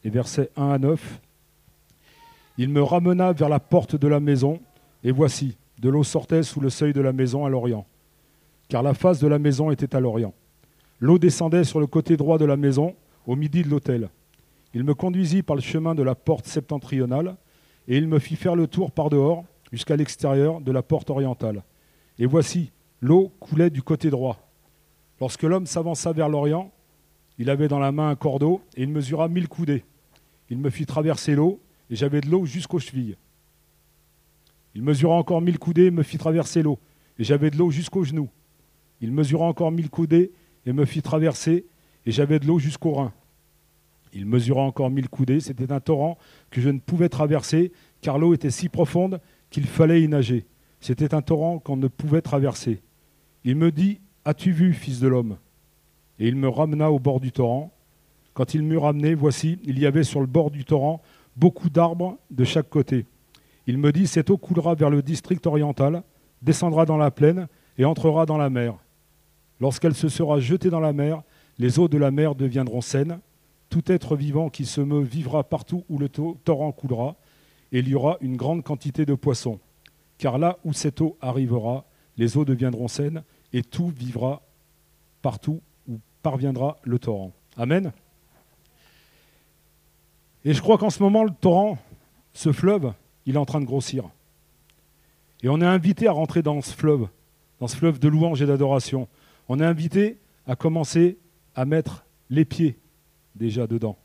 les 0.04 0.10
versets 0.10 0.50
1 0.56 0.70
à 0.70 0.78
9, 0.78 1.22
Il 2.58 2.70
me 2.70 2.82
ramena 2.82 3.34
vers 3.34 3.50
la 3.50 3.60
porte 3.60 3.96
de 3.96 4.08
la 4.08 4.20
maison, 4.20 4.60
et 5.04 5.12
voici, 5.12 5.58
de 5.80 5.90
l'eau 5.90 6.04
sortait 6.04 6.44
sous 6.44 6.62
le 6.62 6.70
seuil 6.70 6.94
de 6.94 7.02
la 7.02 7.12
maison 7.12 7.46
à 7.46 7.50
l'orient, 7.50 7.86
car 8.70 8.82
la 8.82 8.94
face 8.94 9.20
de 9.20 9.28
la 9.28 9.40
maison 9.40 9.72
était 9.72 9.96
à 9.96 10.00
l'orient. 10.00 10.34
L'eau 11.00 11.20
descendait 11.20 11.66
sur 11.66 11.80
le 11.80 11.88
côté 11.88 12.16
droit 12.16 12.38
de 12.38 12.46
la 12.46 12.56
maison, 12.56 12.96
au 13.28 13.36
midi 13.36 13.64
de 13.64 13.70
l'autel. 13.70 14.10
Il 14.74 14.84
me 14.84 14.94
conduisit 14.94 15.44
par 15.44 15.56
le 15.56 15.62
chemin 15.62 15.96
de 15.96 16.04
la 16.04 16.16
porte 16.16 16.46
septentrionale, 16.46 17.36
et 17.88 17.98
il 17.98 18.08
me 18.08 18.20
fit 18.20 18.36
faire 18.36 18.56
le 18.56 18.68
tour 18.68 18.92
par 18.92 19.10
dehors 19.10 19.44
jusqu'à 19.72 19.96
l'extérieur 19.96 20.62
de 20.62 20.72
la 20.72 20.82
porte 20.82 21.10
orientale. 21.10 21.64
Et 22.18 22.26
voici, 22.26 22.72
l'eau 23.02 23.32
coulait 23.40 23.70
du 23.70 23.84
côté 23.84 24.10
droit. 24.10 24.40
Lorsque 25.20 25.44
l'homme 25.44 25.66
s'avança 25.66 26.14
vers 26.14 26.30
l'orient, 26.30 26.72
il 27.38 27.50
avait 27.50 27.68
dans 27.68 27.80
la 27.80 27.92
main 27.92 28.10
un 28.10 28.16
cordeau, 28.16 28.62
et 28.78 28.84
il 28.84 28.90
mesura 28.90 29.28
mille 29.28 29.50
coudées. 29.50 29.84
Il 30.50 30.58
me 30.58 30.70
fit 30.70 30.86
traverser 30.86 31.36
l'eau, 31.36 31.60
et 31.90 31.96
j'avais 31.96 32.22
de 32.22 32.30
l'eau 32.30 32.46
jusqu'aux 32.46 32.80
chevilles. 32.80 33.16
Il 34.74 34.82
mesura 34.82 35.16
encore 35.16 35.42
mille 35.42 35.60
coudées 35.60 35.86
et 35.86 35.92
me 35.92 36.04
fit 36.04 36.18
traverser 36.18 36.62
l'eau, 36.62 36.80
et 37.18 37.24
j'avais 37.24 37.50
de 37.50 37.58
l'eau 37.58 37.72
jusqu'aux 37.72 38.04
genoux. 38.04 38.30
Il 39.02 39.12
mesura 39.12 39.46
encore 39.46 39.72
mille 39.72 39.90
coudées 39.90 40.32
et 40.66 40.74
me 40.74 40.86
fit 40.86 41.02
traverser, 41.02 41.66
et 42.06 42.12
j'avais 42.12 42.40
de 42.40 42.48
l'eau 42.48 42.60
jusqu'aux 42.60 42.94
reins. 42.94 43.14
Il 44.14 44.26
mesura 44.26 44.62
encore 44.62 44.90
mille 44.90 45.10
coudées, 45.10 45.40
c'était 45.40 45.72
un 45.72 45.80
torrent 45.80 46.18
que 46.50 46.62
je 46.62 46.70
ne 46.70 46.80
pouvais 46.80 47.10
traverser, 47.10 47.72
car 48.02 48.18
l'eau 48.18 48.34
était 48.34 48.52
si 48.52 48.70
profonde 48.70 49.20
qu'il 49.50 49.66
fallait 49.66 50.02
y 50.02 50.08
nager. 50.08 50.46
C'était 50.80 51.14
un 51.14 51.22
torrent 51.22 51.60
qu'on 51.60 51.78
ne 51.78 51.88
pouvait 51.88 52.22
traverser. 52.22 52.82
Il 53.44 53.56
me 53.56 53.72
dit, 53.72 54.00
As-tu 54.24 54.52
vu, 54.52 54.74
fils 54.74 55.00
de 55.00 55.08
l'homme? 55.08 55.38
Et 56.18 56.28
il 56.28 56.36
me 56.36 56.50
ramena 56.50 56.92
au 56.92 57.00
bord 57.00 57.20
du 57.20 57.32
torrent. 57.32 57.72
Quand 58.34 58.54
il 58.54 58.64
m'eut 58.64 58.78
ramené, 58.78 59.14
voici, 59.14 59.60
il 59.64 59.78
y 59.80 59.86
avait 59.86 60.04
sur 60.04 60.20
le 60.20 60.26
bord 60.26 60.50
du 60.50 60.66
torrent 60.66 61.02
beaucoup 61.36 61.70
d'arbres 61.70 62.18
de 62.32 62.44
chaque 62.44 62.70
côté. 62.70 63.06
Il 63.68 63.78
me 63.78 63.92
dit, 63.92 64.08
Cette 64.08 64.30
eau 64.30 64.38
coulera 64.38 64.76
vers 64.76 64.90
le 64.90 65.02
district 65.02 65.46
oriental, 65.48 66.04
descendra 66.42 66.86
dans 66.86 66.98
la 66.98 67.12
plaine 67.12 67.48
et 67.78 67.86
entrera 67.86 68.26
dans 68.26 68.38
la 68.38 68.50
mer. 68.50 68.78
Lorsqu'elle 69.60 69.96
se 69.96 70.10
sera 70.10 70.40
jetée 70.40 70.70
dans 70.70 70.80
la 70.80 70.94
mer, 70.94 71.24
les 71.58 71.80
eaux 71.80 71.88
de 71.88 71.98
la 71.98 72.12
mer 72.12 72.36
deviendront 72.36 72.82
saines. 72.82 73.20
Tout 73.70 73.92
être 73.92 74.16
vivant 74.16 74.50
qui 74.50 74.66
se 74.66 74.82
meut 74.82 75.02
vivra 75.02 75.44
partout 75.44 75.84
où 75.90 75.98
le 75.98 76.10
torrent 76.10 76.72
coulera, 76.72 77.16
et 77.72 77.80
il 77.80 77.88
y 77.88 77.96
aura 77.96 78.18
une 78.22 78.38
grande 78.38 78.64
quantité 78.64 79.06
de 79.06 79.16
poissons. 79.16 79.60
Car 80.18 80.38
là 80.38 80.58
où 80.64 80.74
cette 80.74 81.02
eau 81.02 81.18
arrivera, 81.20 81.86
les 82.18 82.38
eaux 82.38 82.46
deviendront 82.46 82.88
saines, 82.88 83.24
et 83.54 83.64
tout 83.64 83.88
vivra 83.88 84.42
partout 85.22 85.62
où 85.88 86.00
parviendra 86.22 86.78
le 86.84 87.00
torrent. 87.00 87.32
Amen. 87.58 87.92
Et 90.46 90.54
je 90.54 90.62
crois 90.62 90.78
qu'en 90.78 90.92
ce 90.92 91.02
moment, 91.02 91.24
le 91.24 91.32
torrent, 91.32 91.80
ce 92.34 92.52
fleuve, 92.52 92.94
il 93.26 93.36
est 93.36 93.40
en 93.40 93.46
train 93.46 93.60
de 93.60 93.66
grossir. 93.66 94.10
Et 95.42 95.50
on 95.50 95.60
est 95.60 95.66
invité 95.66 96.08
à 96.08 96.12
rentrer 96.12 96.44
dans 96.44 96.62
ce 96.62 96.74
fleuve, 96.74 97.08
dans 97.60 97.68
ce 97.68 97.76
fleuve 97.76 98.00
de 98.00 98.08
louange 98.08 98.42
et 98.42 98.46
d'adoration. 98.46 99.08
On 99.50 99.60
est 99.60 99.66
invité 99.66 100.18
à 100.46 100.56
commencer 100.56 101.18
à 101.56 101.66
mettre 101.66 102.06
les 102.30 102.46
pieds 102.46 102.78
déjà 103.36 103.66
dedans. 103.66 103.98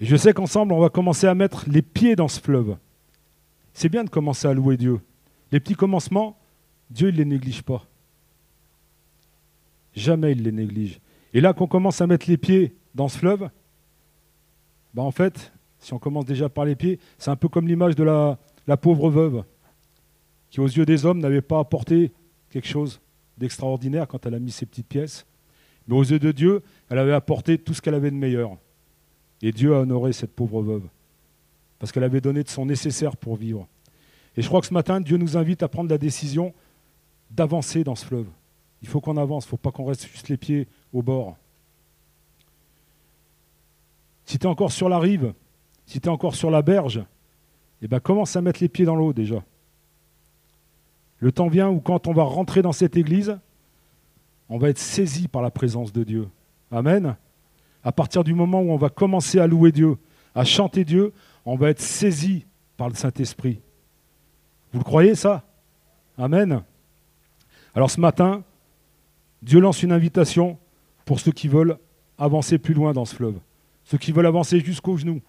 Et 0.00 0.06
je 0.06 0.16
sais 0.16 0.32
qu'ensemble, 0.32 0.72
on 0.72 0.80
va 0.80 0.88
commencer 0.88 1.26
à 1.26 1.34
mettre 1.34 1.64
les 1.68 1.82
pieds 1.82 2.16
dans 2.16 2.28
ce 2.28 2.40
fleuve. 2.40 2.76
C'est 3.74 3.88
bien 3.88 4.04
de 4.04 4.10
commencer 4.10 4.46
à 4.46 4.54
louer 4.54 4.76
Dieu. 4.76 5.00
Les 5.50 5.60
petits 5.60 5.74
commencements, 5.74 6.38
Dieu 6.90 7.10
ne 7.10 7.16
les 7.16 7.24
néglige 7.24 7.62
pas. 7.62 7.84
Jamais 9.94 10.32
il 10.32 10.38
ne 10.38 10.44
les 10.44 10.52
néglige. 10.52 11.00
Et 11.34 11.40
là 11.40 11.52
qu'on 11.52 11.66
commence 11.66 12.00
à 12.00 12.06
mettre 12.06 12.28
les 12.28 12.36
pieds 12.36 12.74
dans 12.94 13.08
ce 13.08 13.18
fleuve, 13.18 13.48
bah 14.94 15.02
en 15.02 15.10
fait, 15.10 15.52
si 15.78 15.92
on 15.92 15.98
commence 15.98 16.24
déjà 16.24 16.48
par 16.48 16.64
les 16.64 16.76
pieds, 16.76 16.98
c'est 17.18 17.30
un 17.30 17.36
peu 17.36 17.48
comme 17.48 17.66
l'image 17.66 17.96
de 17.96 18.04
la, 18.04 18.38
la 18.66 18.76
pauvre 18.76 19.10
veuve, 19.10 19.44
qui 20.50 20.60
aux 20.60 20.66
yeux 20.66 20.84
des 20.84 21.06
hommes 21.06 21.18
n'avait 21.18 21.42
pas 21.42 21.58
apporté 21.58 22.12
quelque 22.50 22.68
chose 22.68 23.00
d'extraordinaire 23.38 24.06
quand 24.06 24.24
elle 24.26 24.34
a 24.34 24.38
mis 24.38 24.50
ses 24.50 24.66
petites 24.66 24.86
pièces. 24.86 25.26
Mais 25.88 25.96
aux 25.96 26.04
yeux 26.04 26.18
de 26.18 26.30
Dieu, 26.30 26.62
elle 26.88 26.98
avait 26.98 27.12
apporté 27.12 27.58
tout 27.58 27.74
ce 27.74 27.82
qu'elle 27.82 27.94
avait 27.94 28.10
de 28.10 28.16
meilleur. 28.16 28.56
Et 29.40 29.50
Dieu 29.50 29.74
a 29.74 29.80
honoré 29.80 30.12
cette 30.12 30.32
pauvre 30.32 30.62
veuve, 30.62 30.84
parce 31.78 31.90
qu'elle 31.90 32.04
avait 32.04 32.20
donné 32.20 32.44
de 32.44 32.48
son 32.48 32.66
nécessaire 32.66 33.16
pour 33.16 33.36
vivre. 33.36 33.66
Et 34.36 34.42
je 34.42 34.46
crois 34.46 34.60
que 34.60 34.66
ce 34.66 34.74
matin, 34.74 35.00
Dieu 35.00 35.16
nous 35.16 35.36
invite 35.36 35.62
à 35.62 35.68
prendre 35.68 35.90
la 35.90 35.98
décision 35.98 36.54
d'avancer 37.30 37.82
dans 37.82 37.96
ce 37.96 38.04
fleuve. 38.04 38.28
Il 38.82 38.88
faut 38.88 39.00
qu'on 39.00 39.16
avance, 39.16 39.44
il 39.44 39.48
ne 39.48 39.50
faut 39.50 39.56
pas 39.56 39.72
qu'on 39.72 39.84
reste 39.84 40.06
juste 40.06 40.28
les 40.28 40.36
pieds 40.36 40.68
au 40.92 41.02
bord. 41.02 41.36
Si 44.24 44.38
tu 44.38 44.46
es 44.46 44.50
encore 44.50 44.72
sur 44.72 44.88
la 44.88 44.98
rive, 44.98 45.34
si 45.86 46.00
tu 46.00 46.08
es 46.08 46.10
encore 46.10 46.34
sur 46.34 46.50
la 46.50 46.62
berge, 46.62 47.04
eh 47.82 47.88
ben 47.88 48.00
commence 48.00 48.36
à 48.36 48.40
mettre 48.40 48.60
les 48.60 48.68
pieds 48.68 48.84
dans 48.84 48.94
l'eau 48.94 49.12
déjà. 49.12 49.42
Le 51.18 51.32
temps 51.32 51.48
vient 51.48 51.68
où 51.68 51.80
quand 51.80 52.06
on 52.06 52.12
va 52.12 52.24
rentrer 52.24 52.62
dans 52.62 52.72
cette 52.72 52.96
église, 52.96 53.38
on 54.48 54.58
va 54.58 54.68
être 54.68 54.78
saisi 54.78 55.28
par 55.28 55.42
la 55.42 55.50
présence 55.50 55.92
de 55.92 56.04
Dieu. 56.04 56.28
Amen. 56.70 57.16
À 57.84 57.92
partir 57.92 58.24
du 58.24 58.34
moment 58.34 58.60
où 58.60 58.70
on 58.70 58.76
va 58.76 58.90
commencer 58.90 59.38
à 59.38 59.46
louer 59.46 59.72
Dieu, 59.72 59.96
à 60.34 60.44
chanter 60.44 60.84
Dieu, 60.84 61.12
on 61.44 61.56
va 61.56 61.70
être 61.70 61.80
saisi 61.80 62.44
par 62.76 62.88
le 62.88 62.94
Saint-Esprit. 62.94 63.60
Vous 64.72 64.78
le 64.78 64.84
croyez 64.84 65.14
ça? 65.14 65.44
Amen. 66.16 66.62
Alors 67.74 67.90
ce 67.90 68.00
matin, 68.00 68.42
Dieu 69.42 69.60
lance 69.60 69.82
une 69.82 69.92
invitation 69.92 70.58
pour 71.04 71.20
ceux 71.20 71.32
qui 71.32 71.48
veulent 71.48 71.78
avancer 72.18 72.58
plus 72.58 72.74
loin 72.74 72.92
dans 72.92 73.04
ce 73.04 73.14
fleuve, 73.14 73.38
ceux 73.84 73.98
qui 73.98 74.12
veulent 74.12 74.26
avancer 74.26 74.60
jusqu'aux 74.60 74.96
genoux, 74.96 75.20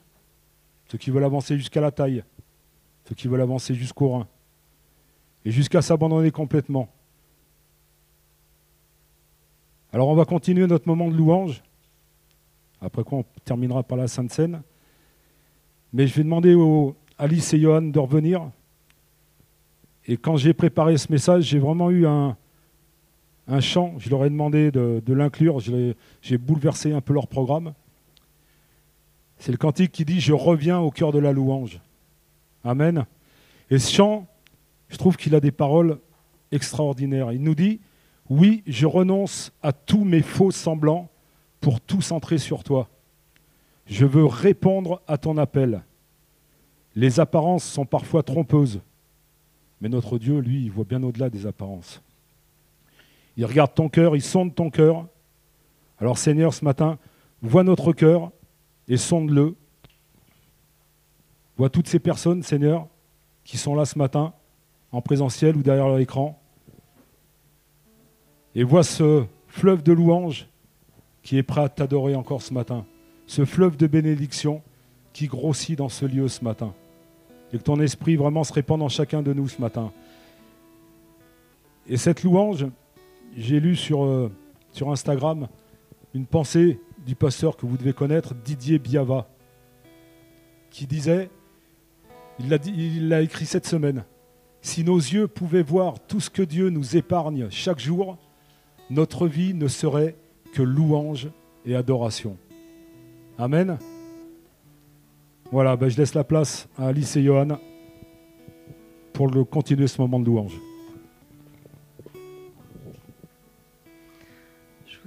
ceux 0.88 0.98
qui 0.98 1.10
veulent 1.10 1.24
avancer 1.24 1.58
jusqu'à 1.58 1.82
la 1.82 1.92
taille, 1.92 2.24
ceux 3.08 3.16
qui 3.16 3.28
veulent 3.28 3.42
avancer 3.42 3.74
jusqu'au 3.74 4.10
rein, 4.10 4.28
et 5.46 5.52
jusqu'à 5.52 5.82
s'abandonner 5.82 6.32
complètement. 6.32 6.90
Alors 9.92 10.08
on 10.08 10.16
va 10.16 10.26
continuer 10.26 10.66
notre 10.68 10.88
moment 10.88 11.10
de 11.10 11.16
louange, 11.16 11.62
après 12.82 13.04
quoi 13.04 13.20
on 13.20 13.26
terminera 13.46 13.84
par 13.84 13.98
la 13.98 14.08
Sainte 14.08 14.32
Seine. 14.32 14.62
Mais 15.94 16.08
je 16.08 16.16
vais 16.16 16.24
demander 16.24 16.56
aux 16.56 16.96
Alice 17.18 17.54
et 17.54 17.60
Johan 17.60 17.84
de 17.84 18.00
revenir. 18.00 18.50
Et 20.06 20.18
quand 20.18 20.36
j'ai 20.36 20.54
préparé 20.54 20.98
ce 20.98 21.12
message, 21.12 21.44
j'ai 21.44 21.60
vraiment 21.60 21.92
eu 21.92 22.06
un, 22.08 22.36
chant. 23.60 23.94
Je 24.00 24.10
leur 24.10 24.26
ai 24.26 24.30
demandé 24.30 24.72
de, 24.72 25.02
de 25.06 25.14
l'inclure. 25.14 25.60
J'ai 25.60 26.38
bouleversé 26.38 26.92
un 26.92 27.02
peu 27.02 27.14
leur 27.14 27.28
programme. 27.28 27.74
C'est 29.44 29.52
le 29.52 29.58
cantique 29.58 29.92
qui 29.92 30.06
dit 30.06 30.22
Je 30.22 30.32
reviens 30.32 30.80
au 30.80 30.90
cœur 30.90 31.12
de 31.12 31.20
la 31.20 31.34
louange. 31.34 31.82
Amen. 32.64 33.06
Et 33.70 33.78
ce 33.78 33.92
chant, 33.92 34.26
je 34.88 34.96
trouve 34.96 35.18
qu'il 35.18 35.36
a 35.36 35.42
des 35.42 35.52
paroles 35.52 36.00
extraordinaires. 36.54 37.34
Il 37.34 37.44
nous 37.44 37.54
dit 37.54 37.82
Oui, 38.30 38.64
je 38.68 38.86
renonce 38.86 39.52
à 39.62 39.74
tous 39.74 40.06
mes 40.06 40.22
faux 40.22 40.52
semblants 40.52 41.10
pour 41.60 41.82
tout 41.82 42.02
centrer 42.02 42.38
sur 42.38 42.64
toi. 42.64 42.88
Je 43.86 44.06
veux 44.06 44.24
répondre 44.24 45.02
à 45.10 45.18
ton 45.18 45.38
appel. 45.38 45.84
Les 46.96 47.20
apparences 47.20 47.66
sont 47.66 47.86
parfois 47.86 48.24
trompeuses, 48.24 48.80
mais 49.82 49.90
notre 49.90 50.20
Dieu, 50.20 50.40
lui, 50.40 50.64
il 50.64 50.72
voit 50.72 50.86
bien 50.86 51.04
au-delà 51.04 51.30
des 51.30 51.46
apparences. 51.46 52.02
Il 53.36 53.46
regarde 53.46 53.74
ton 53.74 53.90
cœur, 53.90 54.16
il 54.16 54.22
sonde 54.22 54.56
ton 54.56 54.70
cœur. 54.70 55.06
Alors 56.00 56.18
Seigneur, 56.18 56.54
ce 56.54 56.64
matin, 56.64 56.98
vois 57.42 57.66
notre 57.66 57.92
cœur 57.92 58.32
et 58.88 58.98
sonde-le. 58.98 59.56
Vois 61.58 61.70
toutes 61.70 61.88
ces 61.88 62.00
personnes, 62.00 62.44
Seigneur, 62.44 62.88
qui 63.44 63.58
sont 63.58 63.76
là 63.76 63.86
ce 63.86 63.98
matin, 63.98 64.34
en 64.92 65.02
présentiel 65.02 65.56
ou 65.56 65.64
derrière 65.64 65.88
leur 65.88 66.00
écran. 66.00 66.40
Et 68.56 68.64
vois 68.64 68.84
ce 68.84 69.26
fleuve 69.48 69.84
de 69.84 69.92
louanges 69.92 70.48
qui 71.22 71.38
est 71.38 71.44
prêt 71.44 71.62
à 71.62 71.70
t'adorer 71.70 72.16
encore 72.16 72.42
ce 72.42 72.54
matin. 72.54 72.86
Ce 73.28 73.46
fleuve 73.46 73.78
de 73.78 73.88
bénédiction 73.88 74.62
qui 75.14 75.28
grossit 75.28 75.78
dans 75.78 75.90
ce 75.90 76.06
lieu 76.06 76.28
ce 76.28 76.44
matin. 76.44 76.74
et 77.52 77.60
que 77.60 77.64
ton 77.64 77.80
esprit 77.80 78.16
vraiment 78.16 78.44
se 78.44 78.52
répande 78.52 78.82
en 78.82 78.90
chacun 78.90 79.22
de 79.22 79.32
nous 79.32 79.48
ce 79.48 79.62
matin. 79.62 79.92
Et 81.88 81.98
cette 81.98 82.24
louange, 82.24 82.66
j'ai 83.38 83.60
lu 83.60 83.76
sur, 83.76 84.04
euh, 84.04 84.32
sur 84.72 84.90
Instagram 84.90 85.48
une 86.16 86.26
pensée 86.26 86.80
du 87.06 87.16
pasteur 87.16 87.58
que 87.58 87.66
vous 87.66 87.78
devez 87.78 87.94
connaître, 87.94 88.34
Didier 88.34 88.80
Biava, 88.80 89.28
qui 90.70 90.88
disait, 90.88 91.30
il 92.40 93.08
l'a, 93.08 93.22
écrit 93.22 93.46
cette 93.46 93.68
semaine, 93.68 94.04
si 94.62 94.84
nos 94.84 94.98
yeux 94.98 95.28
pouvaient 95.28 95.64
voir 95.64 96.00
tout 96.00 96.20
ce 96.20 96.30
que 96.30 96.42
Dieu 96.42 96.70
nous 96.70 96.96
épargne 96.96 97.48
chaque 97.50 97.80
jour, 97.80 98.18
notre 98.90 99.28
vie 99.28 99.54
ne 99.54 99.68
serait 99.68 100.16
que 100.54 100.62
louange 100.62 101.30
et 101.66 101.76
adoration. 101.76 102.38
Amen. 103.38 103.78
Voilà, 105.52 105.76
ben 105.76 105.90
je 105.90 105.98
laisse 105.98 106.16
la 106.16 106.24
place 106.24 106.68
à 106.78 106.88
Alice 106.88 107.16
et 107.16 107.24
Johan 107.24 107.60
pour 109.14 109.30
le 109.30 109.44
continuer 109.44 109.88
ce 109.88 110.02
moment 110.02 110.20
de 110.20 110.26
louange. 110.26 110.60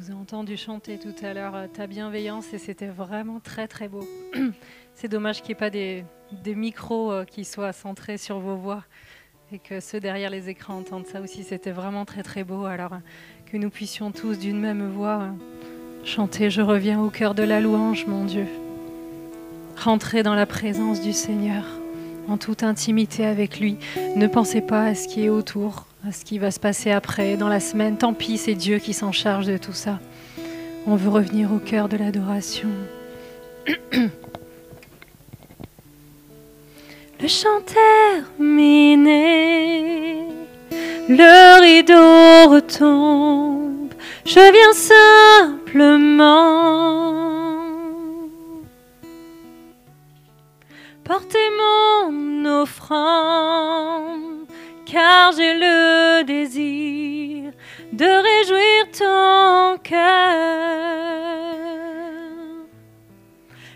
Vous 0.07 0.15
entendu 0.15 0.57
chanter 0.57 0.99
tout 0.99 1.15
à 1.25 1.33
l'heure 1.33 1.55
euh, 1.55 1.67
ta 1.67 1.87
bienveillance 1.87 2.53
et 2.53 2.59
c'était 2.59 2.87
vraiment 2.87 3.41
très 3.41 3.67
très 3.67 3.89
beau. 3.89 4.07
C'est 4.95 5.09
dommage 5.09 5.41
qu'il 5.41 5.49
n'y 5.49 5.53
ait 5.53 5.59
pas 5.59 5.71
des, 5.71 6.05
des 6.45 6.55
micros 6.55 7.11
euh, 7.11 7.25
qui 7.25 7.45
soient 7.45 7.73
centrés 7.73 8.19
sur 8.19 8.39
vos 8.39 8.57
voix 8.57 8.85
et 9.53 9.59
que 9.59 9.81
ceux 9.81 9.99
derrière 9.99 10.31
les 10.31 10.49
écrans 10.49 10.79
entendent 10.79 11.07
ça 11.07 11.21
aussi. 11.21 11.43
C'était 11.45 11.71
vraiment 11.71 12.05
très 12.05 12.23
très 12.23 12.45
beau. 12.45 12.67
Alors 12.67 12.93
euh, 12.93 12.99
que 13.51 13.57
nous 13.57 13.71
puissions 13.71 14.13
tous 14.13 14.39
d'une 14.39 14.61
même 14.61 14.91
voix 14.91 15.29
chanter 16.05 16.51
Je 16.51 16.63
reviens 16.63 17.01
au 17.01 17.11
cœur 17.11 17.35
de 17.35 17.43
la 17.43 17.61
louange, 17.61 18.07
mon 18.07 18.25
Dieu. 18.25 18.47
Rentrer 19.77 20.23
dans 20.23 20.35
la 20.35 20.47
présence 20.47 21.01
du 21.01 21.13
Seigneur 21.13 21.65
en 22.29 22.37
toute 22.37 22.63
intimité 22.63 23.25
avec 23.25 23.59
lui. 23.59 23.77
Ne 24.15 24.27
pensez 24.27 24.61
pas 24.61 24.85
à 24.85 24.95
ce 24.95 25.09
qui 25.09 25.25
est 25.25 25.31
autour, 25.31 25.87
ce 26.13 26.25
qui 26.25 26.39
va 26.39 26.51
se 26.51 26.61
passer 26.61 26.91
après, 26.91 27.37
dans 27.37 27.49
la 27.49 27.61
semaine. 27.61 27.97
Tant 27.97 28.15
pis, 28.15 28.39
c'est 28.39 28.55
Dieu 28.55 28.79
qui 28.79 28.93
s'en 28.93 29.13
charge 29.13 29.47
de 29.47 29.57
tout 29.57 29.73
ça. 29.73 29.99
On 30.87 30.97
veut 30.97 31.11
revenir 31.11 31.53
au 31.53 31.59
cœur 31.59 31.89
de 31.89 31.97
l'adoration. 31.97 32.69
Le 37.19 37.29
chant 37.29 37.63
terminé, 38.37 39.17
le 41.09 41.61
rideau 41.63 42.51
retombe, 42.53 43.95
je 44.27 44.53
viens 44.53 44.75
simplement 45.73 46.67
porter 51.05 51.39
mon 51.59 52.45
offrande, 52.61 54.36
car 54.87 55.33
j'ai 55.33 55.55
le 55.55 56.23
désir 56.25 57.53
de 57.93 58.05
réjouir 58.29 58.91
ton 58.97 59.79
cœur. 59.83 60.87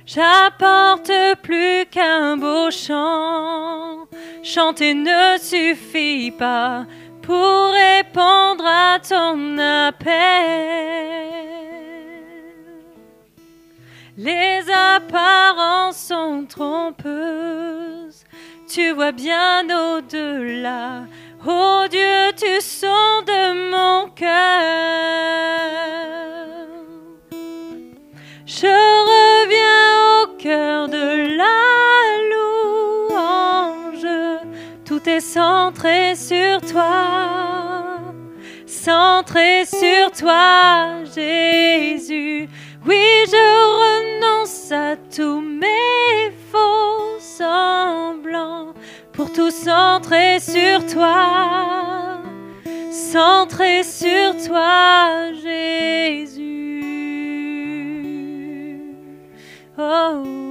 J'apporte 0.06 1.12
plus 1.42 1.86
qu'un 1.90 2.36
beau 2.36 2.70
chant. 2.70 4.06
Chanter 4.42 4.94
ne 4.94 5.38
suffit 5.38 6.30
pas 6.30 6.86
pour 7.22 7.72
répondre 7.72 8.64
à 8.66 8.98
ton 8.98 9.58
appel. 9.58 10.10
Les 14.16 14.62
apparences 14.68 15.98
sont 16.08 16.44
trompeuses. 16.48 18.09
Tu 18.72 18.92
vois 18.92 19.10
bien 19.10 19.64
au-delà. 19.64 21.06
Oh 21.44 21.86
Dieu, 21.90 22.30
tu 22.36 22.60
sondes 22.60 23.28
mon 23.68 24.08
cœur. 24.14 24.28
Je 28.46 28.68
reviens 29.10 30.22
au 30.22 30.36
cœur 30.36 30.88
de 30.88 31.36
la 31.36 31.58
louange. 33.10 34.06
Tout 34.84 35.08
est 35.08 35.18
centré 35.18 36.14
sur 36.14 36.60
toi. 36.60 37.98
Centré 38.66 39.64
sur 39.64 40.12
toi, 40.12 41.02
Jésus. 41.12 42.48
Oui, 42.86 42.96
je 43.26 44.40
renonce 44.40 44.72
à 44.72 44.96
tous 44.96 45.40
mes 45.40 46.32
faux 46.50 47.18
semblants 47.18 48.72
pour 49.12 49.30
tout 49.32 49.50
centrer 49.50 50.40
sur 50.40 50.86
toi. 50.86 52.22
Centré 52.90 53.82
sur 53.82 54.34
toi, 54.46 55.30
Jésus. 55.34 56.40
Oh. 59.78 60.49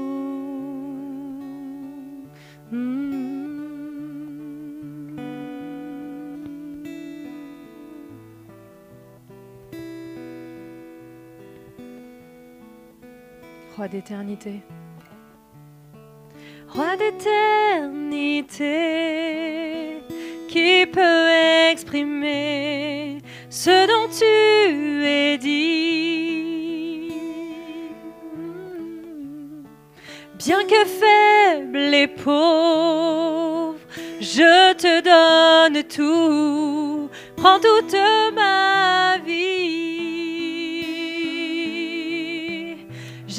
Roi 13.80 13.88
d'éternité. 13.88 14.60
Roi 16.68 16.98
d'éternité, 16.98 18.66
qui 20.50 20.86
peut 20.86 21.30
exprimer 21.72 23.20
ce 23.50 23.88
dont 23.88 24.10
tu 24.12 24.26
es 25.06 25.38
dit 25.38 27.14
Bien 30.38 30.66
que 30.66 30.84
faible 30.84 31.94
et 31.94 32.08
pauvre, 32.08 33.80
je 34.20 34.74
te 34.74 35.70
donne 35.72 35.84
tout, 35.84 37.10
prends 37.38 37.62
toute 37.62 37.96
ma 38.36 39.20
vie. 39.26 39.89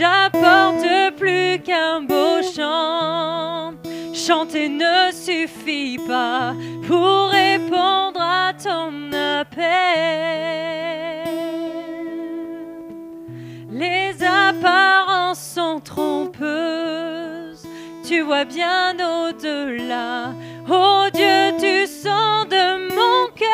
J'apporte 0.01 1.14
plus 1.18 1.61
qu'un 1.62 2.01
beau 2.01 2.40
chant, 2.57 3.74
chanter 4.14 4.70
ne 4.70 5.12
suffit 5.12 5.98
pas 5.98 6.55
pour 6.88 7.28
répondre 7.28 8.18
à 8.18 8.55
ton 8.55 9.12
appel. 9.12 9.66
Les 13.70 14.14
apparences 14.22 15.38
sont 15.38 15.80
trompeuses, 15.80 17.66
tu 18.03 18.22
vois 18.22 18.46
bien 18.46 18.94
au-delà. 18.94 20.32
Oh 20.66 21.09
Dieu, 21.12 21.53
tu 21.61 21.86
sens 21.86 22.48
de 22.48 22.88
mon 22.88 23.26
cœur. 23.36 23.51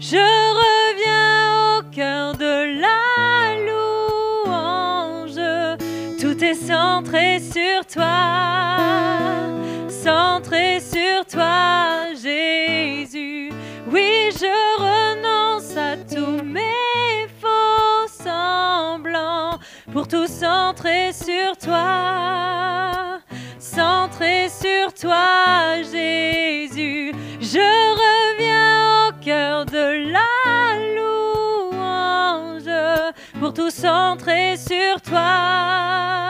Je 0.00 0.16
reviens 0.16 1.78
au 1.78 1.82
cœur 1.94 2.39
centré 6.54 7.40
sur 7.40 7.86
toi, 7.86 9.48
centré 9.88 10.80
sur 10.80 11.24
toi, 11.26 12.14
Jésus. 12.14 13.52
Oui, 13.92 14.30
je 14.32 14.52
renonce 14.80 15.76
à 15.76 15.96
tous 15.96 16.42
mes 16.44 17.28
faux 17.40 18.08
semblants 18.08 19.58
pour 19.92 20.06
tout 20.08 20.26
centrer 20.26 21.12
sur 21.12 21.56
toi, 21.56 23.20
centré 23.58 24.48
sur 24.48 24.92
toi, 24.94 25.82
Jésus. 25.82 27.12
Je 27.40 27.58
reviens 27.58 29.08
au 29.08 29.12
cœur 29.24 29.66
de 29.66 30.12
la 30.12 30.20
louange 30.94 32.70
pour 33.38 33.52
tout 33.52 33.70
centrer 33.70 34.56
sur 34.56 35.00
toi, 35.00 36.29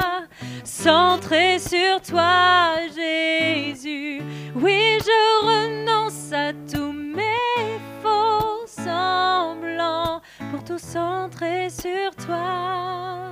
centré 0.83 1.59
sur 1.59 2.01
toi, 2.01 2.77
Jésus. 2.87 4.23
Oui, 4.55 4.99
je 5.01 5.47
renonce 5.47 6.33
à 6.33 6.53
tous 6.73 6.93
mes 6.93 7.79
faux 8.03 8.67
semblants 8.67 10.23
pour 10.51 10.65
tout 10.65 10.79
centrer 10.79 11.69
sur 11.69 12.17
toi, 12.17 13.27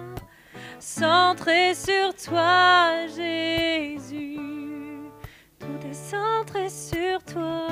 centré 0.78 1.74
sur 1.74 2.14
toi, 2.14 3.06
Jésus. 3.06 4.36
Tout 5.58 5.88
est 5.88 5.94
centré 5.94 6.68
sur 6.68 7.22
toi, 7.24 7.68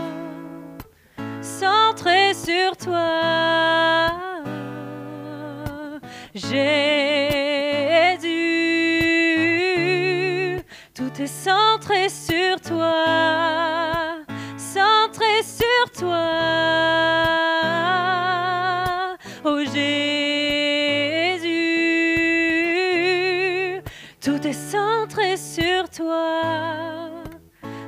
centré 1.43 2.33
sur 2.33 2.77
toi, 2.79 4.11
est 11.21 11.27
centré 11.27 12.09
sur 12.09 12.61
toi, 12.61 14.17
centré 14.57 15.43
sur 15.43 15.91
toi. 15.99 16.29
Oh 19.45 19.61
Jésus, 19.65 19.83
tout 24.21 24.47
est 24.47 24.53
centré 24.53 25.37
sur 25.37 25.89
toi, 25.89 26.43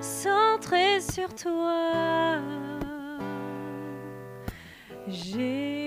centré 0.00 1.00
sur 1.00 1.34
toi. 1.34 2.38
Jésus. 5.06 5.77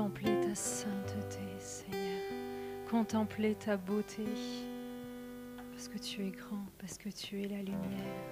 Contempler 0.00 0.40
ta 0.40 0.54
sainteté, 0.54 1.40
Seigneur. 1.58 2.22
Contempler 2.90 3.54
ta 3.54 3.76
beauté. 3.76 4.24
Parce 5.72 5.88
que 5.88 5.98
tu 5.98 6.26
es 6.26 6.30
grand, 6.30 6.64
parce 6.78 6.96
que 6.96 7.10
tu 7.10 7.42
es 7.42 7.48
la 7.48 7.58
lumière. 7.58 8.29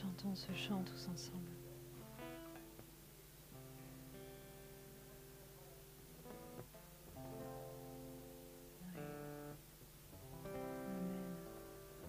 Chantons 0.00 0.34
ce 0.34 0.50
chant 0.54 0.82
tous 0.82 1.08
ensemble. 1.12 1.50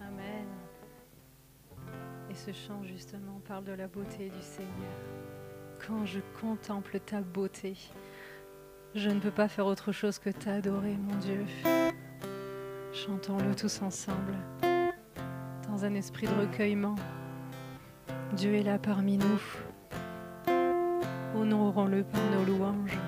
Amen. 0.00 0.46
Et 2.30 2.34
ce 2.34 2.52
chant 2.52 2.82
justement 2.82 3.40
parle 3.46 3.64
de 3.64 3.72
la 3.72 3.88
beauté 3.88 4.30
du 4.30 4.40
Seigneur. 4.40 4.70
Quand 5.86 6.06
je 6.06 6.20
contemple 6.40 6.98
ta 6.98 7.20
beauté, 7.20 7.76
je 8.94 9.10
ne 9.10 9.20
peux 9.20 9.30
pas 9.30 9.48
faire 9.48 9.66
autre 9.66 9.92
chose 9.92 10.18
que 10.18 10.30
t'adorer, 10.30 10.96
mon 10.96 11.16
Dieu. 11.16 11.44
Chantons-le 12.94 13.54
tous 13.54 13.82
ensemble, 13.82 14.38
dans 15.68 15.84
un 15.84 15.94
esprit 15.94 16.26
de 16.26 16.34
recueillement. 16.34 16.94
Dieu 18.36 18.54
est 18.54 18.62
là 18.62 18.78
parmi 18.78 19.18
nous. 19.18 19.42
Honorons-le 21.36 22.02
par 22.02 22.20
nos 22.34 22.44
louanges. 22.44 22.98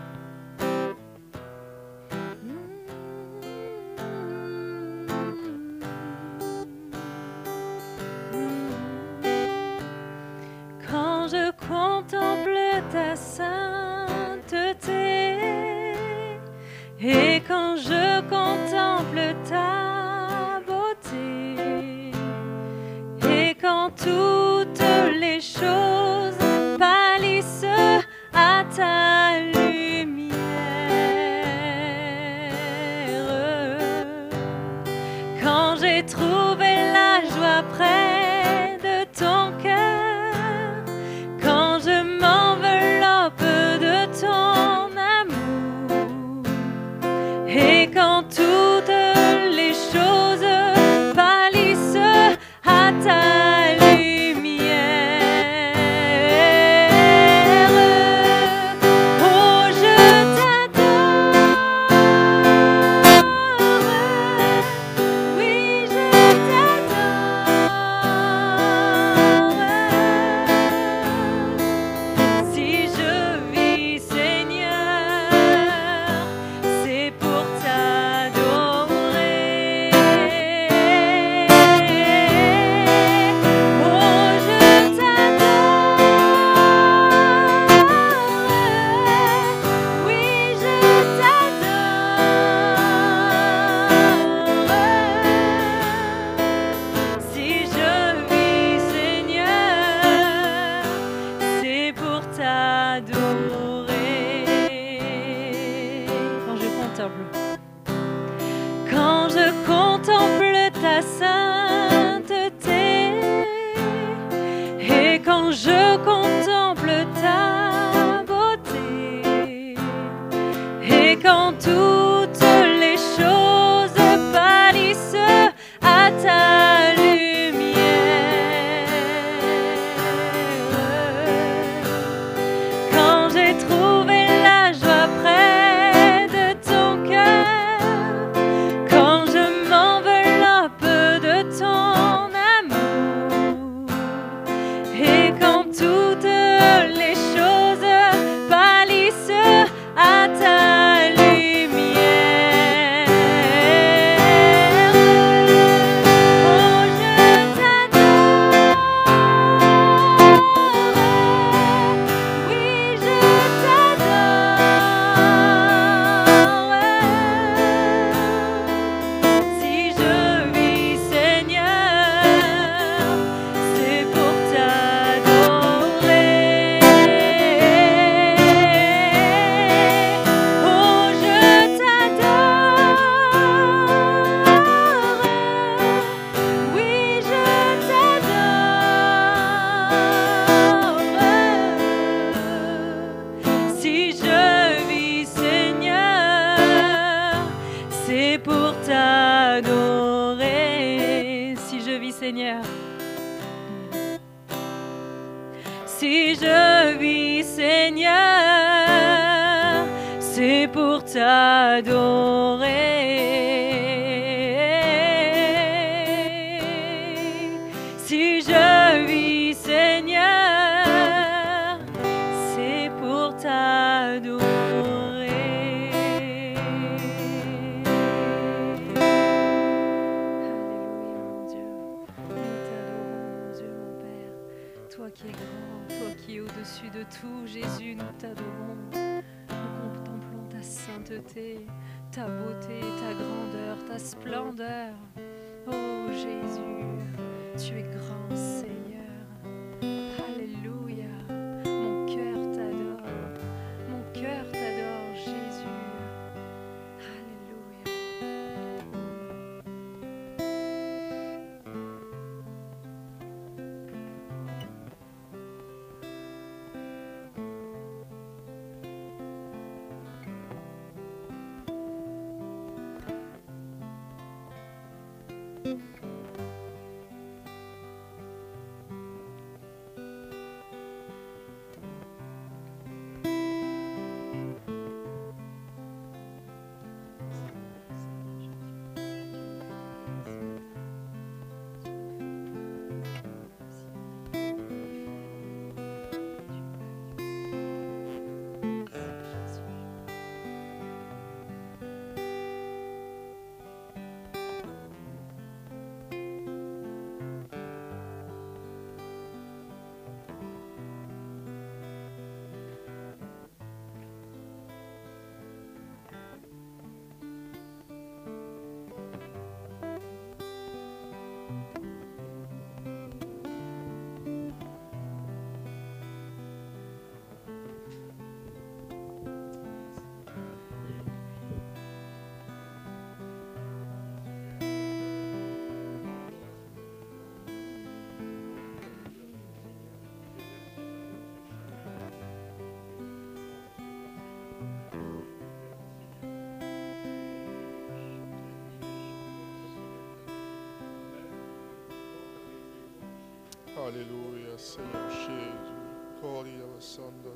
Alléluia, 353.95 354.59
Seigneur 354.59 355.09
Jésus. 355.09 356.21
Gloria 356.21 356.67
la 356.67 356.81
santa 356.81 357.29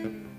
Yep. 0.00 0.31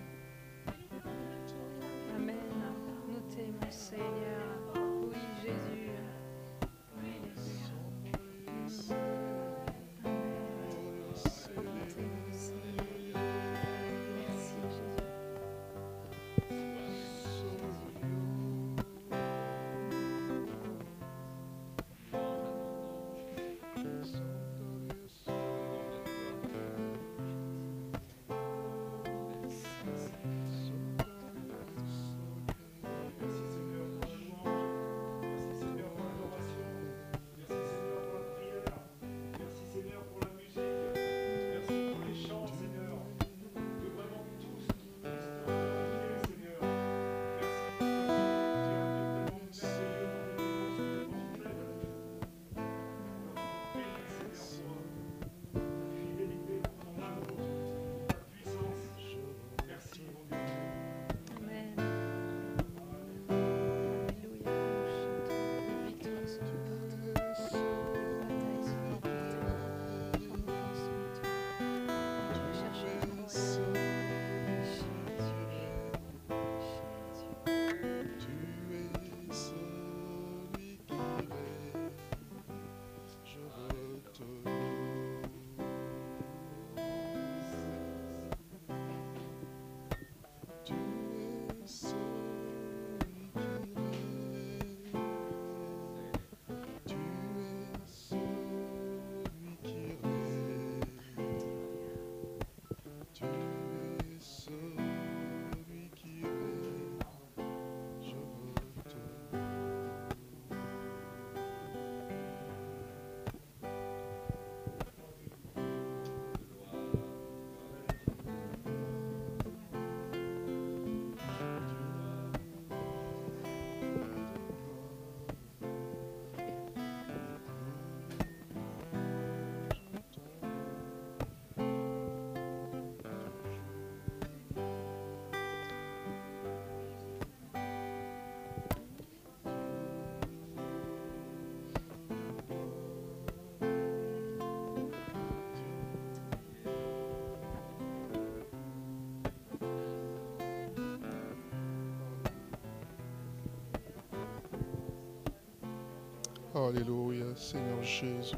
Alléluia, 156.65 157.25
Seigneur 157.35 157.83
Jésus. 157.83 158.37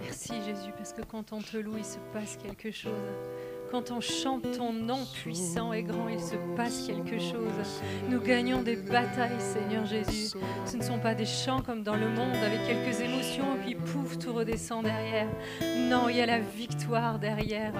Merci 0.00 0.34
Jésus, 0.44 0.72
parce 0.76 0.92
que 0.92 1.02
quand 1.02 1.32
on 1.32 1.40
te 1.40 1.56
loue, 1.56 1.78
il 1.78 1.84
se 1.84 1.98
passe 2.12 2.36
quelque 2.36 2.70
chose. 2.70 2.92
Quand 3.74 3.90
on 3.90 4.00
chante 4.00 4.56
ton 4.56 4.72
nom 4.72 5.00
puissant 5.20 5.72
et 5.72 5.82
grand, 5.82 6.08
il 6.08 6.20
se 6.20 6.36
passe 6.54 6.86
quelque 6.86 7.18
chose. 7.18 7.82
Nous 8.08 8.20
gagnons 8.20 8.62
des 8.62 8.76
batailles, 8.76 9.40
Seigneur 9.40 9.84
Jésus. 9.84 10.38
Ce 10.64 10.76
ne 10.76 10.82
sont 10.82 11.00
pas 11.00 11.16
des 11.16 11.26
chants 11.26 11.60
comme 11.60 11.82
dans 11.82 11.96
le 11.96 12.08
monde 12.08 12.36
avec 12.36 12.60
quelques 12.68 13.00
émotions 13.00 13.56
et 13.56 13.64
puis 13.64 13.74
pouf, 13.74 14.16
tout 14.16 14.32
redescend 14.32 14.84
derrière. 14.84 15.26
Non, 15.90 16.08
il 16.08 16.18
y 16.18 16.20
a 16.20 16.26
la 16.26 16.38
victoire 16.38 17.18
derrière. 17.18 17.72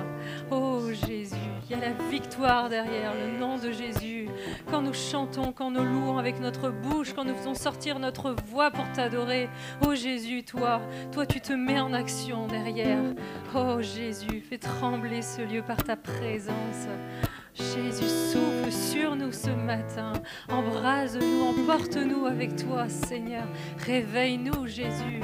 Oh 0.50 0.80
Jésus, 1.06 1.36
il 1.70 1.70
y 1.70 1.80
a 1.80 1.90
la 1.90 1.92
victoire 2.10 2.68
derrière 2.68 3.12
le 3.14 3.38
nom 3.38 3.56
de 3.58 3.70
Jésus. 3.70 4.13
Quand 4.70 4.82
nous 4.82 4.94
chantons, 4.94 5.52
quand 5.52 5.70
nous 5.70 5.84
louons 5.84 6.18
avec 6.18 6.40
notre 6.40 6.70
bouche, 6.70 7.12
quand 7.14 7.24
nous 7.24 7.34
faisons 7.34 7.54
sortir 7.54 7.98
notre 7.98 8.34
voix 8.46 8.70
pour 8.70 8.90
t'adorer. 8.92 9.48
Oh 9.86 9.94
Jésus, 9.94 10.44
toi, 10.44 10.80
toi 11.12 11.26
tu 11.26 11.40
te 11.40 11.52
mets 11.52 11.80
en 11.80 11.92
action 11.92 12.46
derrière. 12.46 13.02
Oh 13.54 13.80
Jésus, 13.80 14.42
fais 14.48 14.58
trembler 14.58 15.22
ce 15.22 15.42
lieu 15.42 15.62
par 15.62 15.82
ta 15.82 15.96
présence. 15.96 16.88
Jésus, 17.54 18.08
souffle 18.32 18.72
sur 18.72 19.14
nous 19.14 19.30
ce 19.30 19.50
matin. 19.50 20.12
Embrase-nous, 20.48 21.42
emporte-nous 21.42 22.26
avec 22.26 22.56
toi, 22.56 22.88
Seigneur. 22.88 23.44
Réveille-nous, 23.78 24.66
Jésus. 24.66 25.20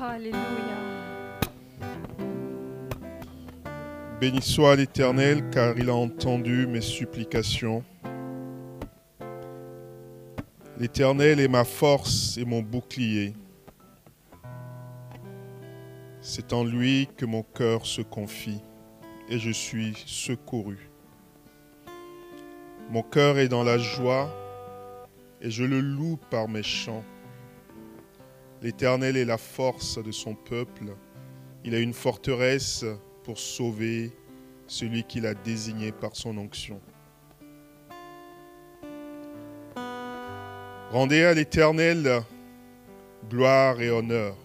Alléluia. 0.00 0.38
Béni 4.20 4.42
soit 4.42 4.76
l'Éternel, 4.76 5.42
car 5.50 5.76
il 5.76 5.88
a 5.90 5.94
entendu 5.94 6.66
mes 6.66 6.82
supplications. 6.82 7.82
L'Éternel 10.80 11.40
est 11.40 11.48
ma 11.48 11.64
force 11.64 12.38
et 12.38 12.46
mon 12.46 12.62
bouclier. 12.62 13.34
C'est 16.22 16.54
en 16.54 16.64
lui 16.64 17.06
que 17.18 17.26
mon 17.26 17.42
cœur 17.42 17.84
se 17.84 18.00
confie 18.00 18.62
et 19.28 19.38
je 19.38 19.50
suis 19.50 19.92
secouru. 20.06 20.88
Mon 22.88 23.02
cœur 23.02 23.36
est 23.36 23.48
dans 23.48 23.62
la 23.62 23.76
joie 23.76 24.34
et 25.42 25.50
je 25.50 25.64
le 25.64 25.82
loue 25.82 26.18
par 26.30 26.48
mes 26.48 26.62
chants. 26.62 27.04
L'Éternel 28.62 29.18
est 29.18 29.26
la 29.26 29.36
force 29.36 30.02
de 30.02 30.12
son 30.12 30.34
peuple. 30.34 30.96
Il 31.62 31.74
a 31.74 31.78
une 31.78 31.92
forteresse 31.92 32.86
pour 33.24 33.38
sauver 33.38 34.12
celui 34.66 35.04
qu'il 35.04 35.26
a 35.26 35.34
désigné 35.34 35.92
par 35.92 36.16
son 36.16 36.38
onction. 36.38 36.80
Rendez 40.90 41.22
à 41.22 41.34
l'Éternel 41.34 42.22
gloire 43.28 43.80
et 43.80 43.90
honneur. 43.90 44.36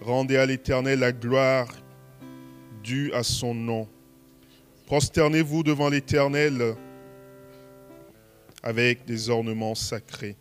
Rendez 0.00 0.36
à 0.36 0.46
l'Éternel 0.46 1.00
la 1.00 1.10
gloire 1.10 1.66
due 2.84 3.12
à 3.12 3.24
son 3.24 3.54
nom. 3.54 3.88
Prosternez-vous 4.86 5.64
devant 5.64 5.88
l'Éternel 5.88 6.76
avec 8.62 9.04
des 9.04 9.30
ornements 9.30 9.74
sacrés. 9.74 10.36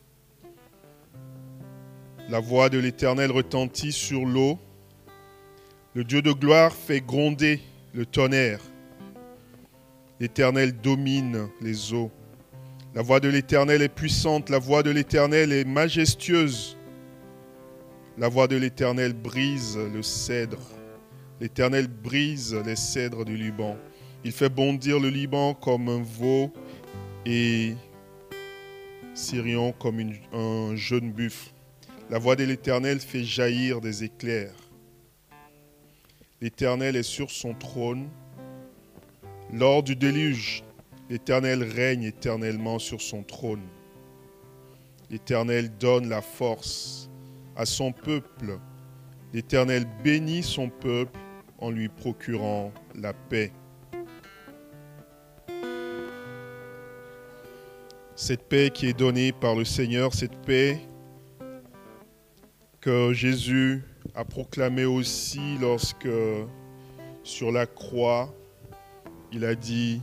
La 2.30 2.40
voix 2.40 2.70
de 2.70 2.78
l'Éternel 2.78 3.32
retentit 3.32 3.92
sur 3.92 4.24
l'eau. 4.24 4.60
Le 5.96 6.04
Dieu 6.04 6.22
de 6.22 6.32
gloire 6.32 6.74
fait 6.74 7.02
gronder 7.02 7.60
le 7.96 8.06
tonnerre. 8.06 8.62
L'Éternel 10.20 10.80
domine 10.80 11.50
les 11.60 11.92
eaux. 11.92 12.12
La 12.96 13.02
voix 13.02 13.20
de 13.20 13.28
l'Éternel 13.28 13.82
est 13.82 13.90
puissante, 13.90 14.52
la 14.52 14.60
voix 14.60 14.84
de 14.84 14.92
l'Éternel 14.92 15.52
est 15.52 15.66
majestueuse. 15.66 16.78
La 18.20 18.28
voix 18.28 18.48
de 18.48 18.56
l'Éternel 18.56 19.14
brise 19.14 19.76
le 19.78 20.04
cèdre. 20.04 20.62
L'Éternel 21.42 21.88
brise 21.88 22.54
les 22.54 22.76
cèdres 22.76 23.26
du 23.26 23.36
Liban. 23.36 23.78
Il 24.24 24.32
fait 24.32 24.50
bondir 24.50 25.00
le 25.00 25.10
Liban 25.10 25.56
comme 25.56 25.90
un 25.90 26.04
veau 26.04 26.54
et 27.26 27.74
Sirion 29.16 29.72
comme 29.72 30.00
un 30.32 30.76
jeune 30.76 31.12
buffle. 31.12 31.50
La 32.12 32.20
voix 32.20 32.36
de 32.36 32.44
l'Éternel 32.44 33.00
fait 33.00 33.24
jaillir 33.24 33.82
des 33.82 34.04
éclairs. 34.04 34.54
L'Éternel 36.42 36.96
est 36.96 37.02
sur 37.02 37.32
son 37.32 37.56
trône. 37.56 38.08
Lors 39.52 39.82
du 39.82 39.96
déluge, 39.96 40.64
l'Éternel 41.14 41.62
règne 41.62 42.06
éternellement 42.06 42.80
sur 42.80 43.00
son 43.00 43.22
trône. 43.22 43.62
L'Éternel 45.12 45.70
donne 45.78 46.10
la 46.10 46.24
force 46.24 47.08
à 47.56 47.68
son 47.68 47.92
peuple. 47.92 48.58
L'Éternel 49.32 49.86
bénit 50.04 50.42
son 50.42 50.70
peuple 50.70 51.20
en 51.60 51.70
lui 51.70 51.88
procurant 51.88 52.74
la 52.96 53.14
paix. 53.14 53.52
Cette 58.16 58.50
paix 58.50 58.72
qui 58.74 58.88
est 58.88 58.98
donnée 58.98 59.34
par 59.34 59.54
le 59.54 59.66
Seigneur, 59.66 60.16
cette 60.16 60.42
paix 60.48 60.80
que 62.82 63.14
Jésus 63.14 63.84
a 64.16 64.26
proclamée 64.26 64.86
aussi 64.86 65.60
lorsque 65.62 66.10
sur 67.22 67.52
la 67.52 67.68
croix, 67.68 68.34
il 69.32 69.46
a 69.46 69.54
dit 69.54 70.02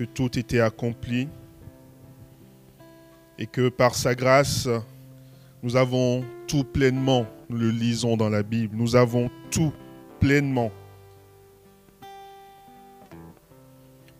que 0.00 0.06
tout 0.06 0.38
était 0.38 0.60
accompli 0.60 1.28
et 3.38 3.44
que 3.44 3.68
par 3.68 3.94
sa 3.94 4.14
grâce, 4.14 4.66
nous 5.62 5.76
avons 5.76 6.24
tout 6.46 6.64
pleinement, 6.64 7.26
nous 7.50 7.58
le 7.58 7.68
lisons 7.68 8.16
dans 8.16 8.30
la 8.30 8.42
Bible, 8.42 8.74
nous 8.74 8.96
avons 8.96 9.30
tout 9.50 9.74
pleinement. 10.18 10.72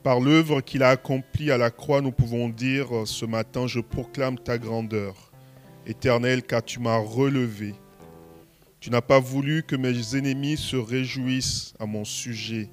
Par 0.03 0.21
l'œuvre 0.21 0.61
qu'il 0.61 0.83
a 0.83 0.91
accomplie 0.91 1.51
à 1.51 1.57
la 1.57 1.71
croix, 1.71 2.03
nous 2.03 2.13
pouvons 2.13 2.51
dire 2.51 2.89
ce 3.07 3.25
matin, 3.25 3.67
je 3.67 3.81
proclame 3.81 4.39
ta 4.39 4.59
grandeur, 4.59 5.33
éternel, 5.87 6.43
car 6.43 6.63
tu 6.63 6.79
m'as 6.79 6.99
relevé. 6.99 7.75
Tu 8.81 8.91
n'as 8.91 9.01
pas 9.01 9.19
voulu 9.19 9.63
que 9.63 9.77
mes 9.77 10.15
ennemis 10.15 10.59
se 10.59 10.77
réjouissent 10.77 11.73
à 11.79 11.87
mon 11.87 12.05
sujet. 12.05 12.69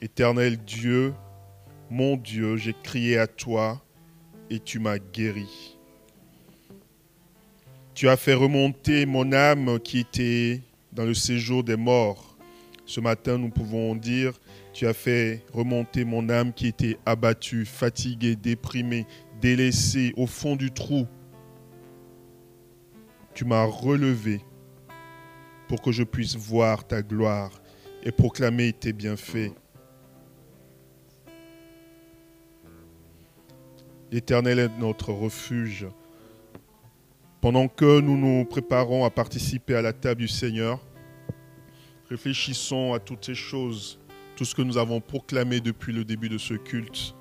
Éternel 0.00 0.58
Dieu, 0.58 1.12
mon 1.90 2.16
Dieu, 2.16 2.56
j'ai 2.56 2.74
crié 2.82 3.18
à 3.18 3.26
toi 3.26 3.82
et 4.50 4.60
tu 4.60 4.78
m'as 4.78 4.98
guéri. 4.98 5.76
Tu 7.94 8.08
as 8.08 8.16
fait 8.16 8.34
remonter 8.34 9.06
mon 9.06 9.32
âme 9.32 9.80
qui 9.80 10.00
était 10.00 10.62
dans 10.92 11.04
le 11.04 11.14
séjour 11.14 11.64
des 11.64 11.76
morts. 11.76 12.36
Ce 12.86 13.00
matin, 13.00 13.38
nous 13.38 13.50
pouvons 13.50 13.94
dire, 13.94 14.38
tu 14.72 14.86
as 14.86 14.94
fait 14.94 15.44
remonter 15.52 16.04
mon 16.04 16.28
âme 16.28 16.52
qui 16.52 16.68
était 16.68 16.98
abattue, 17.04 17.64
fatiguée, 17.64 18.36
déprimée, 18.36 19.06
délaissé 19.40 20.12
au 20.16 20.26
fond 20.26 20.56
du 20.56 20.70
trou, 20.70 21.06
tu 23.34 23.44
m'as 23.44 23.64
relevé 23.64 24.40
pour 25.68 25.80
que 25.80 25.92
je 25.92 26.02
puisse 26.02 26.34
voir 26.34 26.84
ta 26.84 27.02
gloire 27.02 27.62
et 28.02 28.10
proclamer 28.10 28.72
tes 28.72 28.92
bienfaits. 28.92 29.52
L'Éternel 34.10 34.58
est 34.58 34.78
notre 34.78 35.12
refuge. 35.12 35.86
Pendant 37.42 37.68
que 37.68 38.00
nous 38.00 38.16
nous 38.16 38.46
préparons 38.46 39.04
à 39.04 39.10
participer 39.10 39.74
à 39.74 39.82
la 39.82 39.92
table 39.92 40.22
du 40.22 40.28
Seigneur, 40.28 40.80
réfléchissons 42.08 42.94
à 42.94 43.00
toutes 43.00 43.26
ces 43.26 43.34
choses, 43.34 44.00
tout 44.34 44.46
ce 44.46 44.54
que 44.54 44.62
nous 44.62 44.78
avons 44.78 45.02
proclamé 45.02 45.60
depuis 45.60 45.92
le 45.92 46.06
début 46.06 46.30
de 46.30 46.38
ce 46.38 46.54
culte. 46.54 47.14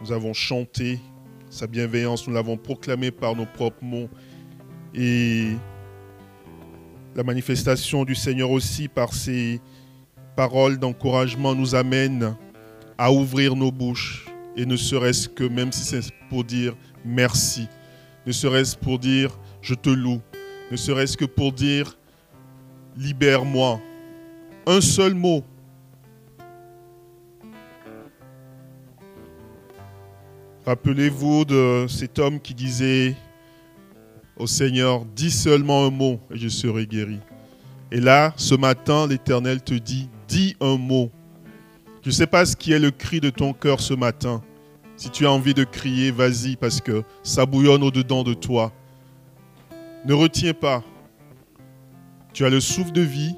Nous 0.00 0.12
avons 0.12 0.32
chanté 0.32 1.00
sa 1.50 1.66
bienveillance, 1.66 2.28
nous 2.28 2.34
l'avons 2.34 2.56
proclamé 2.56 3.10
par 3.10 3.34
nos 3.34 3.46
propres 3.46 3.82
mots. 3.82 4.08
Et 4.94 5.54
la 7.16 7.24
manifestation 7.24 8.04
du 8.04 8.14
Seigneur 8.14 8.52
aussi 8.52 8.86
par 8.86 9.12
ses 9.12 9.60
paroles 10.36 10.78
d'encouragement 10.78 11.56
nous 11.56 11.74
amène 11.74 12.36
à 12.96 13.10
ouvrir 13.10 13.56
nos 13.56 13.72
bouches 13.72 14.23
et 14.56 14.66
ne 14.66 14.76
serait-ce 14.76 15.28
que 15.28 15.44
même 15.44 15.72
si 15.72 15.84
c'est 15.84 16.12
pour 16.28 16.44
dire 16.44 16.74
merci, 17.04 17.68
ne 18.26 18.32
serait-ce 18.32 18.76
pour 18.76 18.98
dire 18.98 19.38
je 19.60 19.74
te 19.74 19.90
loue, 19.90 20.20
ne 20.70 20.76
serait-ce 20.76 21.16
que 21.16 21.24
pour 21.24 21.52
dire 21.52 21.96
libère-moi. 22.96 23.80
Un 24.66 24.80
seul 24.80 25.14
mot. 25.14 25.44
Rappelez-vous 30.64 31.44
de 31.44 31.86
cet 31.88 32.18
homme 32.18 32.40
qui 32.40 32.54
disait 32.54 33.14
au 34.36 34.46
Seigneur, 34.46 35.04
dis 35.04 35.30
seulement 35.30 35.86
un 35.86 35.90
mot 35.90 36.20
et 36.30 36.38
je 36.38 36.48
serai 36.48 36.86
guéri. 36.86 37.18
Et 37.92 38.00
là, 38.00 38.32
ce 38.36 38.54
matin, 38.54 39.06
l'Éternel 39.06 39.62
te 39.62 39.74
dit, 39.74 40.08
dis 40.26 40.56
un 40.60 40.76
mot 40.76 41.10
je 42.04 42.10
ne 42.10 42.12
sais 42.12 42.26
pas 42.26 42.44
ce 42.44 42.54
qui 42.54 42.70
est 42.72 42.78
le 42.78 42.90
cri 42.90 43.18
de 43.18 43.30
ton 43.30 43.54
cœur 43.54 43.80
ce 43.80 43.94
matin. 43.94 44.42
Si 44.94 45.08
tu 45.08 45.26
as 45.26 45.32
envie 45.32 45.54
de 45.54 45.64
crier, 45.64 46.10
vas-y, 46.10 46.54
parce 46.54 46.82
que 46.82 47.02
ça 47.22 47.46
bouillonne 47.46 47.82
au-dedans 47.82 48.22
de 48.22 48.34
toi. 48.34 48.72
Ne 50.04 50.12
retiens 50.12 50.52
pas. 50.52 50.84
Tu 52.34 52.44
as 52.44 52.50
le 52.50 52.60
souffle 52.60 52.92
de 52.92 53.00
vie, 53.00 53.34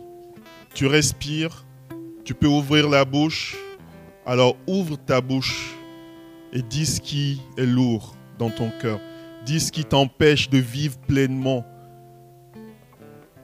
tu 0.74 0.86
respires, 0.86 1.64
tu 2.24 2.34
peux 2.34 2.48
ouvrir 2.48 2.88
la 2.88 3.04
bouche. 3.04 3.56
Alors 4.26 4.56
ouvre 4.66 4.96
ta 4.96 5.20
bouche 5.20 5.76
et 6.52 6.60
dis 6.60 6.86
ce 6.86 7.00
qui 7.00 7.40
est 7.56 7.66
lourd 7.66 8.16
dans 8.36 8.50
ton 8.50 8.72
cœur. 8.82 8.98
Dis 9.44 9.60
ce 9.60 9.70
qui 9.70 9.84
t'empêche 9.84 10.50
de 10.50 10.58
vivre 10.58 10.98
pleinement. 11.06 11.64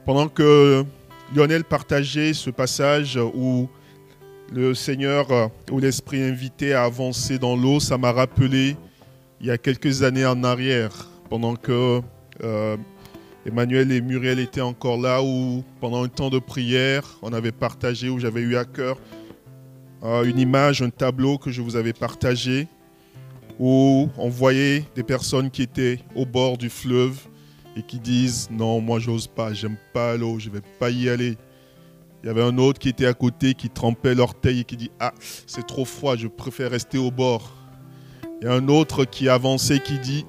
Pendant 0.05 0.27
que 0.27 0.83
Lionel 1.33 1.63
partageait 1.63 2.33
ce 2.33 2.49
passage 2.49 3.17
où 3.33 3.69
le 4.53 4.75
Seigneur 4.75 5.31
euh, 5.31 5.47
ou 5.71 5.79
l'Esprit 5.79 6.21
invité 6.21 6.73
à 6.73 6.83
avancer 6.83 7.39
dans 7.39 7.55
l'eau, 7.55 7.79
ça 7.79 7.97
m'a 7.97 8.11
rappelé 8.11 8.77
il 9.41 9.47
y 9.47 9.51
a 9.51 9.57
quelques 9.57 10.03
années 10.03 10.25
en 10.25 10.43
arrière, 10.43 11.09
pendant 11.29 11.55
que 11.55 12.01
euh, 12.43 12.77
Emmanuel 13.45 13.91
et 13.91 13.99
Muriel 13.99 14.39
étaient 14.39 14.61
encore 14.61 14.97
là, 14.97 15.21
où 15.21 15.63
pendant 15.81 16.03
un 16.03 16.07
temps 16.07 16.29
de 16.29 16.39
prière, 16.39 17.17
on 17.21 17.33
avait 17.33 17.51
partagé, 17.51 18.09
où 18.09 18.19
j'avais 18.19 18.41
eu 18.41 18.55
à 18.55 18.63
cœur 18.63 18.97
euh, 20.03 20.23
une 20.23 20.39
image, 20.39 20.81
un 20.81 20.89
tableau 20.89 21.37
que 21.37 21.51
je 21.51 21.61
vous 21.61 21.75
avais 21.75 21.93
partagé, 21.93 22.67
où 23.59 24.09
on 24.17 24.29
voyait 24.29 24.85
des 24.95 25.03
personnes 25.03 25.49
qui 25.49 25.63
étaient 25.63 25.99
au 26.15 26.25
bord 26.25 26.57
du 26.57 26.69
fleuve 26.69 27.17
et 27.75 27.81
qui 27.81 27.99
disent 27.99 28.49
non, 28.51 28.81
moi 28.81 28.99
j'ose 28.99 29.27
pas, 29.27 29.53
j'aime 29.53 29.77
pas 29.93 30.15
l'eau, 30.15 30.39
je 30.39 30.49
vais 30.49 30.61
pas 30.79 30.89
y 30.89 31.09
aller. 31.09 31.37
Il 32.23 32.27
y 32.27 32.29
avait 32.29 32.41
un 32.41 32.57
autre 32.57 32.79
qui 32.79 32.87
était 32.87 33.05
à 33.05 33.13
côté, 33.13 33.53
qui 33.53 33.69
trempait 33.69 34.15
l'orteil 34.15 34.61
et 34.61 34.63
qui 34.63 34.77
dit 34.77 34.91
Ah, 35.01 35.13
c'est 35.45 35.67
trop 35.67 35.83
froid, 35.83 36.15
je 36.15 36.27
préfère 36.27 36.71
rester 36.71 36.97
au 36.97 37.11
bord. 37.11 37.53
Il 38.41 38.45
y 38.45 38.47
a 38.49 38.53
un 38.53 38.69
autre 38.69 39.03
qui 39.03 39.27
avançait, 39.27 39.79
qui 39.79 39.99
dit 39.99 40.25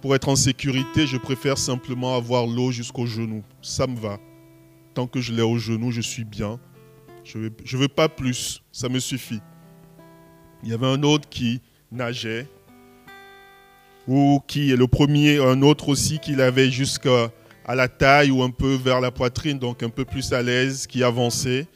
Pour 0.00 0.14
être 0.14 0.28
en 0.28 0.36
sécurité, 0.36 1.08
je 1.08 1.16
préfère 1.16 1.58
simplement 1.58 2.16
avoir 2.16 2.46
l'eau 2.46 2.70
jusqu'au 2.70 3.06
genou. 3.06 3.42
Ça 3.62 3.88
me 3.88 3.98
va. 3.98 4.18
Tant 4.94 5.08
que 5.08 5.20
je 5.20 5.32
l'ai 5.32 5.42
au 5.42 5.58
genou, 5.58 5.90
je 5.90 6.00
suis 6.00 6.24
bien. 6.24 6.60
Je 7.24 7.38
ne 7.38 7.42
veux, 7.44 7.78
veux 7.78 7.88
pas 7.88 8.08
plus, 8.08 8.62
ça 8.70 8.88
me 8.88 9.00
suffit. 9.00 9.40
Il 10.62 10.68
y 10.68 10.72
avait 10.72 10.86
un 10.86 11.02
autre 11.02 11.28
qui 11.28 11.60
nageait, 11.90 12.46
ou 14.06 14.40
qui 14.46 14.70
est 14.70 14.76
le 14.76 14.86
premier, 14.86 15.38
un 15.38 15.62
autre 15.62 15.88
aussi 15.88 16.20
qui 16.20 16.36
l'avait 16.36 16.70
jusqu'à 16.70 17.32
à 17.64 17.74
la 17.74 17.88
taille 17.88 18.30
ou 18.30 18.42
un 18.42 18.50
peu 18.50 18.74
vers 18.74 19.00
la 19.00 19.10
poitrine, 19.10 19.58
donc 19.58 19.82
un 19.82 19.88
peu 19.88 20.04
plus 20.04 20.32
à 20.32 20.42
l'aise, 20.42 20.86
qui 20.86 21.02
avançait, 21.02 21.66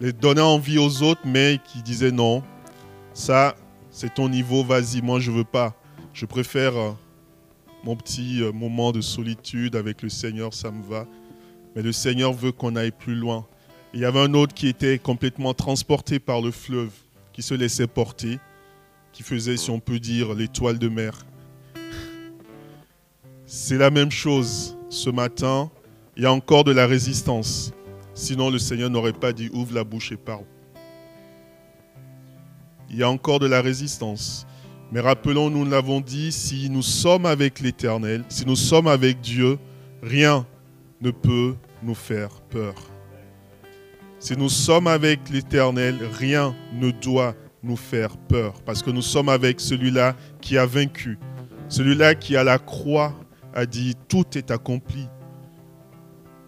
les 0.00 0.12
donnait 0.12 0.40
envie 0.40 0.78
aux 0.78 1.02
autres, 1.02 1.22
mais 1.24 1.58
qui 1.64 1.82
disait 1.82 2.10
non, 2.10 2.42
ça, 3.14 3.56
c'est 3.90 4.14
ton 4.14 4.28
niveau, 4.28 4.64
vas-y, 4.64 5.02
moi 5.02 5.20
je 5.20 5.30
veux 5.30 5.44
pas. 5.44 5.74
Je 6.12 6.26
préfère 6.26 6.76
euh, 6.76 6.90
mon 7.84 7.96
petit 7.96 8.42
euh, 8.42 8.52
moment 8.52 8.92
de 8.92 9.00
solitude 9.00 9.76
avec 9.76 10.02
le 10.02 10.08
Seigneur, 10.08 10.54
ça 10.54 10.70
me 10.70 10.82
va. 10.82 11.06
Mais 11.74 11.82
le 11.82 11.92
Seigneur 11.92 12.32
veut 12.32 12.52
qu'on 12.52 12.76
aille 12.76 12.90
plus 12.90 13.14
loin. 13.14 13.46
Il 13.94 14.00
y 14.00 14.04
avait 14.04 14.20
un 14.20 14.34
autre 14.34 14.54
qui 14.54 14.68
était 14.68 14.98
complètement 14.98 15.54
transporté 15.54 16.18
par 16.18 16.40
le 16.40 16.50
fleuve, 16.50 16.92
qui 17.32 17.42
se 17.42 17.54
laissait 17.54 17.86
porter, 17.86 18.38
qui 19.12 19.22
faisait, 19.22 19.56
si 19.56 19.70
on 19.70 19.80
peut 19.80 19.98
dire, 19.98 20.34
l'étoile 20.34 20.78
de 20.78 20.88
mer. 20.88 21.26
C'est 23.46 23.78
la 23.78 23.90
même 23.90 24.10
chose 24.10 24.76
ce 24.90 25.08
matin, 25.08 25.70
il 26.16 26.24
y 26.24 26.26
a 26.26 26.32
encore 26.32 26.64
de 26.64 26.72
la 26.72 26.86
résistance. 26.86 27.72
Sinon, 28.12 28.50
le 28.50 28.58
Seigneur 28.58 28.90
n'aurait 28.90 29.14
pas 29.14 29.32
dit 29.32 29.48
ouvre 29.54 29.74
la 29.74 29.84
bouche 29.84 30.12
et 30.12 30.16
parle. 30.16 30.44
Il 32.90 32.96
y 32.98 33.02
a 33.02 33.08
encore 33.08 33.38
de 33.38 33.46
la 33.46 33.62
résistance. 33.62 34.46
Mais 34.92 35.00
rappelons, 35.00 35.48
nous 35.48 35.64
l'avons 35.64 36.00
dit, 36.00 36.32
si 36.32 36.68
nous 36.68 36.82
sommes 36.82 37.24
avec 37.24 37.60
l'Éternel, 37.60 38.24
si 38.28 38.44
nous 38.44 38.56
sommes 38.56 38.88
avec 38.88 39.20
Dieu, 39.20 39.58
rien 40.02 40.44
ne 41.00 41.12
peut 41.12 41.54
nous 41.82 41.94
faire 41.94 42.40
peur. 42.50 42.74
Si 44.18 44.36
nous 44.36 44.48
sommes 44.48 44.88
avec 44.88 45.30
l'Éternel, 45.30 45.96
rien 46.18 46.54
ne 46.74 46.90
doit 46.90 47.34
nous 47.62 47.76
faire 47.76 48.16
peur, 48.16 48.54
parce 48.62 48.82
que 48.82 48.90
nous 48.90 49.02
sommes 49.02 49.28
avec 49.28 49.60
celui-là 49.60 50.16
qui 50.40 50.58
a 50.58 50.66
vaincu, 50.66 51.18
celui-là 51.68 52.14
qui 52.14 52.36
à 52.36 52.42
la 52.42 52.58
croix 52.58 53.14
a 53.54 53.66
dit, 53.66 53.94
tout 54.08 54.36
est 54.36 54.50
accompli. 54.50 55.08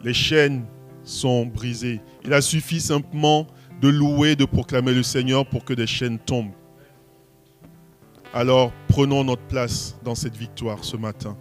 Les 0.02 0.14
chaînes 0.14 0.64
sont 1.04 1.46
brisées. 1.46 2.00
Il 2.24 2.32
a 2.32 2.40
suffi 2.40 2.80
simplement 2.80 3.46
de 3.80 3.88
louer, 3.88 4.36
de 4.36 4.44
proclamer 4.44 4.94
le 4.94 5.02
Seigneur 5.02 5.46
pour 5.46 5.64
que 5.64 5.74
des 5.74 5.86
chaînes 5.86 6.18
tombent. 6.18 6.52
Alors 8.32 8.72
prenons 8.88 9.24
notre 9.24 9.42
place 9.42 9.96
dans 10.04 10.14
cette 10.14 10.36
victoire 10.36 10.84
ce 10.84 10.96
matin. 10.96 11.36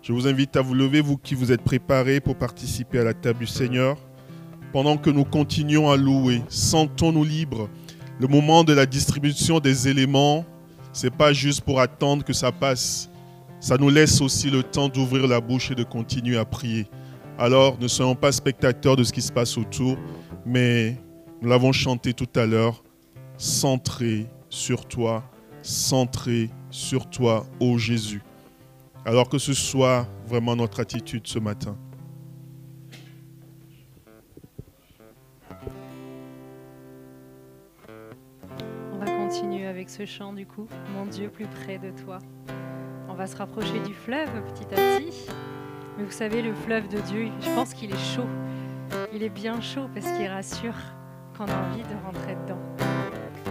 Je 0.00 0.12
vous 0.12 0.26
invite 0.26 0.56
à 0.56 0.62
vous 0.62 0.74
lever, 0.74 1.00
vous 1.00 1.16
qui 1.16 1.34
vous 1.34 1.52
êtes 1.52 1.62
préparés 1.62 2.20
pour 2.20 2.34
participer 2.34 2.98
à 2.98 3.04
la 3.04 3.14
table 3.14 3.40
du 3.40 3.46
Seigneur. 3.46 3.96
Pendant 4.72 4.96
que 4.96 5.10
nous 5.10 5.24
continuons 5.24 5.90
à 5.90 5.96
louer, 5.96 6.42
sentons-nous 6.48 7.24
libres. 7.24 7.68
Le 8.18 8.26
moment 8.26 8.64
de 8.64 8.72
la 8.72 8.86
distribution 8.86 9.60
des 9.60 9.86
éléments, 9.86 10.44
ce 10.92 11.06
n'est 11.06 11.16
pas 11.16 11.32
juste 11.32 11.60
pour 11.60 11.78
attendre 11.78 12.24
que 12.24 12.32
ça 12.32 12.50
passe 12.50 13.11
ça 13.62 13.78
nous 13.78 13.90
laisse 13.90 14.20
aussi 14.20 14.50
le 14.50 14.64
temps 14.64 14.88
d'ouvrir 14.88 15.28
la 15.28 15.40
bouche 15.40 15.70
et 15.70 15.76
de 15.76 15.84
continuer 15.84 16.36
à 16.36 16.44
prier. 16.44 16.88
Alors, 17.38 17.78
ne 17.78 17.86
soyons 17.86 18.16
pas 18.16 18.32
spectateurs 18.32 18.96
de 18.96 19.04
ce 19.04 19.12
qui 19.12 19.22
se 19.22 19.32
passe 19.32 19.56
autour, 19.56 19.96
mais 20.44 20.96
nous 21.40 21.48
l'avons 21.48 21.70
chanté 21.70 22.12
tout 22.12 22.28
à 22.34 22.44
l'heure, 22.44 22.82
centré 23.38 24.26
sur 24.50 24.84
toi, 24.84 25.22
centré 25.62 26.50
sur 26.70 27.08
toi, 27.08 27.46
ô 27.60 27.78
Jésus. 27.78 28.20
Alors 29.04 29.28
que 29.28 29.38
ce 29.38 29.52
soit 29.52 30.08
vraiment 30.26 30.56
notre 30.56 30.80
attitude 30.80 31.28
ce 31.28 31.38
matin. 31.38 31.76
On 38.92 38.98
va 38.98 39.06
continuer 39.06 39.66
avec 39.66 39.88
ce 39.88 40.04
chant 40.04 40.32
du 40.32 40.46
coup, 40.46 40.66
Mon 40.96 41.06
Dieu 41.06 41.28
plus 41.28 41.46
près 41.46 41.78
de 41.78 41.90
toi. 42.02 42.18
On 43.12 43.14
va 43.14 43.26
se 43.26 43.36
rapprocher 43.36 43.78
du 43.80 43.92
fleuve 43.92 44.30
petit 44.54 44.64
à 44.72 44.76
petit. 44.76 45.26
Mais 45.98 46.04
vous 46.04 46.10
savez, 46.10 46.40
le 46.40 46.54
fleuve 46.54 46.88
de 46.88 46.98
Dieu, 47.00 47.28
je 47.42 47.50
pense 47.50 47.74
qu'il 47.74 47.92
est 47.92 48.14
chaud. 48.14 48.26
Il 49.12 49.22
est 49.22 49.28
bien 49.28 49.60
chaud 49.60 49.86
parce 49.94 50.06
qu'il 50.12 50.28
rassure 50.28 50.72
qu'on 51.36 51.44
a 51.44 51.68
envie 51.68 51.82
de 51.82 51.94
rentrer 52.06 52.34
dedans. 52.46 52.58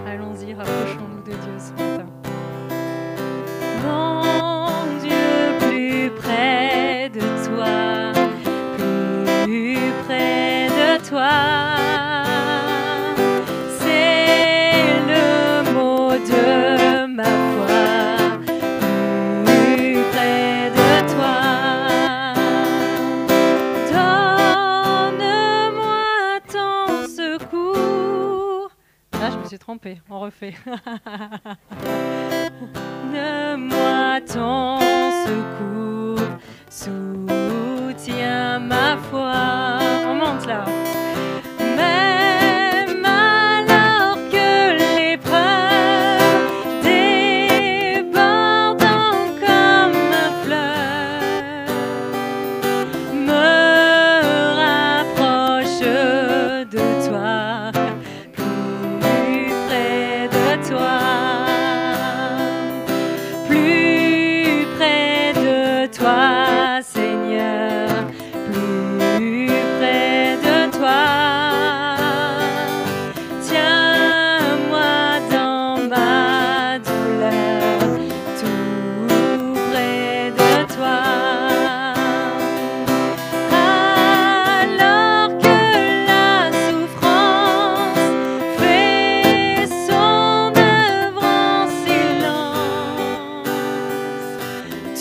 Allons-y, 0.07 0.55
rapprochons-nous 0.55 1.21
de 1.21 1.29
Dieu 1.29 1.59
ce 1.59 1.71
matin. 1.73 2.07
Mon 3.85 4.99
Dieu, 4.99 5.69
plus 5.69 6.09
près 6.19 7.09
de 7.09 7.19
toi, 7.45 8.13
plus 9.43 9.77
près 10.05 10.69
de 10.69 11.07
toi. 11.07 11.29
C'est 13.77 14.95
le 15.05 15.71
mot 15.71 16.13
de 16.13 17.05
ma 17.05 17.50
suis 29.51 29.59
trompée, 29.59 30.01
on 30.09 30.21
refait. 30.21 30.53
Donne-moi 33.13 34.21
ton 34.21 34.79
secours, 35.25 36.25
soutiens 36.69 38.59
ma 38.59 38.95
foi. 38.95 39.79
On 40.07 40.13
monte 40.15 40.47
là. 40.47 40.63
Mais 41.75 42.40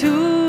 to 0.01 0.40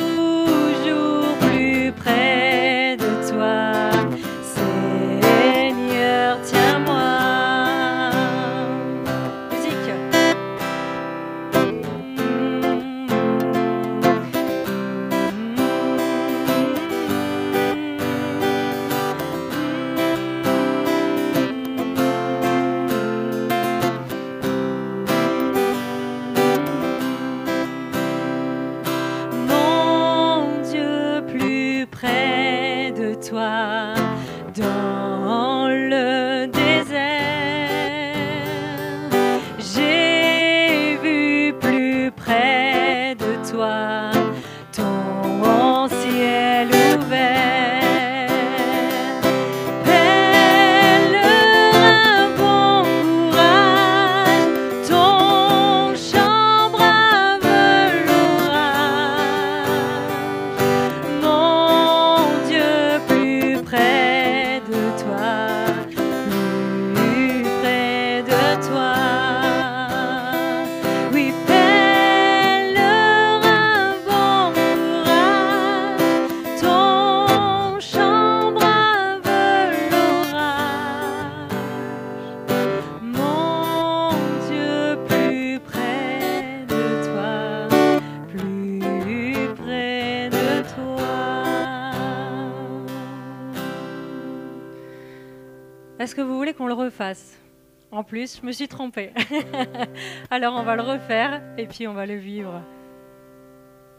plus, 98.11 98.41
je 98.41 98.45
me 98.45 98.51
suis 98.51 98.67
trompée. 98.67 99.13
Euh. 99.53 99.85
Alors 100.29 100.53
on 100.55 100.63
va 100.63 100.75
le 100.75 100.81
refaire 100.81 101.41
et 101.57 101.65
puis 101.65 101.87
on 101.87 101.93
va 101.93 102.05
le 102.05 102.15
vivre. 102.15 102.61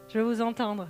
Je 0.09 0.19
veux 0.19 0.25
vous 0.25 0.43
entendre. 0.43 0.89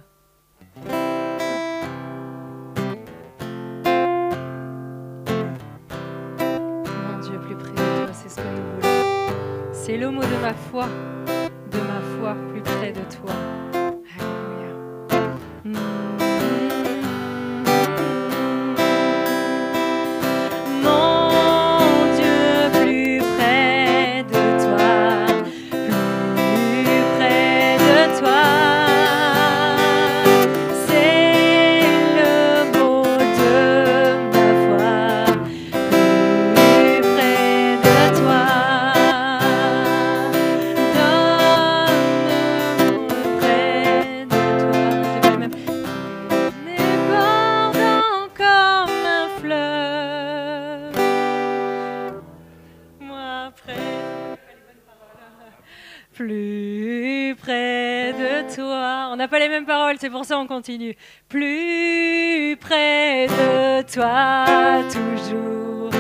on 60.31 60.47
continue. 60.47 60.97
Plus 61.29 62.57
près 62.61 63.27
de 63.27 63.83
toi, 63.93 64.45
toujours. 64.93 65.91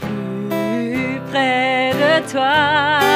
Plus 0.00 1.20
près 1.30 1.92
de 1.92 2.32
toi. 2.32 3.07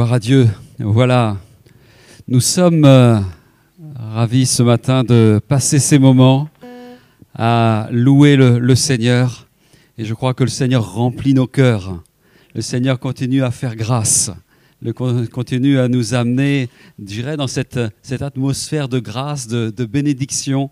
Gloire 0.00 0.14
à 0.14 0.18
Dieu. 0.18 0.48
Voilà, 0.78 1.36
nous 2.26 2.40
sommes 2.40 2.86
euh, 2.86 3.20
ravis 3.94 4.46
ce 4.46 4.62
matin 4.62 5.04
de 5.04 5.42
passer 5.46 5.78
ces 5.78 5.98
moments 5.98 6.48
à 7.34 7.86
louer 7.92 8.34
le, 8.36 8.74
Seigneur. 8.74 9.46
Et 9.98 10.06
je 10.06 10.14
crois 10.14 10.32
que 10.32 10.42
le 10.42 10.48
Seigneur 10.48 10.94
remplit 10.94 11.34
nos 11.34 11.46
cœurs. 11.46 12.02
Le 12.54 12.62
Seigneur 12.62 12.98
continue 12.98 13.42
à 13.42 13.50
faire 13.50 13.76
grâce. 13.76 14.30
Le 14.80 14.94
con- 14.94 15.26
continue 15.30 15.78
à 15.78 15.88
nous 15.88 16.14
amener, 16.14 16.70
je 16.98 17.04
dirais, 17.04 17.36
dans 17.36 17.46
cette, 17.46 17.78
cette 18.00 18.22
atmosphère 18.22 18.88
de 18.88 19.00
grâce, 19.00 19.48
de, 19.48 19.68
de 19.68 19.84
bénédiction 19.84 20.70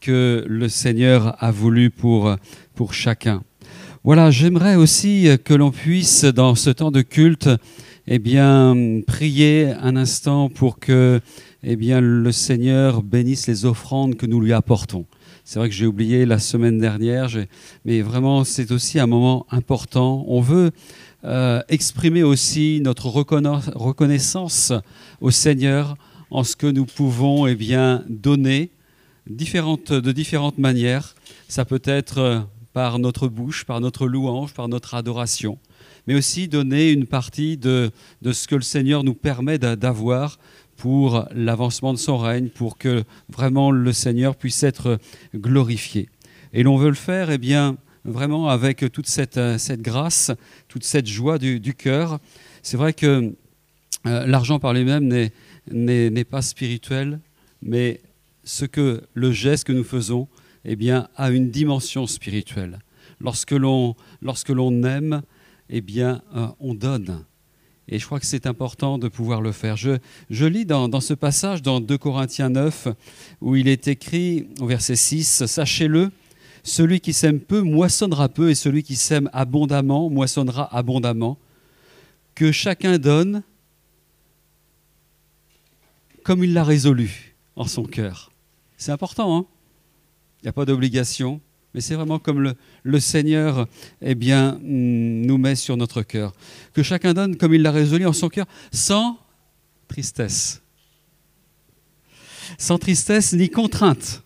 que 0.00 0.42
le 0.48 0.70
Seigneur 0.70 1.36
a 1.38 1.50
voulu 1.50 1.90
pour, 1.90 2.34
pour 2.74 2.94
chacun. 2.94 3.42
Voilà, 4.04 4.30
j'aimerais 4.30 4.76
aussi 4.76 5.28
que 5.44 5.52
l'on 5.52 5.70
puisse, 5.70 6.24
dans 6.24 6.54
ce 6.54 6.70
temps 6.70 6.90
de 6.90 7.02
culte, 7.02 7.50
eh 8.06 8.18
bien, 8.18 8.74
prier 9.06 9.72
un 9.80 9.96
instant 9.96 10.48
pour 10.48 10.78
que 10.78 11.20
eh 11.62 11.76
bien, 11.76 12.00
le 12.00 12.32
Seigneur 12.32 13.02
bénisse 13.02 13.46
les 13.46 13.64
offrandes 13.64 14.16
que 14.16 14.26
nous 14.26 14.40
lui 14.40 14.52
apportons. 14.52 15.04
C'est 15.44 15.58
vrai 15.58 15.68
que 15.68 15.74
j'ai 15.74 15.86
oublié 15.86 16.26
la 16.26 16.38
semaine 16.38 16.78
dernière, 16.78 17.28
mais 17.84 18.02
vraiment, 18.02 18.44
c'est 18.44 18.70
aussi 18.72 18.98
un 18.98 19.06
moment 19.06 19.46
important. 19.50 20.24
On 20.28 20.40
veut 20.40 20.70
euh, 21.24 21.60
exprimer 21.68 22.22
aussi 22.22 22.80
notre 22.82 23.08
reconna- 23.08 23.70
reconnaissance 23.74 24.72
au 25.20 25.30
Seigneur 25.30 25.96
en 26.30 26.44
ce 26.44 26.56
que 26.56 26.66
nous 26.66 26.86
pouvons 26.86 27.46
eh 27.46 27.56
bien, 27.56 28.04
donner 28.08 28.70
de 29.26 30.12
différentes 30.12 30.58
manières. 30.58 31.14
Ça 31.48 31.64
peut 31.64 31.82
être 31.84 32.18
euh, 32.18 32.40
par 32.72 32.98
notre 32.98 33.28
bouche, 33.28 33.64
par 33.64 33.80
notre 33.80 34.06
louange, 34.06 34.54
par 34.54 34.68
notre 34.68 34.94
adoration, 34.94 35.58
mais 36.06 36.14
aussi 36.14 36.48
donner 36.48 36.90
une 36.92 37.06
partie 37.06 37.56
de, 37.56 37.90
de 38.22 38.32
ce 38.32 38.46
que 38.46 38.54
le 38.54 38.62
Seigneur 38.62 39.04
nous 39.04 39.14
permet 39.14 39.58
d'a- 39.58 39.76
d'avoir 39.76 40.38
pour 40.76 41.26
l'avancement 41.34 41.92
de 41.92 41.98
son 41.98 42.16
règne, 42.16 42.48
pour 42.48 42.78
que 42.78 43.04
vraiment 43.28 43.70
le 43.70 43.92
Seigneur 43.92 44.34
puisse 44.36 44.62
être 44.62 44.98
glorifié. 45.34 46.08
Et 46.52 46.62
l'on 46.62 46.76
veut 46.76 46.88
le 46.88 46.94
faire, 46.94 47.30
eh 47.30 47.38
bien, 47.38 47.76
vraiment 48.04 48.48
avec 48.48 48.90
toute 48.92 49.06
cette, 49.06 49.36
euh, 49.36 49.58
cette 49.58 49.82
grâce, 49.82 50.30
toute 50.68 50.84
cette 50.84 51.06
joie 51.06 51.38
du, 51.38 51.74
cœur. 51.74 52.18
C'est 52.62 52.76
vrai 52.76 52.92
que 52.92 53.34
euh, 54.06 54.26
l'argent 54.26 54.58
par 54.58 54.72
lui-même 54.72 55.30
n'est 55.70 56.24
pas 56.24 56.42
spirituel, 56.42 57.20
mais 57.62 58.00
ce 58.44 58.64
que 58.64 59.02
le 59.12 59.32
geste 59.32 59.64
que 59.64 59.72
nous 59.72 59.84
faisons, 59.84 60.28
eh 60.64 60.76
bien, 60.76 61.08
a 61.16 61.30
une 61.30 61.50
dimension 61.50 62.06
spirituelle. 62.06 62.78
Lorsque 63.20 63.52
l'on 63.52 63.96
lorsque 64.22 64.50
aime, 64.50 65.22
eh 65.68 65.80
bien, 65.80 66.22
euh, 66.34 66.48
on 66.58 66.74
donne. 66.74 67.24
Et 67.88 67.98
je 67.98 68.06
crois 68.06 68.20
que 68.20 68.26
c'est 68.26 68.46
important 68.46 68.98
de 68.98 69.08
pouvoir 69.08 69.40
le 69.40 69.52
faire. 69.52 69.76
Je, 69.76 69.98
je 70.30 70.46
lis 70.46 70.64
dans, 70.64 70.88
dans 70.88 71.00
ce 71.00 71.14
passage, 71.14 71.60
dans 71.60 71.80
2 71.80 71.98
Corinthiens 71.98 72.50
9, 72.50 72.88
où 73.40 73.56
il 73.56 73.68
est 73.68 73.88
écrit, 73.88 74.48
au 74.60 74.66
verset 74.66 74.96
6, 74.96 75.46
Sachez-le, 75.46 76.10
celui 76.62 77.00
qui 77.00 77.12
sème 77.12 77.40
peu 77.40 77.62
moissonnera 77.62 78.28
peu, 78.28 78.50
et 78.50 78.54
celui 78.54 78.82
qui 78.82 78.96
sème 78.96 79.28
abondamment 79.32 80.08
moissonnera 80.08 80.74
abondamment. 80.74 81.38
Que 82.34 82.52
chacun 82.52 82.98
donne 82.98 83.42
comme 86.22 86.44
il 86.44 86.52
l'a 86.52 86.64
résolu 86.64 87.34
en 87.56 87.64
son 87.64 87.84
cœur. 87.84 88.30
C'est 88.76 88.92
important, 88.92 89.36
hein? 89.36 89.46
Il 90.40 90.46
n'y 90.46 90.48
a 90.48 90.52
pas 90.52 90.64
d'obligation, 90.64 91.40
mais 91.74 91.80
c'est 91.80 91.94
vraiment 91.94 92.18
comme 92.18 92.54
le, 92.82 93.00
Seigneur 93.00 93.68
eh 94.00 94.14
bien, 94.14 94.58
mm, 94.62 95.26
nous 95.26 95.38
met 95.38 95.54
sur 95.54 95.76
notre 95.76 96.02
cœur. 96.02 96.32
Que 96.72 96.82
chacun 96.82 97.12
donne 97.14 97.36
comme 97.36 97.54
il 97.54 97.62
l'a 97.62 97.70
résolu 97.70 98.06
en 98.06 98.12
son 98.12 98.28
cœur, 98.28 98.46
sans 98.72 99.18
tristesse. 99.86 100.62
Sans 102.58 102.78
tristesse 102.78 103.32
ni 103.34 103.50
contrainte. 103.50 104.22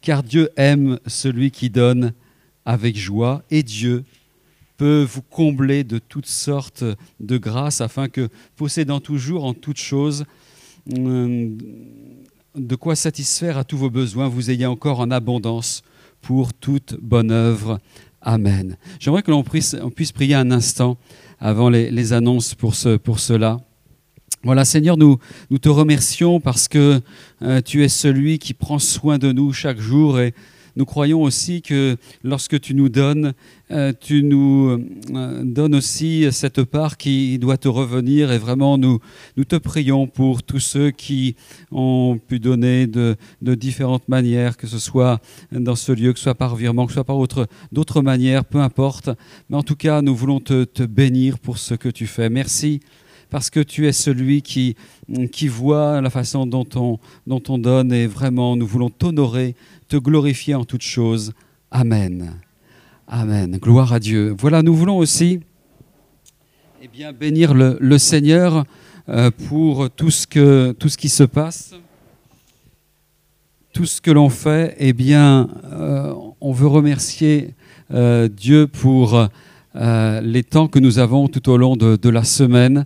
Car 0.00 0.22
Dieu 0.22 0.50
aime 0.56 1.00
celui 1.06 1.50
qui 1.50 1.68
donne 1.68 2.12
avec 2.64 2.96
joie 2.96 3.42
et 3.50 3.62
Dieu 3.62 4.04
peut 4.76 5.02
vous 5.02 5.22
combler 5.22 5.82
de 5.82 5.98
toutes 5.98 6.26
sortes 6.26 6.84
de 7.18 7.36
grâces 7.36 7.80
afin 7.80 8.08
que, 8.08 8.28
possédant 8.54 9.00
toujours 9.00 9.44
en 9.44 9.52
toutes 9.52 9.80
choses 9.80 10.24
hum, 10.96 11.58
de 12.54 12.76
quoi 12.76 12.96
satisfaire 12.96 13.58
à 13.58 13.64
tous 13.64 13.76
vos 13.76 13.90
besoins, 13.90 14.28
vous 14.28 14.50
ayez 14.50 14.66
encore 14.66 15.00
en 15.00 15.10
abondance 15.10 15.82
pour 16.20 16.52
toute 16.52 16.96
bonne 17.00 17.30
œuvre. 17.30 17.78
Amen. 18.20 18.76
J'aimerais 18.98 19.22
que 19.22 19.30
l'on 19.30 19.44
puisse, 19.44 19.76
prier 20.14 20.34
un 20.34 20.50
instant 20.50 20.98
avant 21.38 21.68
les, 21.68 22.12
annonces 22.12 22.54
pour, 22.54 22.74
ce, 22.74 22.98
cela. 23.16 23.58
Voilà, 24.42 24.64
Seigneur, 24.64 24.96
nous, 24.96 25.18
nous 25.50 25.58
te 25.58 25.68
remercions 25.68 26.40
parce 26.40 26.68
que 26.68 27.00
euh, 27.42 27.60
tu 27.60 27.84
es 27.84 27.88
celui 27.88 28.38
qui 28.38 28.54
prend 28.54 28.78
soin 28.78 29.18
de 29.18 29.32
nous 29.32 29.52
chaque 29.52 29.78
jour 29.78 30.20
et 30.20 30.34
nous 30.78 30.84
croyons 30.86 31.22
aussi 31.22 31.60
que 31.60 31.96
lorsque 32.22 32.60
tu 32.60 32.72
nous 32.72 32.88
donnes, 32.88 33.34
euh, 33.72 33.92
tu 34.00 34.22
nous 34.22 34.78
euh, 35.10 35.42
donnes 35.44 35.74
aussi 35.74 36.26
cette 36.30 36.62
part 36.62 36.96
qui 36.96 37.38
doit 37.40 37.56
te 37.58 37.66
revenir 37.66 38.30
et 38.30 38.38
vraiment 38.38 38.78
nous, 38.78 39.00
nous 39.36 39.44
te 39.44 39.56
prions 39.56 40.06
pour 40.06 40.42
tous 40.44 40.60
ceux 40.60 40.90
qui 40.92 41.34
ont 41.72 42.18
pu 42.28 42.38
donner 42.38 42.86
de, 42.86 43.16
différentes 43.42 44.08
manières, 44.08 44.56
que 44.56 44.68
ce 44.68 44.78
soit 44.78 45.20
dans 45.50 45.74
ce 45.74 45.90
lieu, 45.90 46.12
que 46.12 46.18
ce 46.20 46.22
soit 46.24 46.36
par 46.36 46.54
virement, 46.54 46.86
que 46.86 46.92
ce 46.92 46.94
soit 46.94 47.04
par 47.04 47.18
autre- 47.18 47.48
d'autres 47.72 48.00
manières, 48.00 48.44
peu 48.44 48.58
importe. 48.60 49.10
Mais 49.50 49.56
en 49.56 49.64
tout 49.64 49.76
cas, 49.76 50.00
nous 50.00 50.14
voulons 50.14 50.38
te 50.40 50.84
bénir 50.86 51.40
pour 51.40 51.58
ce 51.58 51.74
que 51.74 51.88
tu 51.88 52.06
fais. 52.06 52.30
Merci 52.30 52.80
parce 53.30 53.50
que 53.50 53.60
tu 53.60 53.86
es 53.86 53.92
celui 53.92 54.42
qui, 54.42 54.76
qui 55.32 55.48
voit 55.48 56.00
la 56.00 56.10
façon 56.10 56.46
dont 56.46 56.66
on, 56.74 56.98
dont 57.26 57.42
on 57.48 57.58
donne 57.58 57.92
et 57.92 58.06
vraiment 58.06 58.56
nous 58.56 58.66
voulons 58.66 58.90
t'honorer, 58.90 59.54
te 59.88 59.96
glorifier 59.96 60.54
en 60.54 60.64
toutes 60.64 60.82
choses. 60.82 61.32
Amen. 61.70 62.34
Amen. 63.06 63.58
Gloire 63.58 63.92
à 63.92 64.00
Dieu. 64.00 64.34
Voilà, 64.38 64.62
nous 64.62 64.74
voulons 64.74 64.98
aussi 64.98 65.40
eh 66.82 66.88
bien, 66.88 67.12
bénir 67.12 67.54
le, 67.54 67.76
le 67.80 67.98
Seigneur 67.98 68.64
euh, 69.08 69.30
pour 69.48 69.90
tout 69.90 70.10
ce, 70.10 70.26
que, 70.26 70.72
tout 70.78 70.88
ce 70.88 70.98
qui 70.98 71.08
se 71.08 71.24
passe. 71.24 71.74
Tout 73.72 73.86
ce 73.86 74.00
que 74.00 74.10
l'on 74.10 74.28
fait, 74.28 74.74
eh 74.78 74.92
bien, 74.92 75.48
euh, 75.72 76.12
on 76.40 76.52
veut 76.52 76.66
remercier 76.66 77.54
euh, 77.92 78.28
Dieu 78.28 78.66
pour 78.66 79.28
les 79.74 80.42
temps 80.42 80.66
que 80.66 80.80
nous 80.80 80.98
avons 80.98 81.28
tout 81.28 81.48
au 81.48 81.56
long 81.56 81.76
de, 81.76 81.94
de 81.94 82.08
la 82.08 82.24
semaine. 82.24 82.84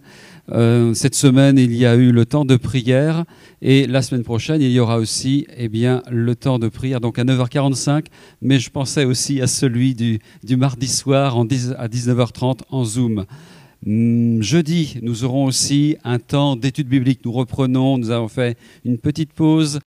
Euh, 0.52 0.92
cette 0.92 1.14
semaine, 1.14 1.58
il 1.58 1.74
y 1.74 1.86
a 1.86 1.94
eu 1.94 2.12
le 2.12 2.26
temps 2.26 2.44
de 2.44 2.56
prière 2.56 3.24
et 3.62 3.86
la 3.86 4.02
semaine 4.02 4.22
prochaine, 4.22 4.60
il 4.60 4.70
y 4.70 4.80
aura 4.80 4.98
aussi 4.98 5.46
eh 5.56 5.68
bien, 5.68 6.02
le 6.10 6.34
temps 6.36 6.58
de 6.58 6.68
prière, 6.68 7.00
donc 7.00 7.18
à 7.18 7.24
9h45. 7.24 8.06
Mais 8.42 8.58
je 8.58 8.70
pensais 8.70 9.04
aussi 9.04 9.40
à 9.40 9.46
celui 9.46 9.94
du, 9.94 10.18
du 10.44 10.56
mardi 10.56 10.88
soir 10.88 11.38
en 11.38 11.44
10 11.44 11.74
à 11.78 11.88
19h30 11.88 12.60
en 12.70 12.84
Zoom. 12.84 13.24
Hum, 13.86 14.42
Jeudi, 14.42 14.98
nous 15.02 15.24
aurons 15.24 15.46
aussi 15.46 15.96
un 16.04 16.18
temps 16.18 16.54
d'étude 16.54 16.86
biblique. 16.86 17.20
Nous 17.24 17.32
reprenons, 17.32 17.98
nous 17.98 18.10
avons 18.10 18.28
fait 18.28 18.56
une 18.84 18.98
petite 18.98 19.32
pause 19.32 19.80